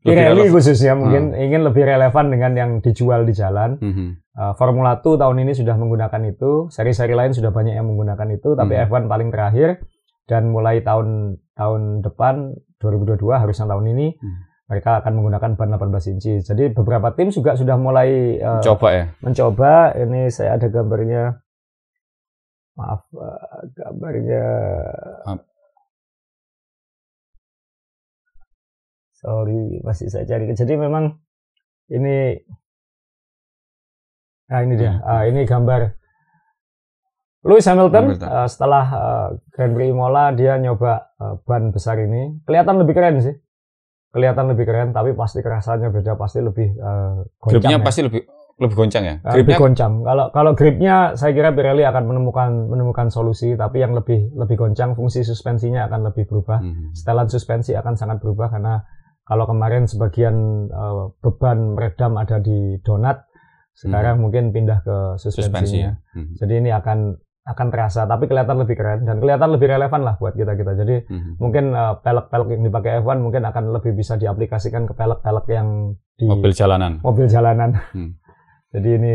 Pirelli 0.00 0.48
khususnya 0.48 0.96
mungkin 0.96 1.34
hmm. 1.34 1.44
ingin 1.44 1.60
lebih 1.66 1.84
relevan 1.84 2.30
dengan 2.30 2.52
yang 2.54 2.70
dijual 2.78 3.26
di 3.26 3.34
jalan. 3.34 3.76
Hmm. 3.82 4.10
Uh, 4.32 4.54
Formula 4.56 5.02
2 5.02 5.20
tahun 5.20 5.36
ini 5.44 5.52
sudah 5.52 5.76
menggunakan 5.76 6.22
itu, 6.24 6.72
seri-seri 6.72 7.12
lain 7.12 7.36
sudah 7.36 7.52
banyak 7.52 7.76
yang 7.76 7.84
menggunakan 7.84 8.24
itu, 8.32 8.56
tapi 8.56 8.78
hmm. 8.78 8.88
F1 8.88 9.02
paling 9.10 9.28
terakhir 9.28 9.84
dan 10.24 10.48
mulai 10.48 10.80
tahun 10.80 11.36
tahun 11.52 12.00
depan 12.00 12.56
2022 12.80 13.20
harusnya 13.28 13.66
tahun 13.68 13.86
ini 13.92 14.08
hmm 14.16 14.49
mereka 14.70 15.02
akan 15.02 15.18
menggunakan 15.18 15.58
ban 15.58 15.74
18 15.74 16.14
inci. 16.14 16.38
Jadi 16.46 16.70
beberapa 16.70 17.10
tim 17.10 17.34
juga 17.34 17.58
sudah 17.58 17.74
mulai 17.74 18.38
uh, 18.38 18.62
mencoba 18.62 18.88
ya. 18.94 19.04
Mencoba. 19.18 19.72
Ini 19.98 20.30
saya 20.30 20.54
ada 20.54 20.70
gambarnya. 20.70 21.42
Maaf, 22.78 23.02
uh, 23.18 23.66
gambarnya. 23.74 24.46
Maaf. 25.26 25.42
Sorry, 29.18 29.82
masih 29.82 30.06
saya 30.06 30.22
cari. 30.22 30.54
Jadi 30.54 30.78
memang 30.78 31.18
ini 31.90 32.38
Nah, 34.50 34.66
ini 34.66 34.74
dia. 34.74 34.98
Uh, 35.06 35.30
ini 35.30 35.46
gambar 35.46 35.94
Lewis 37.46 37.70
Hamilton, 37.70 38.18
Hamilton. 38.18 38.30
Uh, 38.34 38.48
setelah 38.50 38.84
uh, 38.90 39.26
Grand 39.54 39.78
Prix 39.78 39.94
Imola 39.94 40.34
dia 40.34 40.58
nyoba 40.58 41.10
uh, 41.22 41.38
ban 41.46 41.70
besar 41.70 42.02
ini. 42.02 42.38
Kelihatan 42.46 42.82
lebih 42.82 42.94
keren 42.98 43.22
sih 43.22 43.34
kelihatan 44.10 44.50
lebih 44.50 44.66
keren 44.66 44.90
tapi 44.90 45.14
pasti 45.14 45.38
kerasannya 45.40 45.94
beda 45.94 46.18
pasti 46.18 46.42
lebih 46.42 46.74
uh, 46.82 47.22
goncang 47.38 47.62
gripnya 47.62 47.78
ya. 47.78 47.84
pasti 47.86 48.00
lebih 48.02 48.22
lebih 48.60 48.76
goncang 48.76 49.04
ya 49.06 49.14
gripnya... 49.22 49.38
lebih 49.40 49.56
goncang 49.56 49.92
kalau 50.02 50.26
kalau 50.34 50.52
gripnya 50.52 50.96
saya 51.14 51.32
kira 51.32 51.54
Pirelli 51.54 51.86
akan 51.86 52.04
menemukan 52.10 52.50
menemukan 52.68 53.08
solusi 53.08 53.54
tapi 53.54 53.80
yang 53.80 53.94
lebih 53.94 54.34
lebih 54.34 54.58
goncang 54.58 54.98
fungsi 54.98 55.22
suspensinya 55.22 55.86
akan 55.86 56.10
lebih 56.10 56.26
berubah 56.26 56.58
hmm. 56.60 56.92
setelan 56.92 57.30
suspensi 57.30 57.72
akan 57.72 57.94
sangat 57.94 58.18
berubah 58.18 58.50
karena 58.50 58.82
kalau 59.24 59.46
kemarin 59.46 59.86
sebagian 59.86 60.66
uh, 60.74 61.14
beban 61.22 61.78
meredam 61.78 62.18
ada 62.18 62.42
di 62.42 62.82
donat 62.82 63.30
sekarang 63.78 64.18
hmm. 64.18 64.22
mungkin 64.26 64.44
pindah 64.50 64.82
ke 64.82 64.96
suspensinya 65.22 65.46
Suspensi 65.46 65.76
ya. 65.80 65.92
hmm. 66.18 66.34
jadi 66.36 66.54
ini 66.58 66.70
akan 66.74 66.98
akan 67.40 67.66
terasa 67.72 68.04
tapi 68.04 68.28
kelihatan 68.28 68.60
lebih 68.60 68.76
keren 68.76 69.08
dan 69.08 69.16
kelihatan 69.16 69.48
lebih 69.48 69.72
relevan 69.72 70.04
lah 70.04 70.14
buat 70.20 70.36
kita 70.36 70.52
kita 70.60 70.72
jadi 70.76 70.96
mm-hmm. 71.08 71.32
mungkin 71.40 71.72
uh, 71.72 71.96
pelek-pelek 72.04 72.48
yang 72.52 72.62
dipakai 72.68 72.90
F1 73.00 73.16
mungkin 73.24 73.42
akan 73.48 73.64
lebih 73.72 73.92
bisa 73.96 74.20
diaplikasikan 74.20 74.84
ke 74.84 74.92
pelek-pelek 74.92 75.46
yang 75.48 75.96
di 76.20 76.28
mobil 76.28 76.52
jalanan 76.52 77.00
mobil 77.00 77.26
jalanan 77.26 77.80
mm. 77.96 78.10
jadi 78.76 78.88
ini 79.00 79.14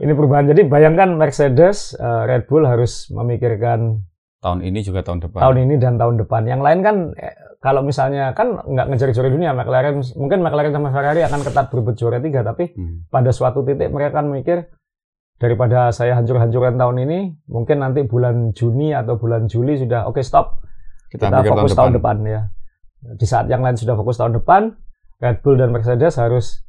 ini 0.00 0.12
perubahan 0.16 0.48
jadi 0.48 0.64
bayangkan 0.64 1.12
Mercedes 1.14 1.92
uh, 2.00 2.24
Red 2.24 2.48
Bull 2.48 2.64
harus 2.64 3.12
memikirkan 3.12 4.00
tahun 4.40 4.64
ini 4.64 4.80
juga 4.80 5.04
tahun 5.04 5.28
depan 5.28 5.40
tahun 5.44 5.56
ini 5.68 5.74
dan 5.76 5.94
tahun 6.00 6.14
depan 6.24 6.42
yang 6.48 6.60
lain 6.64 6.80
kan 6.80 6.96
eh, 7.20 7.36
kalau 7.60 7.80
misalnya 7.80 8.32
kan 8.36 8.60
nggak 8.64 8.86
ngejar 8.92 9.08
juara 9.12 9.28
dunia 9.32 9.52
McLaren 9.52 10.00
mungkin 10.16 10.40
McLaren 10.40 10.72
sama 10.72 10.88
Ferrari 10.92 11.20
akan 11.24 11.40
ketat 11.44 11.66
berebut 11.68 11.96
juara 11.96 12.20
tiga 12.20 12.40
tapi 12.44 12.72
hmm. 12.72 13.08
pada 13.08 13.32
suatu 13.32 13.60
titik 13.64 13.88
mereka 13.88 14.20
akan 14.20 14.36
mikir 14.36 14.68
daripada 15.38 15.90
saya 15.90 16.14
hancur-hancuran 16.18 16.78
tahun 16.78 16.96
ini, 17.06 17.18
mungkin 17.50 17.82
nanti 17.82 18.06
bulan 18.06 18.54
Juni 18.54 18.94
atau 18.94 19.18
bulan 19.18 19.50
Juli 19.50 19.78
sudah 19.78 20.06
oke 20.06 20.18
okay, 20.20 20.24
stop. 20.24 20.62
Kita, 21.10 21.30
kita 21.30 21.46
fokus 21.46 21.52
tahun 21.52 21.62
depan. 21.66 21.76
tahun 21.78 21.92
depan 21.98 22.16
ya. 22.26 22.40
Di 23.14 23.26
saat 23.28 23.46
yang 23.46 23.62
lain 23.62 23.76
sudah 23.78 23.94
fokus 23.94 24.18
tahun 24.18 24.40
depan, 24.42 24.74
Red 25.22 25.44
Bull 25.44 25.60
dan 25.60 25.70
Mercedes 25.70 26.18
harus 26.18 26.64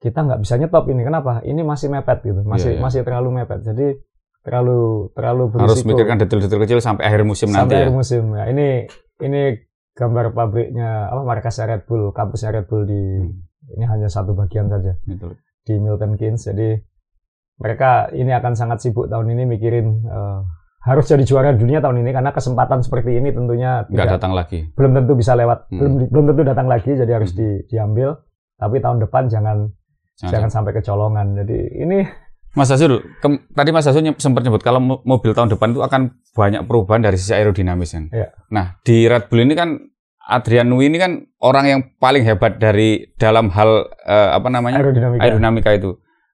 kita 0.00 0.24
nggak 0.24 0.40
bisa 0.40 0.56
nyetop 0.56 0.88
ini. 0.88 1.04
Kenapa? 1.04 1.44
Ini 1.44 1.60
masih 1.60 1.92
mepet 1.92 2.24
gitu, 2.24 2.40
masih 2.42 2.74
yeah, 2.74 2.76
yeah. 2.80 2.82
masih 2.82 3.00
terlalu 3.04 3.28
mepet. 3.36 3.60
Jadi 3.62 4.00
terlalu 4.40 5.12
terlalu 5.12 5.44
berisiko. 5.52 5.66
Harus 5.68 5.84
mikirkan 5.84 6.16
detail-detail 6.16 6.60
kecil 6.64 6.78
sampai 6.80 7.04
akhir 7.04 7.22
musim 7.28 7.52
sampai 7.52 7.60
nanti. 7.60 7.68
Sampai 7.68 7.76
akhir 7.76 7.92
ya. 7.92 7.96
musim. 7.96 8.22
Ya, 8.32 8.44
ini 8.48 8.68
ini 9.20 9.42
gambar 9.92 10.32
pabriknya 10.32 11.12
apa 11.12 11.22
markasnya 11.22 11.76
Red 11.76 11.82
Bull, 11.84 12.16
kampusnya 12.16 12.50
Red 12.56 12.66
Bull 12.72 12.88
di 12.88 13.02
hmm. 13.20 13.76
ini 13.76 13.84
hanya 13.84 14.08
satu 14.08 14.32
bagian 14.32 14.72
saja. 14.72 14.96
Betul. 15.04 15.36
Di 15.68 15.76
Milton 15.76 16.16
Keynes. 16.16 16.48
Jadi 16.48 16.80
mereka 17.60 18.08
ini 18.16 18.32
akan 18.32 18.56
sangat 18.56 18.80
sibuk 18.80 19.06
tahun 19.12 19.36
ini 19.36 19.44
mikirin 19.44 19.86
uh, 20.08 20.40
harus 20.80 21.04
jadi 21.04 21.24
juara 21.28 21.52
dunia 21.52 21.84
tahun 21.84 22.00
ini 22.00 22.10
karena 22.16 22.32
kesempatan 22.32 22.80
seperti 22.80 23.20
ini 23.20 23.36
tentunya 23.36 23.84
nggak 23.84 24.16
datang 24.16 24.32
lagi. 24.32 24.72
Belum 24.72 24.96
tentu 24.96 25.12
bisa 25.12 25.36
lewat, 25.36 25.68
hmm. 25.68 25.76
belum 25.76 25.92
belum 26.08 26.24
tentu 26.32 26.42
datang 26.48 26.66
lagi, 26.72 26.96
jadi 26.96 27.20
harus 27.20 27.36
hmm. 27.36 27.38
di, 27.38 27.48
diambil. 27.68 28.16
Tapi 28.56 28.76
tahun 28.80 29.04
depan 29.04 29.28
jangan 29.28 29.68
jangan, 30.16 30.32
jangan 30.32 30.50
sampai 30.52 30.72
kecolongan. 30.80 31.26
Jadi 31.44 31.58
ini 31.84 31.98
Mas 32.56 32.72
Azul, 32.72 32.98
tadi 33.54 33.70
Mas 33.70 33.86
Azul 33.86 34.08
sempat 34.16 34.42
nyebut 34.42 34.64
kalau 34.64 34.80
mobil 34.80 35.36
tahun 35.36 35.52
depan 35.52 35.76
itu 35.76 35.84
akan 35.84 36.02
banyak 36.32 36.62
perubahan 36.64 37.04
dari 37.04 37.20
sisi 37.20 37.36
aerodinamis 37.36 37.92
kan. 37.92 38.04
Ya. 38.10 38.32
Nah 38.48 38.80
di 38.80 39.04
Red 39.04 39.28
Bull 39.28 39.44
ini 39.44 39.52
kan 39.52 39.76
Adrian 40.30 40.66
Nui 40.66 40.88
ini 40.88 40.96
kan 40.96 41.28
orang 41.44 41.64
yang 41.68 41.80
paling 42.00 42.24
hebat 42.24 42.56
dari 42.56 43.12
dalam 43.20 43.52
hal 43.52 43.86
uh, 44.08 44.30
apa 44.32 44.48
namanya 44.48 44.80
aerodinamika, 44.80 45.20
aerodinamika 45.22 45.70
itu. 45.76 45.90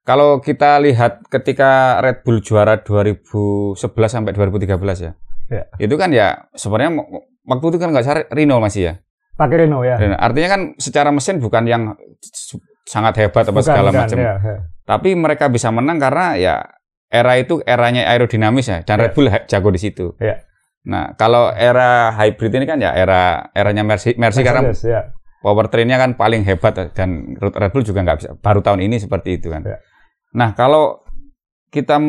Kalau 0.07 0.38
kita 0.38 0.79
lihat 0.79 1.27
ketika 1.27 1.99
Red 1.99 2.23
Bull 2.23 2.38
juara 2.38 2.79
2011 2.79 3.75
sampai 4.07 4.31
2013 4.38 4.79
ya, 5.03 5.12
ya. 5.51 5.62
itu 5.83 5.95
kan 5.99 6.14
ya 6.14 6.47
sebenarnya 6.55 6.95
waktu 7.42 7.66
itu 7.75 7.79
kan 7.83 7.90
nggak 7.90 8.07
cari 8.07 8.23
Renault 8.31 8.62
masih 8.62 8.83
ya. 8.87 8.95
Pakai 9.35 9.66
Renault 9.66 9.83
ya. 9.83 9.99
Renault. 9.99 10.23
Artinya 10.23 10.49
kan 10.49 10.61
secara 10.79 11.11
mesin 11.11 11.42
bukan 11.42 11.66
yang 11.66 11.83
sangat 12.87 13.19
hebat 13.19 13.51
apa 13.51 13.59
bukan, 13.59 13.66
segala 13.66 13.90
macam. 13.90 14.14
Ya, 14.14 14.38
ya. 14.38 14.57
Tapi 14.87 15.19
mereka 15.19 15.51
bisa 15.51 15.75
menang 15.75 15.99
karena 15.99 16.38
ya 16.38 16.55
era 17.11 17.35
itu 17.35 17.59
eranya 17.66 18.07
aerodinamis 18.07 18.71
ya 18.71 18.79
dan 18.87 19.03
ya. 19.03 19.11
Red 19.11 19.12
Bull 19.19 19.27
jago 19.27 19.69
di 19.75 19.81
situ. 19.83 20.14
Ya. 20.23 20.47
Nah, 20.87 21.19
kalau 21.19 21.51
era 21.51 22.14
hybrid 22.14 22.55
ini 22.62 22.66
kan 22.71 22.79
ya 22.79 22.95
era 22.95 23.51
eranya 23.59 23.83
Mercy, 23.83 24.14
Mercy 24.14 24.47
karena 24.47 24.71
ya. 24.71 25.11
powertrainnya 25.42 25.99
kan 25.99 26.14
paling 26.14 26.47
hebat 26.47 26.95
dan 26.95 27.35
Red 27.42 27.75
Bull 27.75 27.83
juga 27.83 28.07
nggak 28.07 28.19
bisa. 28.23 28.31
Baru 28.38 28.62
tahun 28.62 28.87
ini 28.87 29.03
seperti 29.03 29.42
itu 29.42 29.51
kan. 29.51 29.66
Ya. 29.66 29.83
Nah, 30.35 30.57
kalau 30.57 31.07
kita 31.71 32.01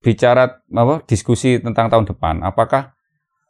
bicara 0.00 0.60
apa 0.60 0.94
diskusi 1.04 1.60
tentang 1.60 1.92
tahun 1.92 2.08
depan, 2.08 2.40
apakah 2.44 2.96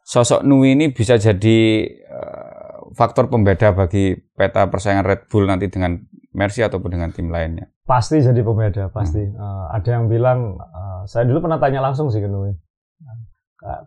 sosok 0.03 0.43
Nui 0.43 0.75
ini 0.75 0.91
bisa 0.91 1.15
jadi 1.15 1.87
uh, 2.09 2.91
faktor 2.95 3.31
pembeda 3.31 3.71
bagi 3.71 4.15
peta 4.35 4.67
persaingan 4.67 5.05
Red 5.05 5.21
Bull 5.31 5.47
nanti 5.47 5.71
dengan 5.71 5.95
Mercy 6.35 6.65
ataupun 6.65 6.99
dengan 6.99 7.09
tim 7.15 7.31
lainnya? 7.31 7.71
Pasti 7.85 8.19
jadi 8.19 8.41
pembeda, 8.41 8.91
pasti. 8.91 9.23
Hmm. 9.23 9.39
Uh, 9.39 9.65
ada 9.71 9.89
yang 9.95 10.11
bilang, 10.11 10.59
uh, 10.59 11.07
saya 11.07 11.23
dulu 11.23 11.47
pernah 11.47 11.61
tanya 11.61 11.79
langsung 11.79 12.11
sih 12.11 12.19
ke 12.19 12.27
Nui 12.27 12.55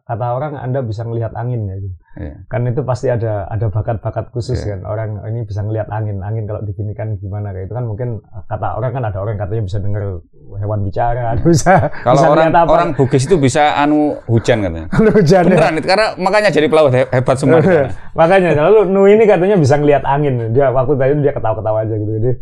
kata 0.04 0.26
orang 0.34 0.58
Anda 0.58 0.82
bisa 0.82 1.06
melihat 1.06 1.32
angin 1.38 1.68
ya 1.70 1.76
gitu. 1.78 1.96
Yeah. 2.18 2.36
Kan 2.50 2.66
itu 2.66 2.82
pasti 2.82 3.06
ada 3.06 3.46
ada 3.46 3.70
bakat-bakat 3.70 4.34
khusus 4.34 4.58
yeah. 4.66 4.74
kan. 4.74 4.80
Orang 4.90 5.22
ini 5.30 5.46
bisa 5.46 5.62
melihat 5.62 5.86
angin. 5.94 6.18
Angin 6.18 6.50
kalau 6.50 6.66
diginikan 6.66 7.14
gimana 7.22 7.54
kayak 7.54 7.70
itu 7.70 7.74
kan 7.78 7.86
mungkin 7.86 8.08
kata 8.50 8.74
orang 8.74 8.90
kan 8.90 9.02
ada 9.06 9.18
orang 9.22 9.38
katanya 9.38 9.62
bisa 9.70 9.78
dengar 9.78 10.18
hewan 10.58 10.80
bicara, 10.82 11.38
ada 11.38 11.42
bisa 11.46 11.74
Kalau 12.02 12.18
bisa 12.18 12.28
orang 12.34 12.46
apa. 12.50 12.70
orang 12.74 12.90
Bugis 12.98 13.22
itu 13.30 13.38
bisa 13.38 13.78
anu 13.78 14.18
hujan 14.26 14.66
katanya. 14.66 14.86
anu 14.98 15.08
hujan. 15.14 15.42
Ya. 15.46 15.50
Beneran 15.54 15.74
ya? 15.78 15.82
karena 15.86 16.06
makanya 16.18 16.50
jadi 16.50 16.66
pelaut 16.66 16.90
hebat 16.90 17.36
semua. 17.38 17.62
makanya 18.18 18.50
lalu 18.66 18.90
Nu 18.90 19.06
ini 19.06 19.22
katanya 19.22 19.54
bisa 19.54 19.78
ngelihat 19.78 20.02
angin. 20.02 20.50
Dia 20.50 20.74
waktu 20.74 20.98
tadi 20.98 21.12
dia 21.22 21.30
ketawa-ketawa 21.30 21.86
aja 21.86 21.94
gitu. 21.94 22.12
Jadi 22.18 22.32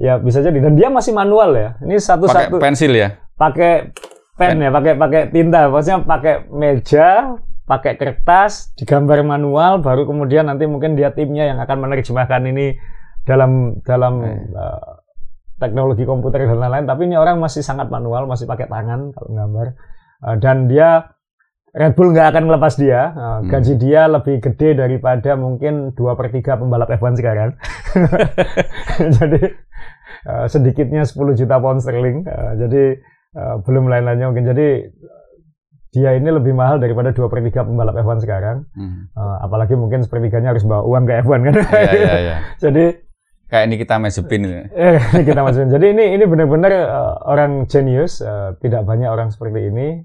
ya 0.00 0.16
bisa 0.16 0.40
jadi 0.40 0.58
dan 0.64 0.72
dia 0.80 0.88
masih 0.88 1.12
manual 1.12 1.52
ya. 1.52 1.68
Ini 1.84 2.00
satu-satu 2.00 2.56
pensil 2.56 2.96
ya. 2.96 3.20
Pakai 3.36 3.92
pen 4.36 4.64
ya, 4.64 4.72
pakai 4.72 4.92
pakai 4.96 5.20
tinta. 5.28 5.68
Maksudnya 5.68 6.00
pakai 6.04 6.48
meja, 6.48 7.36
pakai 7.66 7.98
kertas, 7.98 8.70
digambar 8.78 9.26
manual, 9.26 9.82
baru 9.82 10.06
kemudian 10.06 10.46
nanti 10.46 10.70
mungkin 10.70 10.94
dia 10.94 11.10
timnya 11.10 11.50
yang 11.50 11.58
akan 11.58 11.82
menerjemahkan 11.82 12.46
ini 12.46 12.78
dalam 13.26 13.82
dalam 13.82 14.22
uh, 14.54 15.02
teknologi 15.58 16.06
komputer 16.06 16.46
dan 16.46 16.62
lain-lain. 16.62 16.86
Tapi 16.86 17.10
ini 17.10 17.18
orang 17.18 17.42
masih 17.42 17.66
sangat 17.66 17.90
manual, 17.90 18.30
masih 18.30 18.46
pakai 18.46 18.70
tangan 18.70 19.10
kalau 19.10 19.30
gambar. 19.34 19.66
Uh, 20.22 20.36
dan 20.38 20.70
dia 20.70 21.10
Red 21.76 21.92
Bull 21.92 22.14
nggak 22.14 22.32
akan 22.32 22.44
melepas 22.48 22.78
dia. 22.78 23.12
Uh, 23.12 23.20
hmm. 23.42 23.50
Gaji 23.52 23.74
dia 23.76 24.02
lebih 24.08 24.36
gede 24.40 24.78
daripada 24.78 25.34
mungkin 25.36 25.92
dua 25.92 26.16
per 26.16 26.32
3 26.32 26.62
pembalap 26.62 26.88
F1 26.88 27.20
sekarang. 27.20 27.50
jadi 29.20 29.42
uh, 30.24 30.46
sedikitnya 30.48 31.04
10 31.04 31.36
juta 31.36 31.58
pound 31.58 31.84
sterling. 31.84 32.24
Uh, 32.24 32.52
jadi 32.56 32.84
uh, 33.36 33.60
belum 33.60 33.92
lain-lainnya 33.92 34.30
mungkin 34.32 34.48
jadi 34.54 34.88
dia 35.96 36.12
ini 36.12 36.28
lebih 36.28 36.52
mahal 36.52 36.76
daripada 36.76 37.16
dua 37.16 37.32
per 37.32 37.40
tiga 37.40 37.64
pembalap 37.64 37.96
F1 37.96 38.20
sekarang. 38.20 38.68
Hmm. 38.76 39.08
Uh, 39.16 39.36
apalagi 39.40 39.72
mungkin 39.72 40.04
sepertiganya 40.04 40.52
harus 40.52 40.68
bawa 40.68 40.84
uang 40.84 41.08
ke 41.08 41.24
F1 41.24 41.40
kan. 41.40 41.54
Yeah, 41.56 41.94
yeah, 41.96 42.18
yeah. 42.20 42.38
Jadi 42.60 42.84
kayak 43.48 43.64
ini 43.72 43.76
kita 43.80 43.94
Mazepin 43.96 44.42
ini. 44.44 44.60
Eh, 44.76 45.00
kita 45.24 45.40
Mazepin. 45.40 45.72
Jadi 45.72 45.86
ini 45.96 46.04
ini 46.20 46.24
benar-benar 46.28 46.72
uh, 46.84 47.14
orang 47.24 47.64
genius. 47.64 48.20
Uh, 48.20 48.52
tidak 48.60 48.84
banyak 48.84 49.08
orang 49.08 49.32
seperti 49.32 49.72
ini 49.72 50.04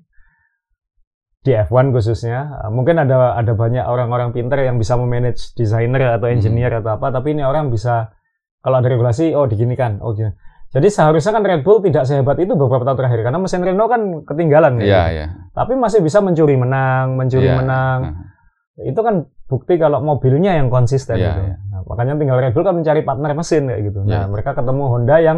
di 1.43 1.51
F1 1.51 1.91
khususnya. 1.91 2.63
Uh, 2.63 2.71
mungkin 2.71 2.95
ada 2.95 3.35
ada 3.35 3.51
banyak 3.51 3.83
orang-orang 3.83 4.31
pintar 4.31 4.63
yang 4.63 4.79
bisa 4.79 4.95
memanage 4.95 5.51
desainer 5.59 6.15
atau 6.15 6.31
engineer 6.31 6.71
hmm. 6.71 6.79
atau 6.87 6.95
apa. 6.95 7.11
Tapi 7.11 7.35
ini 7.35 7.43
orang 7.43 7.67
bisa 7.67 8.15
kalau 8.63 8.79
ada 8.79 8.87
regulasi, 8.87 9.35
oh 9.35 9.49
diginikan, 9.49 9.99
oh 9.99 10.15
gini. 10.15 10.31
Jadi 10.71 10.87
seharusnya 10.87 11.35
kan 11.35 11.43
Red 11.43 11.61
Bull 11.67 11.83
tidak 11.83 12.07
sehebat 12.07 12.39
itu 12.39 12.55
beberapa 12.55 12.87
tahun 12.87 12.95
terakhir 12.95 13.19
karena 13.27 13.39
mesin 13.43 13.59
Renault 13.59 13.91
kan 13.91 14.01
ketinggalan 14.23 14.79
Iya, 14.79 14.87
yeah, 14.87 15.05
iya. 15.11 15.25
Tapi 15.51 15.75
masih 15.75 15.99
bisa 15.99 16.23
mencuri 16.23 16.55
menang, 16.55 17.19
mencuri 17.19 17.51
yeah. 17.51 17.59
menang. 17.59 17.99
Uh. 18.79 18.87
Itu 18.87 19.03
kan 19.03 19.27
bukti 19.51 19.75
kalau 19.75 19.99
mobilnya 19.99 20.55
yang 20.55 20.71
konsisten 20.71 21.19
yeah, 21.19 21.35
gitu. 21.35 21.41
Yeah. 21.43 21.57
Nah, 21.75 21.81
makanya 21.83 22.15
tinggal 22.15 22.39
Red 22.39 22.55
Bull 22.55 22.63
kan 22.63 22.75
mencari 22.79 23.03
partner 23.03 23.35
mesin 23.35 23.67
kayak 23.67 23.81
gitu. 23.83 23.99
Yeah. 24.07 24.11
Nah, 24.15 24.21
iya. 24.23 24.27
mereka 24.31 24.51
ketemu 24.55 24.83
Honda 24.87 25.15
yang 25.19 25.37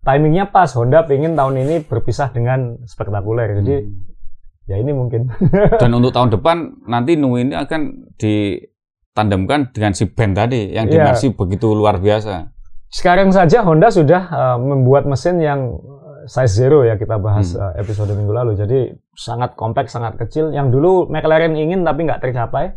timingnya 0.00 0.44
pas. 0.48 0.72
Honda 0.72 1.04
pengen 1.04 1.36
tahun 1.36 1.54
ini 1.60 1.74
berpisah 1.84 2.32
dengan 2.32 2.80
spektakuler. 2.88 3.60
Jadi 3.60 3.84
hmm. 3.84 4.64
ya 4.64 4.76
ini 4.80 4.96
mungkin. 4.96 5.28
Dan 5.80 5.92
untuk 5.92 6.16
tahun 6.16 6.32
depan 6.32 6.88
nanti 6.88 7.20
Nu 7.20 7.36
ini 7.36 7.52
akan 7.52 8.16
ditandemkan 8.16 9.76
dengan 9.76 9.92
si 9.92 10.08
Ben 10.08 10.32
tadi 10.32 10.72
yang 10.72 10.88
yeah. 10.88 11.04
dimensi 11.04 11.36
begitu 11.36 11.68
luar 11.76 12.00
biasa. 12.00 12.59
Sekarang 12.90 13.30
saja 13.30 13.62
Honda 13.62 13.86
sudah 13.86 14.22
uh, 14.34 14.58
membuat 14.58 15.06
mesin 15.06 15.38
yang 15.38 15.78
eh, 15.78 16.26
size 16.26 16.58
zero 16.58 16.82
ya 16.82 16.98
kita 16.98 17.22
bahas 17.22 17.54
hmm. 17.54 17.62
uh, 17.62 17.72
episode 17.78 18.10
minggu 18.10 18.34
lalu. 18.34 18.58
Jadi 18.58 18.90
sangat 19.14 19.54
kompleks, 19.54 19.94
sangat 19.94 20.18
kecil. 20.18 20.50
Yang 20.50 20.74
dulu 20.74 21.06
McLaren 21.06 21.54
ingin 21.54 21.86
tapi 21.86 22.10
nggak 22.10 22.18
tercapai. 22.18 22.74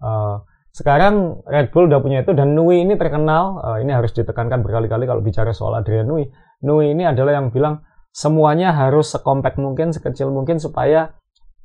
Uh, 0.00 0.40
sekarang 0.72 1.44
Red 1.44 1.76
Bull 1.76 1.92
udah 1.92 2.00
punya 2.00 2.24
itu 2.24 2.32
dan 2.32 2.56
Nui 2.56 2.80
ini 2.80 2.96
terkenal. 2.96 3.60
Uh, 3.60 3.78
ini 3.84 3.92
harus 3.92 4.16
ditekankan 4.16 4.64
berkali-kali 4.64 5.04
kalau 5.04 5.20
bicara 5.20 5.52
soal 5.52 5.76
Adrian 5.76 6.08
Nui. 6.08 6.24
Nui 6.64 6.96
ini 6.96 7.04
adalah 7.04 7.36
yang 7.36 7.52
bilang 7.52 7.84
semuanya 8.16 8.72
harus 8.72 9.12
sekompak 9.12 9.60
mungkin, 9.60 9.92
sekecil 9.92 10.32
mungkin 10.32 10.56
supaya 10.56 11.19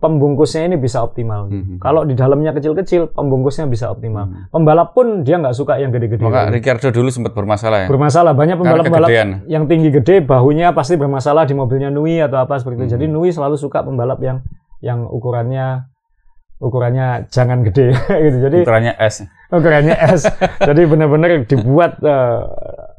pembungkusnya 0.05 0.69
ini 0.69 0.77
bisa 0.77 1.01
optimal. 1.01 1.49
Hmm. 1.49 1.81
Kalau 1.81 2.05
di 2.05 2.13
dalamnya 2.13 2.53
kecil-kecil, 2.53 3.17
pembungkusnya 3.17 3.65
bisa 3.65 3.89
optimal. 3.89 4.29
Hmm. 4.29 4.45
Pembalap 4.53 4.93
pun 4.93 5.25
dia 5.25 5.41
nggak 5.41 5.57
suka 5.57 5.81
yang 5.81 5.89
gede-gede. 5.89 6.21
Maka 6.21 6.53
Ricardo 6.53 6.93
dulu 6.93 7.09
sempat 7.09 7.33
bermasalah 7.33 7.85
ya. 7.85 7.87
Bermasalah 7.89 8.37
banyak 8.37 8.55
pembalap-pembalap 8.61 9.09
yang 9.49 9.65
tinggi 9.65 9.89
gede, 9.89 10.21
bahunya 10.21 10.71
pasti 10.77 10.93
bermasalah 10.95 11.49
di 11.49 11.57
mobilnya 11.57 11.89
Nui 11.89 12.21
atau 12.21 12.37
apa 12.37 12.61
seperti 12.61 12.85
itu. 12.85 12.85
Hmm. 12.85 12.93
Jadi 13.01 13.05
Nui 13.09 13.29
selalu 13.33 13.57
suka 13.57 13.81
pembalap 13.81 14.21
yang 14.21 14.45
yang 14.85 15.09
ukurannya 15.09 15.89
ukurannya 16.61 17.27
jangan 17.33 17.65
gede 17.65 17.91
gitu. 18.29 18.37
Jadi 18.45 18.57
ukurannya 18.63 18.93
S. 19.01 19.25
Ukurannya 19.51 19.95
S. 20.13 20.29
Jadi 20.69 20.81
benar-benar 20.87 21.43
dibuat 21.49 21.99
uh, 22.05 22.45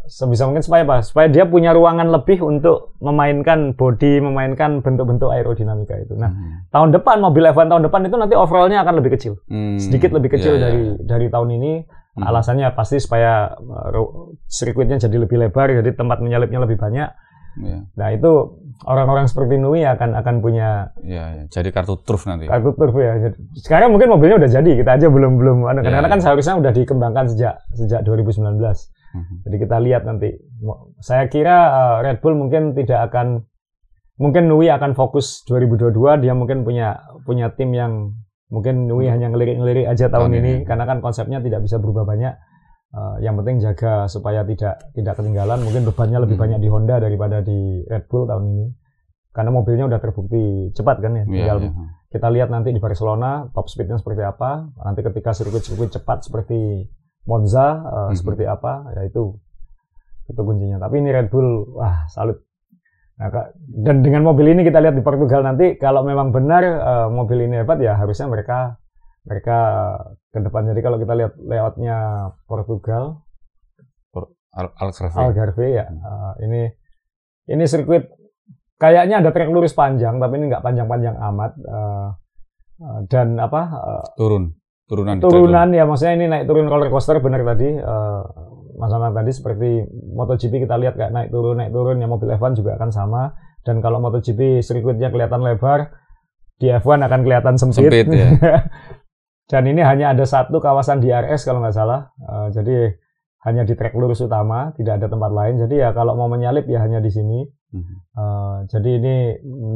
sebisa 0.07 0.47
mungkin 0.47 0.65
supaya 0.65 0.83
apa? 0.87 1.03
Supaya 1.03 1.27
dia 1.29 1.45
punya 1.47 1.75
ruangan 1.77 2.09
lebih 2.09 2.43
untuk 2.43 2.97
memainkan 3.03 3.75
body, 3.75 4.23
memainkan 4.23 4.81
bentuk-bentuk 4.81 5.31
aerodinamika 5.31 5.99
itu. 6.01 6.15
Nah, 6.17 6.33
hmm. 6.33 6.71
tahun 6.71 6.95
depan 6.97 7.21
mobil 7.21 7.45
F1 7.51 7.69
tahun 7.69 7.85
depan 7.87 8.01
itu 8.09 8.17
nanti 8.17 8.35
overallnya 8.39 8.83
akan 8.87 8.95
lebih 9.03 9.19
kecil, 9.19 9.39
hmm. 9.51 9.79
sedikit 9.83 10.15
lebih 10.15 10.39
kecil 10.39 10.57
yeah, 10.57 10.63
dari 10.63 10.81
yeah. 10.83 10.97
dari 11.05 11.27
tahun 11.29 11.49
ini. 11.59 11.73
Hmm. 12.17 12.25
Alasannya 12.33 12.73
pasti 12.73 12.97
supaya 12.97 13.53
uh, 13.61 14.33
sirkuitnya 14.49 14.97
jadi 14.97 15.17
lebih 15.21 15.37
lebar, 15.37 15.69
jadi 15.69 15.93
tempat 15.93 16.25
menyalipnya 16.25 16.65
lebih 16.65 16.81
banyak. 16.81 17.13
Yeah. 17.61 17.89
Nah 17.97 18.09
itu 18.13 18.33
orang-orang 18.85 19.25
seperti 19.31 19.57
Nui 19.57 19.81
akan 19.89 20.13
akan 20.21 20.35
punya 20.45 20.93
ya, 21.01 21.33
ya. 21.33 21.45
jadi 21.49 21.73
kartu 21.73 21.97
truf 22.05 22.29
nanti 22.29 22.45
kartu 22.45 22.77
truf 22.77 22.93
ya 23.01 23.33
sekarang 23.57 23.97
mungkin 23.97 24.13
mobilnya 24.13 24.37
udah 24.37 24.51
jadi 24.53 24.71
kita 24.77 24.91
aja 25.01 25.07
belum 25.09 25.41
belum 25.41 25.65
karena 25.65 26.05
ya, 26.05 26.13
kan 26.13 26.21
ya. 26.21 26.25
seharusnya 26.29 26.55
udah 26.61 26.73
dikembangkan 26.77 27.25
sejak 27.33 27.65
sejak 27.73 28.05
2019 28.05 28.61
hmm. 28.61 28.77
Jadi 29.47 29.57
kita 29.63 29.77
lihat 29.83 30.03
nanti 30.05 30.35
saya 31.01 31.29
kira 31.33 31.57
uh, 31.71 31.97
Red 32.05 32.21
Bull 32.25 32.37
mungkin 32.37 32.77
tidak 32.77 33.13
akan 33.13 33.45
mungkin 34.17 34.49
Nui 34.49 34.73
akan 34.73 34.97
fokus 34.97 35.45
2022 35.49 36.25
dia 36.25 36.33
mungkin 36.33 36.65
punya 36.65 37.01
punya 37.25 37.53
tim 37.53 37.73
yang 37.77 38.17
mungkin 38.49 38.87
Nui 38.87 39.07
hmm. 39.07 39.13
hanya 39.13 39.27
ngelirik-ngelirik 39.35 39.87
aja 39.91 40.07
tahun, 40.07 40.31
tahun 40.31 40.41
ini, 40.41 40.53
karena 40.65 40.85
kan 40.87 40.99
konsepnya 41.03 41.43
tidak 41.43 41.67
bisa 41.67 41.77
berubah 41.83 42.07
banyak 42.07 42.35
Uh, 42.97 43.21
yang 43.21 43.37
penting 43.37 43.61
jaga 43.61 44.09
supaya 44.09 44.41
tidak 44.47 44.79
tidak 44.97 45.21
ketinggalan. 45.21 45.61
Mungkin 45.61 45.85
bebannya 45.85 46.23
lebih 46.23 46.41
hmm. 46.41 46.45
banyak 46.49 46.59
di 46.65 46.69
Honda 46.73 46.97
daripada 46.97 47.45
di 47.45 47.85
Red 47.85 48.09
Bull 48.09 48.25
tahun 48.25 48.57
ini. 48.57 48.67
Karena 49.37 49.51
mobilnya 49.53 49.85
udah 49.85 50.01
terbukti 50.01 50.73
cepat 50.73 51.05
kan 51.05 51.13
ya. 51.13 51.29
Yeah, 51.29 51.29
Tinggal 51.29 51.59
yeah. 51.67 51.93
kita 52.09 52.29
lihat 52.33 52.49
nanti 52.49 52.73
di 52.73 52.81
Barcelona 52.81 53.53
top 53.53 53.69
speednya 53.69 54.01
seperti 54.01 54.25
apa. 54.25 54.73
Nanti 54.81 55.05
ketika 55.05 55.37
sirkuit-sirkuit 55.37 55.93
cepat 55.93 56.25
seperti 56.25 56.89
Monza 57.27 57.67
uh, 57.83 58.09
hmm. 58.11 58.17
seperti 58.17 58.47
apa, 58.47 58.87
ya 58.95 59.03
itu 59.07 59.35
itu 60.27 60.41
kuncinya. 60.41 60.79
Tapi 60.83 61.03
ini 61.03 61.11
Red 61.11 61.29
Bull, 61.31 61.75
wah 61.75 62.07
salut. 62.11 62.43
Nah, 63.17 63.33
dan 63.73 64.05
dengan 64.05 64.29
mobil 64.29 64.53
ini 64.53 64.61
kita 64.61 64.77
lihat 64.77 64.93
di 64.93 65.01
Portugal 65.01 65.41
nanti 65.41 65.81
kalau 65.81 66.05
memang 66.05 66.37
benar 66.37 66.63
uh, 66.65 67.09
mobil 67.09 67.49
ini 67.49 67.65
hebat 67.65 67.81
ya 67.81 67.97
harusnya 67.97 68.29
mereka 68.29 68.77
mereka 69.25 69.59
ke 70.31 70.39
depan. 70.45 70.69
Jadi 70.69 70.81
kalau 70.85 71.01
kita 71.01 71.13
lihat 71.17 71.33
layoutnya 71.41 71.97
Portugal, 72.45 73.25
Algarve, 74.57 75.17
Algarve 75.17 75.67
ya, 75.69 75.85
uh, 75.89 76.33
ini 76.45 76.69
ini 77.49 77.65
sirkuit 77.69 78.09
kayaknya 78.77 79.25
ada 79.25 79.33
trek 79.33 79.49
lurus 79.49 79.73
panjang, 79.73 80.17
tapi 80.21 80.37
ini 80.41 80.53
nggak 80.53 80.65
panjang-panjang 80.65 81.17
amat. 81.17 81.53
Uh, 81.61 82.09
uh, 82.81 83.01
dan 83.09 83.37
apa? 83.41 83.63
Uh, 83.73 84.05
turun, 84.17 84.53
turunan. 84.87 85.21
Turunan 85.23 85.69
ya, 85.75 85.85
maksudnya 85.85 86.15
ini 86.17 86.27
naik 86.31 86.45
turun 86.47 86.67
roller 86.71 86.91
coaster 86.91 87.19
benar 87.19 87.43
tadi. 87.43 87.77
Uh, 87.79 88.23
Mas 88.77 88.93
Anang 88.93 89.17
tadi 89.17 89.33
seperti 89.33 89.89
MotoGP 89.89 90.69
kita 90.69 90.77
lihat 90.77 91.01
kayak 91.01 91.09
naik 91.09 91.33
turun 91.33 91.57
naik 91.57 91.73
turun 91.73 91.97
ya 91.97 92.05
mobil 92.05 92.29
F1 92.37 92.61
juga 92.61 92.77
akan 92.77 92.93
sama 92.93 93.33
dan 93.65 93.81
kalau 93.81 94.05
MotoGP 94.05 94.61
sirkuitnya 94.61 95.09
kelihatan 95.09 95.41
lebar 95.41 95.97
di 96.61 96.69
F1 96.69 97.01
akan 97.09 97.21
kelihatan 97.25 97.57
sempit, 97.57 97.89
Sempit, 97.89 98.05
ya. 98.13 98.29
dan 99.51 99.65
ini 99.65 99.81
hanya 99.81 100.13
ada 100.13 100.29
satu 100.29 100.61
kawasan 100.61 101.01
DRS 101.01 101.49
kalau 101.49 101.65
nggak 101.65 101.73
salah 101.73 102.13
Uh, 102.21 102.53
jadi 102.53 103.01
hanya 103.49 103.65
di 103.65 103.73
trek 103.73 103.97
lurus 103.97 104.21
utama 104.21 104.77
tidak 104.77 105.01
ada 105.01 105.09
tempat 105.09 105.33
lain 105.33 105.57
jadi 105.57 105.89
ya 105.89 105.89
kalau 105.97 106.13
mau 106.13 106.29
menyalip 106.29 106.69
ya 106.69 106.85
hanya 106.85 107.01
di 107.01 107.09
sini 107.09 107.49
Mhm. 107.75 107.95
Uh, 108.15 108.57
jadi 108.71 108.91
ini 109.03 109.17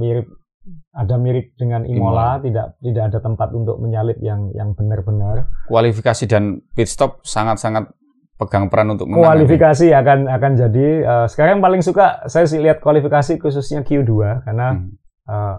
mirip 0.01 0.27
ada 0.91 1.15
mirip 1.17 1.55
dengan 1.55 1.87
Imola, 1.87 2.43
tidak 2.43 2.77
tidak 2.83 3.03
ada 3.15 3.19
tempat 3.23 3.49
untuk 3.55 3.79
menyalip 3.79 4.19
yang 4.21 4.51
yang 4.57 4.75
benar-benar. 4.75 5.47
Kualifikasi 5.71 6.25
dan 6.27 6.59
pit 6.75 6.91
stop 6.91 7.23
sangat-sangat 7.23 7.89
pegang 8.41 8.73
peran 8.73 8.97
untuk 8.97 9.07
menang. 9.07 9.29
Kualifikasi 9.29 9.93
akan 9.93 10.19
akan 10.27 10.53
jadi 10.57 10.87
uh, 11.05 11.27
sekarang 11.29 11.61
paling 11.61 11.85
suka 11.85 12.25
saya 12.25 12.49
sih 12.49 12.59
lihat 12.59 12.81
kualifikasi 12.81 13.37
khususnya 13.37 13.85
Q2 13.85 14.45
karena 14.49 14.75
Hmm. 14.75 14.97
uh, 15.29 15.57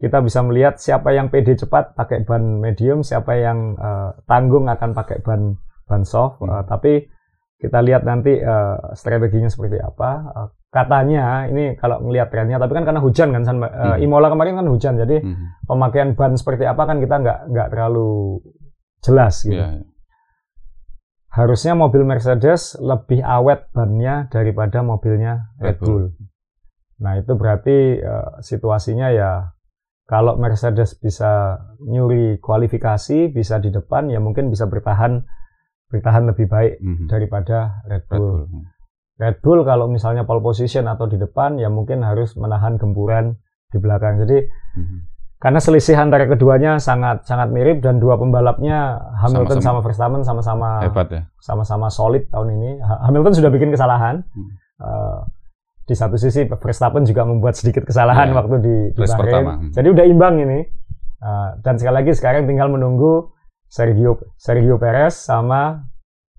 kita 0.00 0.24
bisa 0.24 0.40
melihat 0.40 0.80
siapa 0.80 1.12
yang 1.12 1.28
PD 1.28 1.60
cepat 1.60 1.92
pakai 1.92 2.24
ban 2.24 2.40
medium, 2.62 3.04
siapa 3.04 3.36
yang 3.36 3.76
uh, 3.76 4.16
tanggung 4.24 4.64
akan 4.70 4.96
pakai 4.96 5.20
ban 5.20 5.60
ban 5.84 6.08
soft. 6.08 6.40
Uh, 6.40 6.64
tapi 6.64 7.04
kita 7.60 7.84
lihat 7.84 8.08
nanti 8.08 8.40
uh, 8.40 8.96
strateginya 8.96 9.52
seperti 9.52 9.76
apa. 9.76 10.10
Uh, 10.32 10.48
katanya 10.70 11.50
ini 11.50 11.74
kalau 11.74 11.98
ngelihat 11.98 12.30
trennya, 12.30 12.62
tapi 12.62 12.78
kan 12.78 12.86
karena 12.86 13.02
hujan 13.02 13.34
kan, 13.34 13.42
San- 13.42 13.58
uh, 13.58 13.98
Hmm. 13.98 13.98
Imola 13.98 14.30
kemarin 14.30 14.54
kan 14.54 14.66
hujan, 14.70 14.94
jadi 14.96 15.18
Mhm. 15.18 15.66
pemakaian 15.66 16.14
ban 16.14 16.38
seperti 16.38 16.62
apa 16.62 16.86
kan 16.86 17.02
kita 17.02 17.18
nggak 17.18 17.38
nggak 17.50 17.68
terlalu 17.74 18.38
jelas 19.02 19.42
gitu. 19.42 19.58
Iya, 19.58 19.82
iya. 19.82 19.84
Harusnya 21.30 21.78
mobil 21.78 22.02
Mercedes 22.02 22.74
lebih 22.78 23.22
awet 23.22 23.70
bannya 23.70 24.26
daripada 24.30 24.82
mobilnya 24.82 25.54
Red 25.62 25.78
Red 25.78 25.78
Bull. 25.78 25.90
Bull. 25.90 26.06
Nah 27.00 27.12
itu 27.16 27.32
berarti 27.34 27.76
eh, 27.96 28.30
situasinya 28.42 29.08
ya 29.10 29.54
kalau 30.06 30.34
Mercedes 30.36 30.98
bisa 30.98 31.54
nyuri 31.80 32.42
kualifikasi, 32.42 33.30
bisa 33.30 33.62
di 33.62 33.70
depan, 33.70 34.10
ya 34.10 34.18
mungkin 34.18 34.50
bisa 34.50 34.66
bertahan 34.66 35.22
bertahan 35.86 36.30
lebih 36.30 36.46
baik 36.46 36.78
Mhm. 36.78 37.06
daripada 37.06 37.82
Red 37.86 38.06
Red 38.06 38.18
Bull. 38.18 38.46
Red 39.20 39.44
Bull 39.44 39.60
kalau 39.62 39.84
misalnya 39.84 40.24
pole 40.24 40.40
position 40.40 40.88
atau 40.88 41.04
di 41.04 41.14
depan, 41.14 41.54
ya 41.54 41.68
mungkin 41.68 42.00
harus 42.00 42.32
menahan 42.34 42.74
gempuran 42.74 43.36
di 43.68 43.76
belakang. 43.76 44.16
Jadi 44.18 44.48
Mhm. 44.74 44.98
karena 45.36 45.56
selisih 45.56 45.92
antara 45.94 46.24
keduanya 46.24 46.76
sangat 46.76 47.24
sangat 47.24 47.48
mirip 47.48 47.80
dan 47.80 47.96
dua 47.96 48.16
pembalapnya 48.16 48.96
Hamilton 49.18 49.60
Sama-sama. 49.60 49.62
sama 49.62 49.80
Verstappen 49.80 50.22
sama-sama 50.22 50.68
Hebat 50.80 51.08
ya. 51.10 51.22
sama-sama 51.38 51.86
solid 51.88 52.28
tahun 52.28 52.56
ini. 52.56 52.70
Ha- 52.80 53.00
Hamilton 53.06 53.34
sudah 53.34 53.50
bikin 53.50 53.68
kesalahan. 53.68 54.24
Hmm. 54.26 54.48
Eh, 54.80 55.18
di 55.84 55.92
satu 55.92 56.14
sisi 56.14 56.46
Verstappen 56.46 57.02
juga 57.02 57.24
membuat 57.24 57.52
sedikit 57.54 57.82
kesalahan 57.82 58.30
Ya, 58.30 58.34
waktu 58.36 58.56
di, 58.58 58.74
di 58.90 59.00
Bahrain. 59.00 59.20
pertama. 59.20 59.52
Hmm. 59.58 59.70
Jadi 59.70 59.88
udah 59.90 60.04
imbang 60.06 60.34
ini. 60.38 60.60
Eh, 61.20 61.48
dan 61.60 61.76
sekali 61.76 61.94
lagi 61.98 62.12
sekarang 62.12 62.44
tinggal 62.44 62.68
menunggu 62.68 63.28
Sergio 63.66 64.16
Sergio 64.34 64.76
Perez 64.76 65.12
sama 65.14 65.84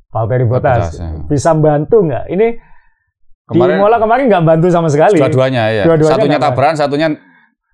Valtteri 0.09 0.43
Bottas. 0.43 0.91
Bottas, 0.91 0.99
ya. 0.99 1.09
Bisa 1.23 1.53
bantu 1.53 2.03
nggak? 2.03 2.25
Ini 2.27 2.47
di 3.52 3.60
Kemarin 3.60 3.76
Imola 3.78 3.97
kemarin 3.97 4.24
nggak 4.26 4.43
bantu 4.45 4.68
sama 4.68 4.88
sekali. 4.88 5.18
dua-duanya 5.18 5.64
ya. 5.70 5.84
Dua-duanya 5.84 6.16
satunya 6.16 6.39
tabrakan, 6.39 6.76
satunya 6.76 7.08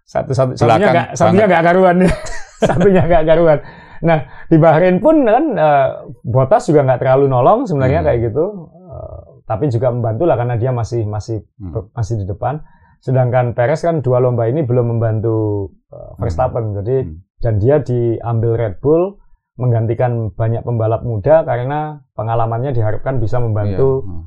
satu 0.03 0.31
satu 0.31 0.51
Belakang 0.55 0.65
satunya 0.79 0.87
nggak 0.89 1.07
satunya 1.13 1.43
nggak 1.45 1.63
karuan 1.63 1.95
satunya 2.67 3.01
nggak 3.03 3.23
karuan 3.25 3.59
nah 3.97 4.19
di 4.45 4.55
Bahrain 4.55 4.97
pun 4.97 5.15
kan 5.21 5.43
eh, 5.53 5.87
Bottas 6.23 6.63
juga 6.65 6.81
nggak 6.81 6.99
terlalu 6.99 7.25
nolong 7.27 7.63
sebenarnya 7.63 7.99
Hmm. 7.99 8.07
kayak 8.07 8.19
gitu 8.25 8.45
Eh, 8.87 9.19
tapi 9.43 9.67
juga 9.67 9.91
membantu 9.91 10.23
lah 10.23 10.35
karena 10.35 10.55
dia 10.55 10.71
masih 10.71 11.03
masih 11.03 11.43
Hmm. 11.55 11.91
masih 11.91 12.15
di 12.15 12.25
depan 12.25 12.63
sedangkan 12.97 13.51
Perez 13.51 13.79
kan 13.79 13.99
dua 13.99 14.17
lomba 14.17 14.45
ini 14.45 14.61
belum 14.61 14.87
membantu 14.89 15.69
eh, 15.87 16.11
Verstappen 16.17 16.71
jadi 16.73 17.03
Hmm. 17.03 17.15
dan 17.37 17.53
dia 17.57 17.75
diambil 17.77 18.55
Red 18.55 18.79
Bull 18.79 19.19
menggantikan 19.55 20.31
banyak 20.31 20.61
pembalap 20.61 21.01
muda 21.01 21.41
karena 21.41 21.99
pengalamannya 22.13 22.71
diharapkan 22.71 23.17
bisa 23.17 23.37
membantu 23.37 23.91
Iya. 23.97 24.07
Hmm. 24.07 24.23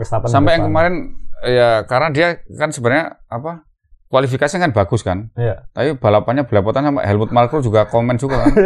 Verstappen 0.00 0.32
Sampai 0.32 0.56
yang 0.56 0.72
kemarin 0.72 0.94
ya 1.44 1.84
karena 1.84 2.08
dia 2.08 2.40
kan 2.56 2.72
sebenarnya 2.72 3.20
apa 3.28 3.68
kualifikasinya 4.10 4.66
kan 4.66 4.72
bagus 4.74 5.04
kan. 5.06 5.30
Iya. 5.38 5.70
Tapi 5.70 5.94
balapannya 6.00 6.48
belepotan 6.48 6.88
sama 6.88 7.04
Helmut 7.06 7.30
Marko 7.30 7.62
juga 7.62 7.86
komen 7.86 8.16
juga 8.18 8.44
kan. 8.44 8.52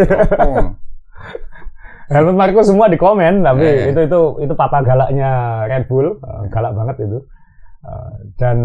Oh, 0.45 2.12
Helmut 2.12 2.37
Marko 2.37 2.61
semua 2.61 2.87
di 2.93 3.01
komen, 3.01 3.41
tapi 3.41 3.64
Iya, 3.64 3.72
iya. 3.72 3.85
itu 3.93 4.01
itu 4.05 4.20
itu 4.45 4.53
papa 4.53 4.85
galaknya 4.85 5.64
Red 5.68 5.89
Bull, 5.89 6.20
Uh, 6.20 6.45
galak 6.53 6.76
banget 6.76 7.09
itu. 7.09 7.18
Uh, 7.85 8.12
dan 8.37 8.57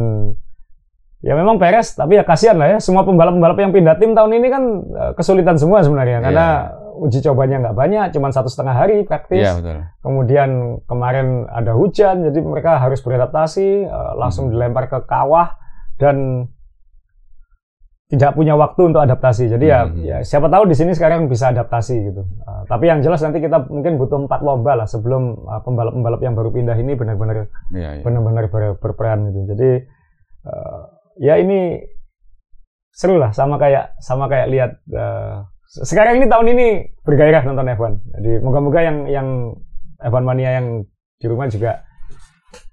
ya 1.20 1.36
memang 1.36 1.60
Perez, 1.60 1.92
tapi 1.94 2.16
ya 2.16 2.24
kasihan 2.24 2.56
lah 2.56 2.68
ya, 2.74 2.78
semua 2.80 3.04
pembalap-pembalap 3.04 3.60
yang 3.60 3.72
pindah 3.72 4.00
tim 4.00 4.16
tahun 4.16 4.32
ini 4.40 4.48
kan 4.48 4.64
uh, 4.90 5.12
kesulitan 5.14 5.60
semua 5.60 5.84
sebenarnya, 5.84 6.20
Iya. 6.20 6.26
karena 6.26 6.48
uji 7.00 7.20
cobanya 7.24 7.56
nggak 7.64 7.76
banyak, 7.76 8.06
cuma 8.12 8.28
satu 8.32 8.48
setengah 8.48 8.76
hari 8.76 9.04
praktis. 9.04 9.44
Iya 9.44 9.56
betul. 9.60 9.78
Kemudian 10.00 10.50
kemarin 10.84 11.48
ada 11.48 11.72
hujan, 11.76 12.24
jadi 12.24 12.40
mereka 12.40 12.80
harus 12.80 13.00
beradaptasi, 13.00 13.84
uh, 13.84 14.14
langsung 14.16 14.48
Hmm. 14.48 14.54
dilempar 14.56 14.88
ke 14.88 15.00
kawah 15.04 15.56
dan 15.96 16.48
tidak 18.10 18.34
punya 18.34 18.58
waktu 18.58 18.90
untuk 18.90 19.06
adaptasi. 19.06 19.54
Jadi 19.54 19.66
ya, 19.70 19.86
Hmm. 19.86 20.02
ya 20.02 20.18
siapa 20.26 20.50
tahu 20.50 20.66
di 20.66 20.74
sini 20.74 20.98
sekarang 20.98 21.30
bisa 21.30 21.54
adaptasi 21.54 22.10
gitu. 22.10 22.26
Uh, 22.42 22.66
tapi 22.66 22.90
yang 22.90 23.06
jelas 23.06 23.22
nanti 23.22 23.38
kita 23.38 23.70
mungkin 23.70 24.02
butuh 24.02 24.26
empat 24.26 24.42
lomba 24.42 24.74
lah 24.74 24.88
sebelum 24.90 25.46
uh, 25.46 25.62
pembalap-pembalap 25.62 26.18
yang 26.20 26.34
baru 26.34 26.50
pindah 26.50 26.74
ini 26.74 26.98
benar-benar 26.98 27.48
Iya, 27.70 28.02
iya. 28.02 28.04
benar-benar 28.04 28.50
ber- 28.50 28.82
berperan 28.82 29.30
gitu. 29.30 29.54
Jadi 29.54 29.70
uh, 30.50 30.82
ya 31.20 31.36
ini 31.36 31.84
seru 32.96 33.20
lah 33.20 33.36
sama 33.36 33.60
kayak 33.60 34.00
sama 34.00 34.32
kayak 34.32 34.48
lihat 34.50 34.72
uh, 34.96 35.44
sekarang 35.70 36.18
ini 36.18 36.26
tahun 36.26 36.48
ini 36.58 36.68
bergairah 37.06 37.46
nonton 37.46 37.70
F1. 37.78 37.94
Jadi 38.18 38.32
moga-moga 38.42 38.80
yang 38.82 38.98
yang 39.06 39.28
F1 40.02 40.24
mania 40.26 40.58
yang 40.58 40.68
di 41.22 41.26
rumah 41.30 41.46
juga 41.46 41.86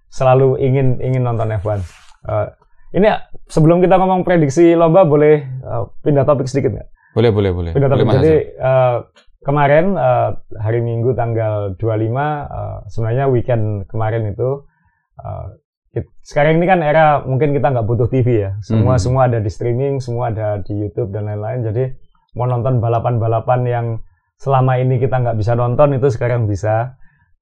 selalu 0.09 0.57
ingin 0.62 1.03
ingin 1.05 1.22
nonton 1.26 1.53
F1. 1.61 1.84
Uh, 2.24 2.49
ini 2.97 3.12
sebelum 3.51 3.84
kita 3.84 4.01
ngomong 4.01 4.24
prediksi 4.24 4.72
lomba 4.72 5.05
boleh 5.05 5.44
uh, 5.66 5.92
pindah 6.01 6.24
topik 6.24 6.49
sedikit 6.49 6.72
nggak? 6.80 6.88
Boleh, 7.12 7.30
boleh, 7.32 7.51
boleh. 7.53 7.70
Pindah 7.76 7.90
Boleh, 7.92 8.01
topik. 8.01 8.09
Mas 8.09 8.16
Jadi 8.24 8.36
uh, 8.57 8.97
kemarin 9.44 9.84
uh, 10.01 10.30
hari 10.57 10.80
Minggu 10.80 11.12
tanggal 11.12 11.76
25 11.76 11.84
uh, 11.84 12.88
sebenarnya 12.88 13.24
weekend 13.28 13.84
kemarin 13.92 14.32
itu 14.32 14.64
uh, 15.20 15.47
sekarang 16.20 16.59
ini 16.59 16.66
kan 16.66 16.80
era 16.82 17.22
mungkin 17.22 17.55
kita 17.55 17.72
nggak 17.72 17.86
butuh 17.86 18.09
TV 18.11 18.49
ya. 18.49 18.51
Semua 18.61 18.97
Hmm. 18.97 19.03
semua 19.03 19.22
ada 19.30 19.38
di 19.38 19.49
streaming, 19.49 20.03
semua 20.03 20.32
ada 20.34 20.61
di 20.61 20.74
YouTube 20.76 21.14
dan 21.14 21.30
lain-lain. 21.30 21.62
Jadi 21.64 21.84
mau 22.36 22.44
nonton 22.44 22.80
balapan-balapan 22.80 23.61
yang 23.64 23.86
selama 24.36 24.76
ini 24.76 25.01
kita 25.01 25.16
nggak 25.22 25.36
bisa 25.40 25.57
nonton 25.57 25.97
itu 25.97 26.09
sekarang 26.12 26.44
bisa. 26.44 26.97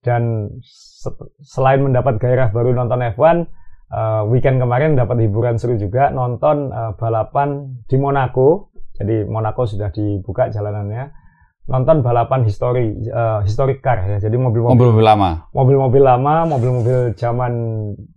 Dan 0.05 0.53
se- 0.61 1.17
selain 1.41 1.81
mendapat 1.81 2.21
gairah 2.21 2.53
baru 2.53 2.77
nonton 2.77 3.01
F1, 3.17 3.49
uh, 3.89 4.23
weekend 4.29 4.61
kemarin 4.61 4.95
dapat 4.95 5.17
hiburan 5.25 5.57
seru 5.57 5.81
juga 5.81 6.13
nonton 6.13 6.69
uh, 6.71 6.93
balapan 6.95 7.73
di 7.89 7.97
Monaco. 7.97 8.69
Jadi 8.95 9.25
Monaco 9.27 9.65
sudah 9.67 9.89
dibuka 9.91 10.53
jalanannya. 10.53 11.24
Nonton 11.65 12.05
balapan 12.05 12.45
histori, 12.45 12.93
uh, 13.09 13.41
historic 13.41 13.81
car 13.81 14.05
ya. 14.05 14.21
Jadi 14.21 14.37
mobil-mobil 14.37 14.77
Mobil-mobil 14.77 15.05
lama. 15.05 15.49
mobil-mobil 15.51 16.03
lama, 16.03 16.45
mobil-mobil 16.45 17.17
zaman 17.17 17.53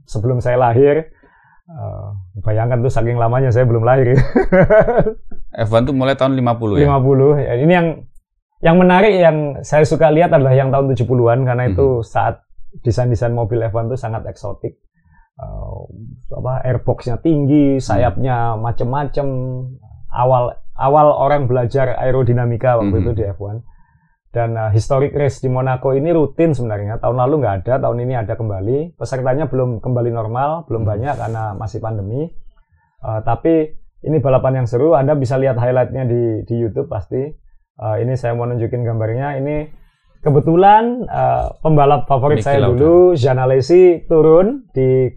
sebelum 0.04 0.44
saya 0.44 0.60
lahir. 0.60 1.08
Uh, 1.68 2.12
bayangkan 2.42 2.80
tuh 2.80 2.92
saking 2.92 3.16
lamanya 3.16 3.48
saya 3.48 3.64
belum 3.64 3.84
lahir. 3.84 4.20
F1 5.68 5.84
tuh 5.84 5.96
mulai 5.96 6.16
tahun 6.16 6.36
50 6.36 6.80
ya. 6.80 6.92
50. 6.92 7.40
Ya, 7.40 7.54
ini 7.58 7.74
yang 7.74 7.88
yang 8.58 8.76
menarik 8.76 9.14
yang 9.14 9.38
saya 9.62 9.84
suka 9.84 10.10
lihat 10.10 10.34
adalah 10.34 10.52
yang 10.52 10.68
tahun 10.68 10.92
70-an 10.92 11.40
karena 11.44 11.64
Mhm. 11.68 11.72
itu 11.72 11.88
saat 12.04 12.44
desain-desain 12.84 13.32
mobil 13.32 13.64
F1 13.64 13.88
itu 13.88 13.98
sangat 13.98 14.28
eksotik. 14.28 14.76
Uh, 15.38 15.88
apa 16.34 16.66
airboxnya 16.66 17.16
tinggi, 17.18 17.80
sayapnya 17.80 18.58
macem-macem. 18.58 19.28
Awal 20.10 20.56
awal 20.78 21.10
orang 21.12 21.50
belajar 21.50 21.98
aerodinamika 21.98 22.78
waktu 22.78 22.96
Mhm. 22.96 23.04
itu 23.04 23.12
di 23.14 23.24
F1. 23.26 23.58
Dan 24.28 24.54
uh, 24.54 24.70
historic 24.70 25.18
race 25.18 25.42
di 25.42 25.50
Monaco 25.50 25.92
ini 25.92 26.14
rutin 26.14 26.54
sebenarnya. 26.54 27.02
Tahun 27.02 27.18
lalu 27.18 27.42
nggak 27.42 27.56
ada, 27.66 27.74
tahun 27.82 27.98
ini 28.06 28.14
ada 28.14 28.38
kembali. 28.38 28.94
Pesertanya 28.94 29.50
belum 29.50 29.82
kembali 29.82 30.14
normal, 30.14 30.70
belum 30.70 30.86
Mhm. 30.86 30.90
banyak 30.90 31.16
karena 31.18 31.44
masih 31.58 31.80
pandemi. 31.82 32.30
Uh, 33.02 33.22
tapi 33.22 33.74
ini 34.06 34.18
balapan 34.22 34.62
yang 34.62 34.68
seru. 34.70 34.94
Anda 34.94 35.18
bisa 35.18 35.42
lihat 35.42 35.58
highlightnya 35.58 36.06
di 36.06 36.22
di 36.46 36.56
YouTube 36.56 36.86
pasti. 36.86 37.34
Uh, 37.78 37.98
ini 37.98 38.14
saya 38.14 38.38
mau 38.38 38.46
nunjukin 38.46 38.86
gambarnya. 38.86 39.38
Ini 39.38 39.70
kebetulan 40.22 41.06
uh, 41.06 41.58
pembalap 41.62 42.06
favorit 42.06 42.42
Niki 42.42 42.46
saya 42.46 42.62
Lauda. 42.62 42.78
dulu, 42.78 42.96
Jean 43.16 43.38
Alesi 43.38 44.06
turun 44.06 44.70
di 44.70 45.10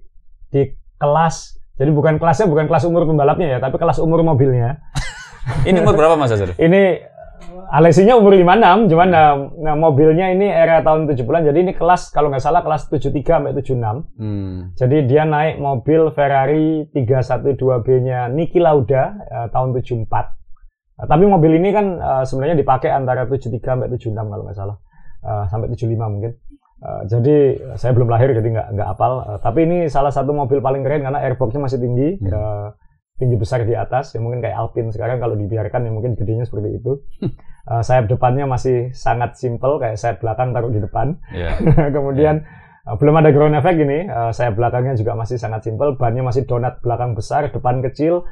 di 0.48 0.62
kelas. 0.96 1.60
Jadi 1.76 1.90
bukan 1.90 2.16
kelasnya 2.16 2.44
bukan 2.46 2.68
kelas 2.68 2.84
umur 2.84 3.04
pembalapnya 3.04 3.56
ya, 3.56 3.58
tapi 3.58 3.76
kelas 3.76 4.00
umur 4.00 4.20
mobilnya. 4.20 4.80
Ini 5.68 5.78
umur 5.80 5.96
berapa 5.96 6.16
Mas 6.16 6.32
Hasan? 6.32 6.56
Ini 6.56 7.10
Alesinya 7.70 8.18
umur 8.18 8.34
56, 8.34 8.90
cuman 8.90 9.08
nah, 9.14 9.30
nah, 9.62 9.76
mobilnya 9.78 10.34
ini 10.34 10.50
era 10.50 10.82
tahun 10.82 11.06
70-an, 11.06 11.54
jadi 11.54 11.58
ini 11.62 11.72
kelas 11.78 12.10
kalau 12.10 12.26
nggak 12.26 12.42
salah 12.42 12.66
kelas 12.66 12.90
73 12.90 13.22
sampai 13.22 13.54
76. 13.54 14.18
Hmm. 14.18 14.74
Jadi 14.74 15.06
dia 15.06 15.22
naik 15.22 15.62
mobil 15.62 16.10
Ferrari 16.10 16.90
312B-nya 16.90 18.26
Niki 18.26 18.58
Lauda 18.58 19.14
uh, 19.22 19.46
tahun 19.54 19.78
74. 19.78 20.02
Nah, 20.02 21.06
tapi 21.06 21.24
mobil 21.30 21.62
ini 21.62 21.70
kan 21.70 21.86
uh, 22.02 22.24
sebenarnya 22.26 22.58
dipakai 22.58 22.90
antara 22.90 23.30
73 23.30 23.62
sampai 23.62 23.86
76 23.94 24.18
kalau 24.18 24.42
nggak 24.50 24.58
salah, 24.58 24.76
uh, 25.22 25.46
sampai 25.46 25.70
75 25.70 25.94
mungkin. 25.94 26.32
Uh, 26.82 27.02
jadi 27.06 27.36
saya 27.78 27.94
belum 27.94 28.10
lahir 28.10 28.34
jadi 28.34 28.50
nggak 28.50 28.68
nggak 28.74 28.88
apal. 28.98 29.22
Uh, 29.22 29.38
tapi 29.38 29.62
ini 29.70 29.86
salah 29.86 30.10
satu 30.10 30.34
mobil 30.34 30.58
paling 30.58 30.82
keren 30.82 31.06
karena 31.06 31.22
airboxnya 31.22 31.62
masih 31.62 31.78
tinggi. 31.78 32.18
Hmm. 32.18 32.34
Uh, 32.34 32.68
tinggi 33.20 33.36
besar 33.36 33.68
di 33.68 33.76
atas 33.76 34.16
ya 34.16 34.18
mungkin 34.24 34.40
kayak 34.40 34.56
Alpine 34.56 34.88
sekarang 34.88 35.20
kalau 35.20 35.36
dibiarkan 35.36 35.84
ya 35.84 35.92
mungkin 35.92 36.16
gedenya 36.16 36.48
seperti 36.48 36.80
itu. 36.80 37.04
Uh, 37.68 37.84
sayap 37.86 38.08
depannya 38.08 38.48
masih 38.48 38.88
sangat 38.96 39.36
simple 39.36 39.76
kayak 39.76 40.00
sayap 40.00 40.24
belakang 40.24 40.56
taruh 40.56 40.72
di 40.72 40.80
depan. 40.80 41.20
Yeah. 41.36 41.60
kemudian 41.94 42.42
yeah. 42.42 42.88
uh, 42.88 42.96
belum 42.96 43.20
ada 43.20 43.30
ground 43.36 43.54
effect 43.60 43.76
ini 43.76 44.08
uh, 44.08 44.32
sayap 44.32 44.56
belakangnya 44.56 44.96
juga 44.96 45.12
masih 45.12 45.36
sangat 45.36 45.68
simple 45.68 46.00
bannya 46.00 46.24
masih 46.24 46.48
donat 46.48 46.80
belakang 46.80 47.12
besar 47.12 47.52
depan 47.52 47.84
kecil. 47.84 48.24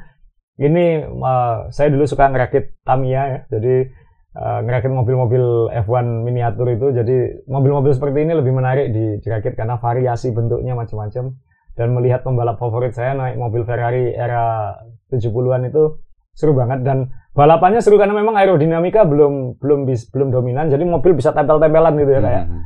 Ini 0.59 1.05
uh, 1.07 1.69
saya 1.69 1.87
dulu 1.93 2.03
suka 2.09 2.27
ngerakit 2.27 2.81
Tamiya 2.83 3.23
ya 3.29 3.39
jadi 3.47 3.87
uh, 4.35 4.59
ngerakit 4.65 4.91
mobil-mobil 4.91 5.69
F1 5.85 6.25
miniatur 6.25 6.67
itu. 6.73 6.91
Jadi 6.91 7.45
mobil-mobil 7.45 7.93
seperti 7.93 8.25
ini 8.25 8.33
lebih 8.33 8.51
menarik 8.57 8.89
di 8.89 9.21
dirakit 9.21 9.53
karena 9.53 9.77
variasi 9.77 10.33
bentuknya 10.33 10.73
macam-macam 10.73 11.37
dan 11.79 11.95
melihat 11.95 12.27
pembalap 12.27 12.59
favorit 12.59 12.91
saya 12.91 13.15
naik 13.15 13.39
mobil 13.39 13.63
Ferrari 13.63 14.11
era 14.11 14.75
70-an 15.07 15.71
itu 15.71 15.95
seru 16.35 16.51
banget 16.51 16.83
dan 16.83 17.07
balapannya 17.31 17.79
seru 17.79 17.95
karena 17.95 18.11
memang 18.11 18.35
aerodinamika 18.35 19.07
belum 19.07 19.55
belum 19.63 19.87
bis, 19.87 20.11
belum 20.11 20.35
dominan 20.35 20.67
jadi 20.67 20.83
mobil 20.83 21.15
bisa 21.15 21.31
tempel-tempelan 21.31 21.95
gitu 21.95 22.11
ya 22.11 22.21
kayak 22.21 22.45
hmm. 22.51 22.63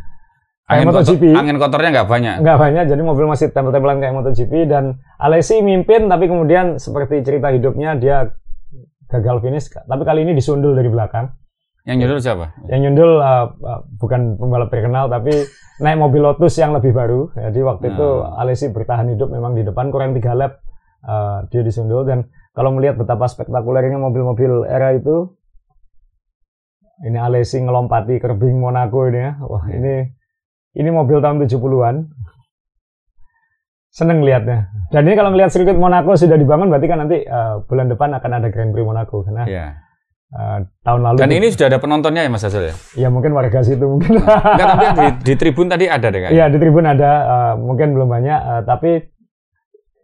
Angin, 0.64 0.88
MotoGP. 0.88 1.24
Kotor, 1.28 1.39
angin 1.43 1.57
kotornya 1.59 1.89
nggak 1.91 2.07
banyak. 2.07 2.36
Nggak 2.39 2.57
banyak, 2.64 2.84
jadi 2.88 3.01
mobil 3.03 3.26
masih 3.28 3.51
tempel-tempelan 3.51 3.99
kayak 3.99 4.16
MotoGP 4.16 4.53
dan 4.72 4.95
Alesi 5.20 5.59
mimpin 5.59 6.07
tapi 6.07 6.32
kemudian 6.32 6.80
seperti 6.80 7.20
cerita 7.20 7.51
hidupnya 7.51 7.99
dia 7.99 8.32
gagal 9.11 9.43
finish. 9.43 9.68
Tapi 9.68 10.01
kali 10.07 10.24
ini 10.24 10.32
disundul 10.32 10.72
dari 10.72 10.88
belakang. 10.88 11.36
Yang 11.84 11.97
nyundul 11.99 12.19
siapa? 12.23 12.45
Yang 12.71 12.79
nyundul 12.88 13.11
uh, 13.19 13.47
uh, 13.59 13.81
bukan 13.99 14.39
pembalap 14.39 14.71
terkenal 14.71 15.11
tapi 15.11 15.36
naik 15.84 15.99
mobil 15.99 16.23
Lotus 16.23 16.55
yang 16.55 16.71
lebih 16.71 16.95
baru. 16.95 17.27
Jadi 17.36 17.59
waktu 17.59 17.86
hmm. 17.91 17.93
itu 17.95 18.07
Alesi 18.39 18.65
bertahan 18.71 19.11
hidup 19.11 19.27
memang 19.27 19.51
di 19.59 19.67
depan 19.67 19.91
kurang 19.91 20.15
tiga 20.15 20.31
lap 20.31 20.63
uh, 21.03 21.43
dia 21.51 21.59
disundul 21.59 22.07
dan 22.07 22.31
kalau 22.55 22.71
melihat 22.71 22.95
betapa 22.95 23.27
spektakulernya 23.27 23.99
mobil-mobil 23.99 24.63
era 24.63 24.95
itu 24.95 25.36
ini 27.03 27.19
Alesi 27.19 27.59
ngelompati 27.59 28.15
kerbing 28.23 28.63
Monaco 28.63 29.03
ini 29.11 29.19
ya. 29.19 29.31
Wah, 29.43 29.67
hmm. 29.67 29.75
ini 29.75 29.93
ini 30.79 30.89
mobil 30.89 31.19
tahun 31.19 31.43
70-an. 31.43 31.95
Seneng 33.93 34.25
lihatnya. 34.25 34.71
Dan 34.89 35.05
ini 35.05 35.13
kalau 35.19 35.36
melihat 35.36 35.51
sirkuit 35.51 35.75
Monaco 35.75 36.15
sudah 36.15 36.39
dibangun 36.39 36.71
berarti 36.71 36.88
kan 36.88 36.97
nanti 37.03 37.27
uh, 37.27 37.59
bulan 37.67 37.91
depan 37.91 38.15
akan 38.15 38.31
ada 38.39 38.47
Grand 38.49 38.71
Prix 38.71 38.88
Monaco 38.88 39.27
karena 39.27 39.43
yeah 39.51 39.84
Uh, 40.34 40.65
tahun 40.81 41.05
lalu. 41.05 41.17
Dan 41.21 41.29
ini 41.29 41.53
sudah 41.53 41.69
ada 41.69 41.77
penontonnya 41.77 42.25
ya 42.25 42.29
Mas 42.34 42.41
Hasil 42.41 42.65
ya? 42.65 42.73
Ya 42.97 43.07
mungkin 43.13 43.38
warga 43.38 43.61
situ 43.61 43.86
mungkin. 43.86 44.17
Enggak, 44.17 44.65
tapi 44.65 44.86
di, 44.97 45.07
di 45.29 45.34
tribun 45.38 45.69
tadi 45.69 45.86
ada 45.86 46.09
deh 46.09 46.21
kan? 46.25 46.31
Iya 46.34 46.49
di 46.49 46.57
tribun 46.57 46.89
ada, 46.89 47.11
uh, 47.21 47.53
mungkin 47.61 47.93
belum 47.93 48.09
banyak, 48.09 48.39
uh, 48.41 48.61
tapi 48.65 49.13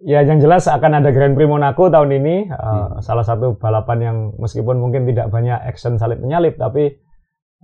ya 0.05 0.21
yang 0.21 0.37
jelas 0.37 0.69
akan 0.69 1.01
ada 1.01 1.09
Grand 1.09 1.33
Prix 1.33 1.49
Monaco 1.49 1.89
tahun 1.89 2.13
ini. 2.13 2.45
Uh, 2.45 2.61
hmm. 2.61 2.89
Salah 3.01 3.25
satu 3.25 3.57
balapan 3.57 3.97
yang 4.05 4.17
meskipun 4.37 4.77
mungkin 4.77 5.09
tidak 5.09 5.33
banyak 5.33 5.57
action 5.65 5.97
salib 5.97 6.21
menyalip, 6.21 6.61
tapi 6.61 6.93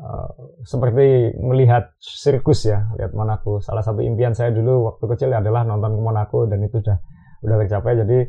uh, 0.01 0.27
seperti 0.65 1.37
melihat 1.37 1.93
sirkus 2.01 2.65
ya, 2.65 2.89
lihat 2.97 3.13
Monaco. 3.13 3.61
Salah 3.61 3.85
satu 3.85 4.01
impian 4.01 4.33
saya 4.33 4.49
dulu 4.49 4.89
waktu 4.89 5.05
kecil 5.13 5.29
adalah 5.37 5.61
nonton 5.61 5.93
ke 5.93 6.01
Monaco 6.01 6.49
dan 6.49 6.65
itu 6.65 6.81
sudah 6.81 6.97
udah 7.45 7.55
tercapai. 7.61 7.93
Jadi 7.93 8.19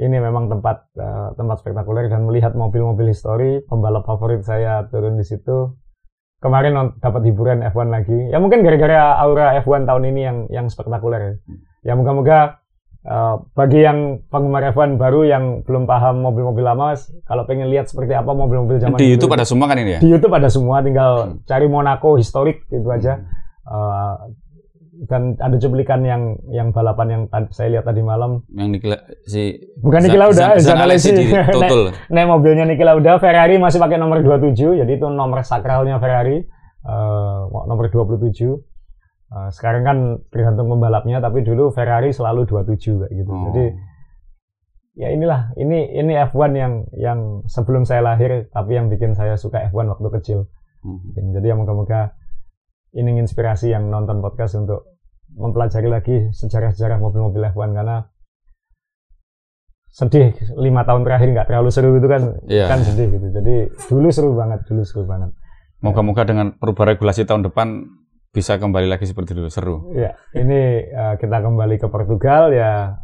ini 0.00 0.16
memang 0.16 0.48
tempat 0.48 0.88
uh, 0.96 1.36
tempat 1.36 1.60
spektakuler 1.60 2.08
dan 2.08 2.24
melihat 2.24 2.56
mobil-mobil 2.56 3.12
histori 3.12 3.60
pembalap 3.68 4.08
favorit 4.08 4.40
saya 4.40 4.88
turun 4.88 5.20
di 5.20 5.24
situ. 5.28 5.76
Kemarin 6.40 6.96
dapat 7.04 7.20
hiburan 7.28 7.60
F1 7.68 7.92
lagi. 7.92 8.32
Ya 8.32 8.40
mungkin 8.40 8.64
gara-gara 8.64 9.20
aura 9.20 9.60
F1 9.60 9.84
tahun 9.84 10.08
ini 10.08 10.20
yang 10.24 10.38
yang 10.48 10.66
spektakuler. 10.72 11.36
Ya 11.84 11.92
moga-moga 11.92 12.64
uh, 13.04 13.44
bagi 13.52 13.84
yang 13.84 14.24
penggemar 14.32 14.72
F1 14.72 14.96
baru 14.96 15.28
yang 15.28 15.44
belum 15.68 15.84
paham 15.84 16.24
mobil-mobil 16.24 16.64
lama 16.64 16.96
kalau 17.28 17.44
pengen 17.44 17.68
lihat 17.68 17.92
seperti 17.92 18.16
apa 18.16 18.32
mobil-mobil 18.32 18.80
zaman 18.80 18.96
di 18.96 19.12
YouTube 19.12 19.36
ada 19.36 19.44
semua 19.44 19.68
kan 19.68 19.76
ini 19.84 19.96
ya? 19.96 20.00
di 20.00 20.08
YouTube 20.08 20.32
ada 20.32 20.48
semua. 20.48 20.80
Tinggal 20.80 21.12
hmm. 21.12 21.36
cari 21.44 21.66
Monaco 21.68 22.16
historik 22.16 22.64
gitu 22.72 22.88
aja. 22.88 23.20
Uh, 23.68 24.32
dan 25.08 25.32
ada 25.40 25.56
cuplikan 25.56 26.04
yang 26.04 26.36
yang 26.52 26.76
balapan 26.76 27.08
yang 27.08 27.22
saya 27.56 27.72
lihat 27.78 27.88
tadi 27.88 28.04
malam. 28.04 28.44
Yang 28.52 28.68
Niki 28.76 28.88
si 29.24 29.42
bukan 29.80 30.04
Niki 30.04 30.18
Lauda 30.20 30.60
Zan, 30.60 30.76
Zan 30.76 31.16
di 31.16 31.24
total. 31.56 31.96
naik, 32.12 32.26
mobilnya 32.28 32.68
Niki 32.68 32.84
Lauda 32.84 33.16
Ferrari 33.16 33.56
masih 33.56 33.80
pakai 33.80 33.96
nomor 33.96 34.20
27 34.20 34.84
jadi 34.84 34.92
itu 34.92 35.06
nomor 35.08 35.40
sakralnya 35.40 35.96
Ferrari. 35.96 36.44
Uh, 36.80 37.44
nomor 37.68 37.92
27 37.92 38.00
uh, 38.00 38.56
eh, 38.56 39.48
sekarang 39.52 39.84
kan 39.84 39.98
tergantung 40.32 40.72
pembalapnya 40.72 41.20
tapi 41.20 41.44
dulu 41.44 41.68
Ferrari 41.68 42.08
selalu 42.08 42.48
27 42.48 43.04
kayak 43.04 43.12
gitu. 43.12 43.28
Oh. 43.28 43.52
jadi 43.52 43.64
ya 44.96 45.08
inilah 45.12 45.52
ini 45.60 45.92
ini 45.92 46.16
F1 46.32 46.56
yang 46.56 46.88
yang 46.96 47.44
sebelum 47.44 47.84
saya 47.84 48.00
lahir 48.00 48.48
tapi 48.48 48.80
yang 48.80 48.88
bikin 48.88 49.12
saya 49.12 49.36
suka 49.36 49.60
F1 49.68 49.92
waktu 49.92 50.08
kecil. 50.20 50.40
Hmm. 50.80 51.12
jadi 51.36 51.52
yang 51.52 51.60
moga-moga 51.60 52.16
ini 52.94 53.22
inspirasi 53.22 53.70
yang 53.70 53.86
nonton 53.86 54.18
podcast 54.18 54.58
untuk 54.58 54.98
mempelajari 55.30 55.86
lagi 55.86 56.16
sejarah-sejarah 56.34 56.98
mobil-mobil 56.98 57.46
F1 57.54 57.70
karena 57.70 58.10
sedih. 59.90 60.34
Lima 60.58 60.82
tahun 60.82 61.06
terakhir 61.06 61.28
nggak 61.34 61.46
terlalu 61.50 61.70
seru 61.70 61.94
itu 61.94 62.08
kan? 62.10 62.22
Yeah. 62.50 62.66
kan 62.66 62.82
sedih 62.82 63.14
gitu. 63.14 63.26
Jadi 63.30 63.54
dulu 63.90 64.08
seru 64.10 64.30
banget 64.34 64.66
dulu 64.66 64.82
seru 64.82 65.02
banget. 65.06 65.30
Moga-moga 65.80 66.26
dengan 66.26 66.58
perubahan 66.58 66.98
regulasi 66.98 67.24
tahun 67.24 67.46
depan 67.46 67.86
bisa 68.30 68.58
kembali 68.58 68.86
lagi 68.90 69.06
seperti 69.06 69.38
dulu. 69.38 69.48
Seru. 69.50 69.94
Ya 69.94 70.18
ini 70.34 70.82
uh, 70.90 71.14
kita 71.18 71.42
kembali 71.42 71.78
ke 71.78 71.86
Portugal 71.86 72.50
ya. 72.50 72.98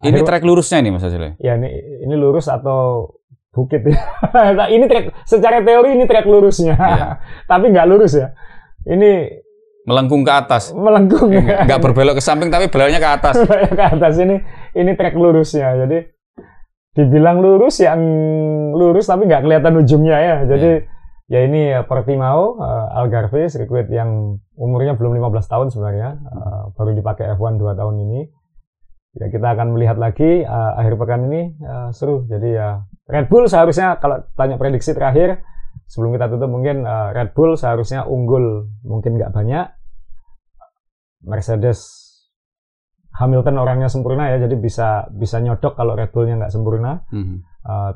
Ini 0.00 0.22
akhir, 0.22 0.40
trek 0.40 0.44
lurusnya 0.48 0.80
ini 0.80 0.96
mas 0.96 1.04
Azile 1.04 1.36
ya 1.36 1.60
ini 1.60 1.68
ini 2.08 2.14
lurus 2.16 2.48
atau 2.48 3.12
bukit? 3.52 3.84
Ya 3.84 4.00
ini 4.74 4.88
trek 4.88 5.12
secara 5.28 5.60
teori 5.60 5.92
ini 5.98 6.06
trek 6.06 6.24
lurusnya. 6.30 6.78
Yeah. 6.78 7.10
tapi 7.50 7.74
nggak 7.74 7.86
lurus 7.90 8.14
ya 8.16 8.32
ini 8.88 9.42
melengkung 9.84 10.22
ke 10.22 10.32
atas. 10.32 10.72
Melengkung. 10.72 11.32
Ya. 11.32 11.64
Enggak 11.64 11.80
berbelok 11.82 12.20
ke 12.20 12.22
samping 12.24 12.52
tapi 12.52 12.68
beloknya 12.68 13.00
ke 13.00 13.10
atas. 13.10 13.34
ke 13.78 13.84
atas 13.84 14.14
ini 14.20 14.40
ini 14.76 14.90
trek 14.94 15.16
lurusnya. 15.16 15.84
Jadi 15.84 15.98
dibilang 16.90 17.38
lurus 17.38 17.80
yang 17.80 18.00
lurus 18.74 19.06
tapi 19.08 19.26
nggak 19.26 19.42
kelihatan 19.42 19.74
ujungnya 19.80 20.16
ya. 20.20 20.36
Jadi 20.46 20.70
yeah. 21.30 21.40
ya 21.42 21.46
ini 21.48 21.60
uh, 21.74 21.84
Portimao 21.86 22.60
uh, 22.60 22.98
Algarve 22.98 23.48
sirkuit 23.48 23.88
yang 23.88 24.40
umurnya 24.58 24.94
belum 24.94 25.16
15 25.16 25.52
tahun 25.52 25.66
sebenarnya. 25.72 26.08
Uh, 26.28 26.62
baru 26.76 26.94
dipakai 26.94 27.32
F1 27.36 27.56
2 27.56 27.80
tahun 27.80 27.96
ini. 28.04 28.20
Ya 29.18 29.26
kita 29.26 29.58
akan 29.58 29.74
melihat 29.74 29.98
lagi 29.98 30.46
uh, 30.46 30.78
akhir 30.78 30.94
pekan 30.94 31.26
ini 31.26 31.58
uh, 31.66 31.90
seru. 31.90 32.30
Jadi 32.30 32.54
ya 32.54 32.86
Red 33.10 33.26
Bull 33.26 33.50
seharusnya 33.50 33.98
kalau 33.98 34.22
tanya 34.38 34.54
prediksi 34.54 34.94
terakhir 34.94 35.42
sebelum 35.90 36.14
kita 36.14 36.30
tutup 36.30 36.46
mungkin 36.46 36.86
uh, 36.86 37.10
Red 37.10 37.34
Bull 37.34 37.58
seharusnya 37.58 38.06
unggul 38.06 38.70
mungkin 38.86 39.18
nggak 39.18 39.34
banyak 39.34 39.66
Mercedes 41.26 42.06
Hamilton 43.18 43.58
orangnya 43.58 43.90
sempurna 43.90 44.30
ya 44.30 44.38
jadi 44.38 44.54
bisa 44.54 45.10
bisa 45.10 45.42
nyodok 45.42 45.74
kalau 45.74 45.98
Red 45.98 46.14
Bullnya 46.14 46.46
nggak 46.46 46.54
sempurna 46.54 47.02
mm-hmm. 47.10 47.38
uh, 47.66 47.92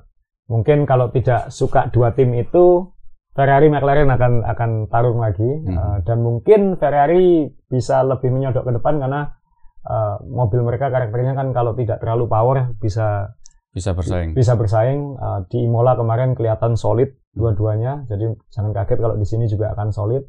mungkin 0.51 0.91
kalau 0.91 1.15
tidak 1.15 1.55
suka 1.55 1.87
dua 1.95 2.13
tim 2.19 2.35
itu 2.35 2.91
Ferrari 3.31 3.71
McLaren 3.71 4.11
akan 4.11 4.43
akan 4.43 4.71
tarung 4.91 5.23
lagi 5.23 5.47
mm-hmm. 5.47 5.79
uh, 5.79 5.99
dan 6.03 6.19
mungkin 6.19 6.75
Ferrari 6.75 7.47
bisa 7.71 8.03
lebih 8.03 8.35
menyodok 8.35 8.67
ke 8.67 8.73
depan 8.75 8.99
karena 8.99 9.39
uh, 9.87 10.19
mobil 10.27 10.67
mereka 10.67 10.91
karakternya 10.91 11.39
kan 11.39 11.55
kalau 11.55 11.79
tidak 11.79 12.03
terlalu 12.03 12.27
power 12.27 12.75
bisa 12.83 13.39
bisa 13.75 13.91
bersaing. 13.91 14.39
Bisa 14.39 14.55
bersaing. 14.55 15.19
Uh, 15.19 15.43
di 15.51 15.67
Imola 15.67 15.99
kemarin 15.99 16.39
kelihatan 16.39 16.79
solid 16.79 17.11
dua-duanya. 17.35 18.07
Jadi 18.07 18.31
jangan 18.55 18.71
kaget 18.71 18.99
kalau 19.03 19.17
di 19.19 19.27
sini 19.27 19.45
juga 19.51 19.75
akan 19.75 19.91
solid. 19.91 20.23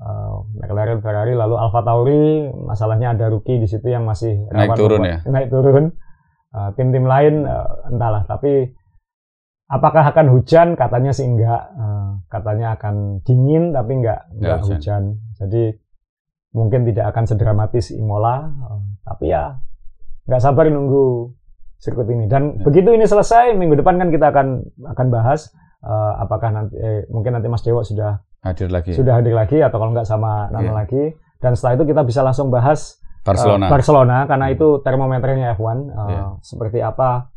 Uh, 0.00 0.48
McLaren, 0.56 1.04
Ferrari, 1.04 1.36
lalu 1.36 1.60
Alfa 1.60 1.84
Tauri, 1.84 2.48
masalahnya 2.56 3.12
ada 3.12 3.28
rookie 3.28 3.60
di 3.60 3.68
situ 3.68 3.84
yang 3.92 4.08
masih 4.08 4.48
naik 4.48 4.72
turun 4.72 5.04
ya. 5.04 5.20
Naik 5.28 5.52
turun. 5.52 5.92
Uh, 6.56 6.72
tim-tim 6.72 7.04
lain 7.04 7.44
uh, 7.44 7.84
entahlah. 7.92 8.24
Tapi 8.24 8.72
apakah 9.68 10.08
akan 10.08 10.32
hujan? 10.32 10.72
Katanya 10.72 11.12
sih 11.12 11.28
enggak. 11.28 11.68
Uh, 11.76 12.16
katanya 12.32 12.80
akan 12.80 13.20
dingin 13.28 13.76
tapi 13.76 14.00
enggak 14.00 14.24
enggak, 14.32 14.58
hujan. 14.64 14.72
hujan. 14.80 15.02
Jadi 15.36 15.64
mungkin 16.56 16.80
tidak 16.88 17.12
akan 17.12 17.24
sedramatis 17.28 17.92
Imola. 17.92 18.48
Uh, 18.48 18.80
tapi 19.04 19.36
ya 19.36 19.60
nggak 20.24 20.40
sabar 20.40 20.64
nunggu 20.72 21.28
sirkuit 21.76 22.08
ini. 22.08 22.24
Dan 22.24 22.56
ya. 22.56 22.64
begitu 22.64 22.92
ini 22.96 23.04
selesai, 23.04 23.52
minggu 23.52 23.76
depan 23.80 24.00
kan 24.00 24.08
kita 24.08 24.32
akan 24.32 24.64
akan 24.96 25.06
bahas 25.12 25.52
uh, 25.84 26.12
apakah 26.20 26.50
nanti 26.52 26.74
eh, 26.76 27.04
mungkin 27.08 27.36
nanti 27.36 27.48
Mas 27.48 27.64
Dewo 27.64 27.80
sudah 27.84 28.20
hadir 28.44 28.68
lagi. 28.72 28.92
Sudah 28.96 29.20
hadir 29.20 29.36
lagi 29.36 29.60
atau 29.60 29.76
kalau 29.80 29.92
nggak 29.92 30.08
sama 30.08 30.48
Nano 30.52 30.72
yeah. 30.72 30.76
lagi. 30.76 31.02
Dan 31.40 31.56
setelah 31.56 31.80
itu 31.80 31.84
kita 31.88 32.02
bisa 32.04 32.20
langsung 32.20 32.52
bahas 32.52 33.00
Barcelona. 33.24 33.68
Uh, 33.68 33.72
Barcelona 33.72 34.18
karena 34.28 34.46
hmm. 34.48 34.54
itu 34.56 34.68
termometernya 34.84 35.46
F1 35.56 35.64
uh, 35.64 35.76
yeah. 36.08 36.28
seperti 36.40 36.78
apa 36.80 37.32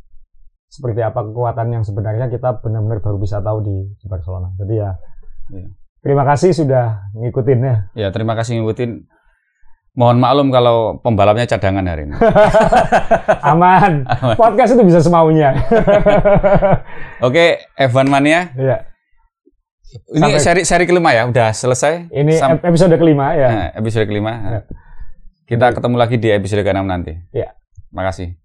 seperti 0.67 1.05
apa 1.05 1.21
kekuatan 1.21 1.69
yang 1.69 1.83
sebenarnya 1.85 2.33
kita 2.33 2.57
benar-benar 2.65 2.99
baru 3.03 3.21
bisa 3.21 3.39
tahu 3.39 3.61
di, 3.63 3.77
di 3.99 4.05
Barcelona. 4.07 4.51
Jadi 4.59 4.73
ya 4.79 4.91
yeah. 5.51 5.69
terima 6.03 6.23
kasih 6.27 6.51
sudah 6.55 7.11
ngikutin 7.15 7.59
ya. 7.63 7.75
Ya 7.95 8.07
terima 8.11 8.35
kasih 8.35 8.59
ngikutin. 8.59 8.91
Mohon 9.93 10.17
maklum 10.25 10.47
kalau 10.49 10.77
pembalapnya 11.05 11.45
cadangan 11.45 11.85
hari 11.85 12.09
ini. 12.09 12.17
Aman. 13.53 14.09
Aman. 14.09 14.33
Podcast 14.33 14.73
itu 14.73 14.81
bisa 14.81 14.97
semaunya. 15.05 15.53
Oke, 17.27 17.69
F1 17.77 18.09
Mania. 18.09 18.49
Iya. 18.57 18.89
Ini 20.17 20.25
Sampai, 20.25 20.41
seri 20.41 20.61
seri 20.65 20.85
kelima 20.89 21.13
ya, 21.13 21.29
udah 21.29 21.53
selesai. 21.53 22.09
Ini 22.09 22.33
Sam 22.41 22.57
episode 22.65 22.97
kelima 22.97 23.37
ya. 23.37 23.49
Nah, 23.53 23.67
episode 23.77 24.09
kelima. 24.09 24.33
Ya. 24.41 24.59
Kita 25.45 25.69
ketemu 25.77 25.95
lagi 26.01 26.17
di 26.17 26.33
episode 26.33 26.65
ke-6 26.65 26.81
nanti. 26.81 27.13
Ya. 27.29 27.53
Makasih. 27.93 28.42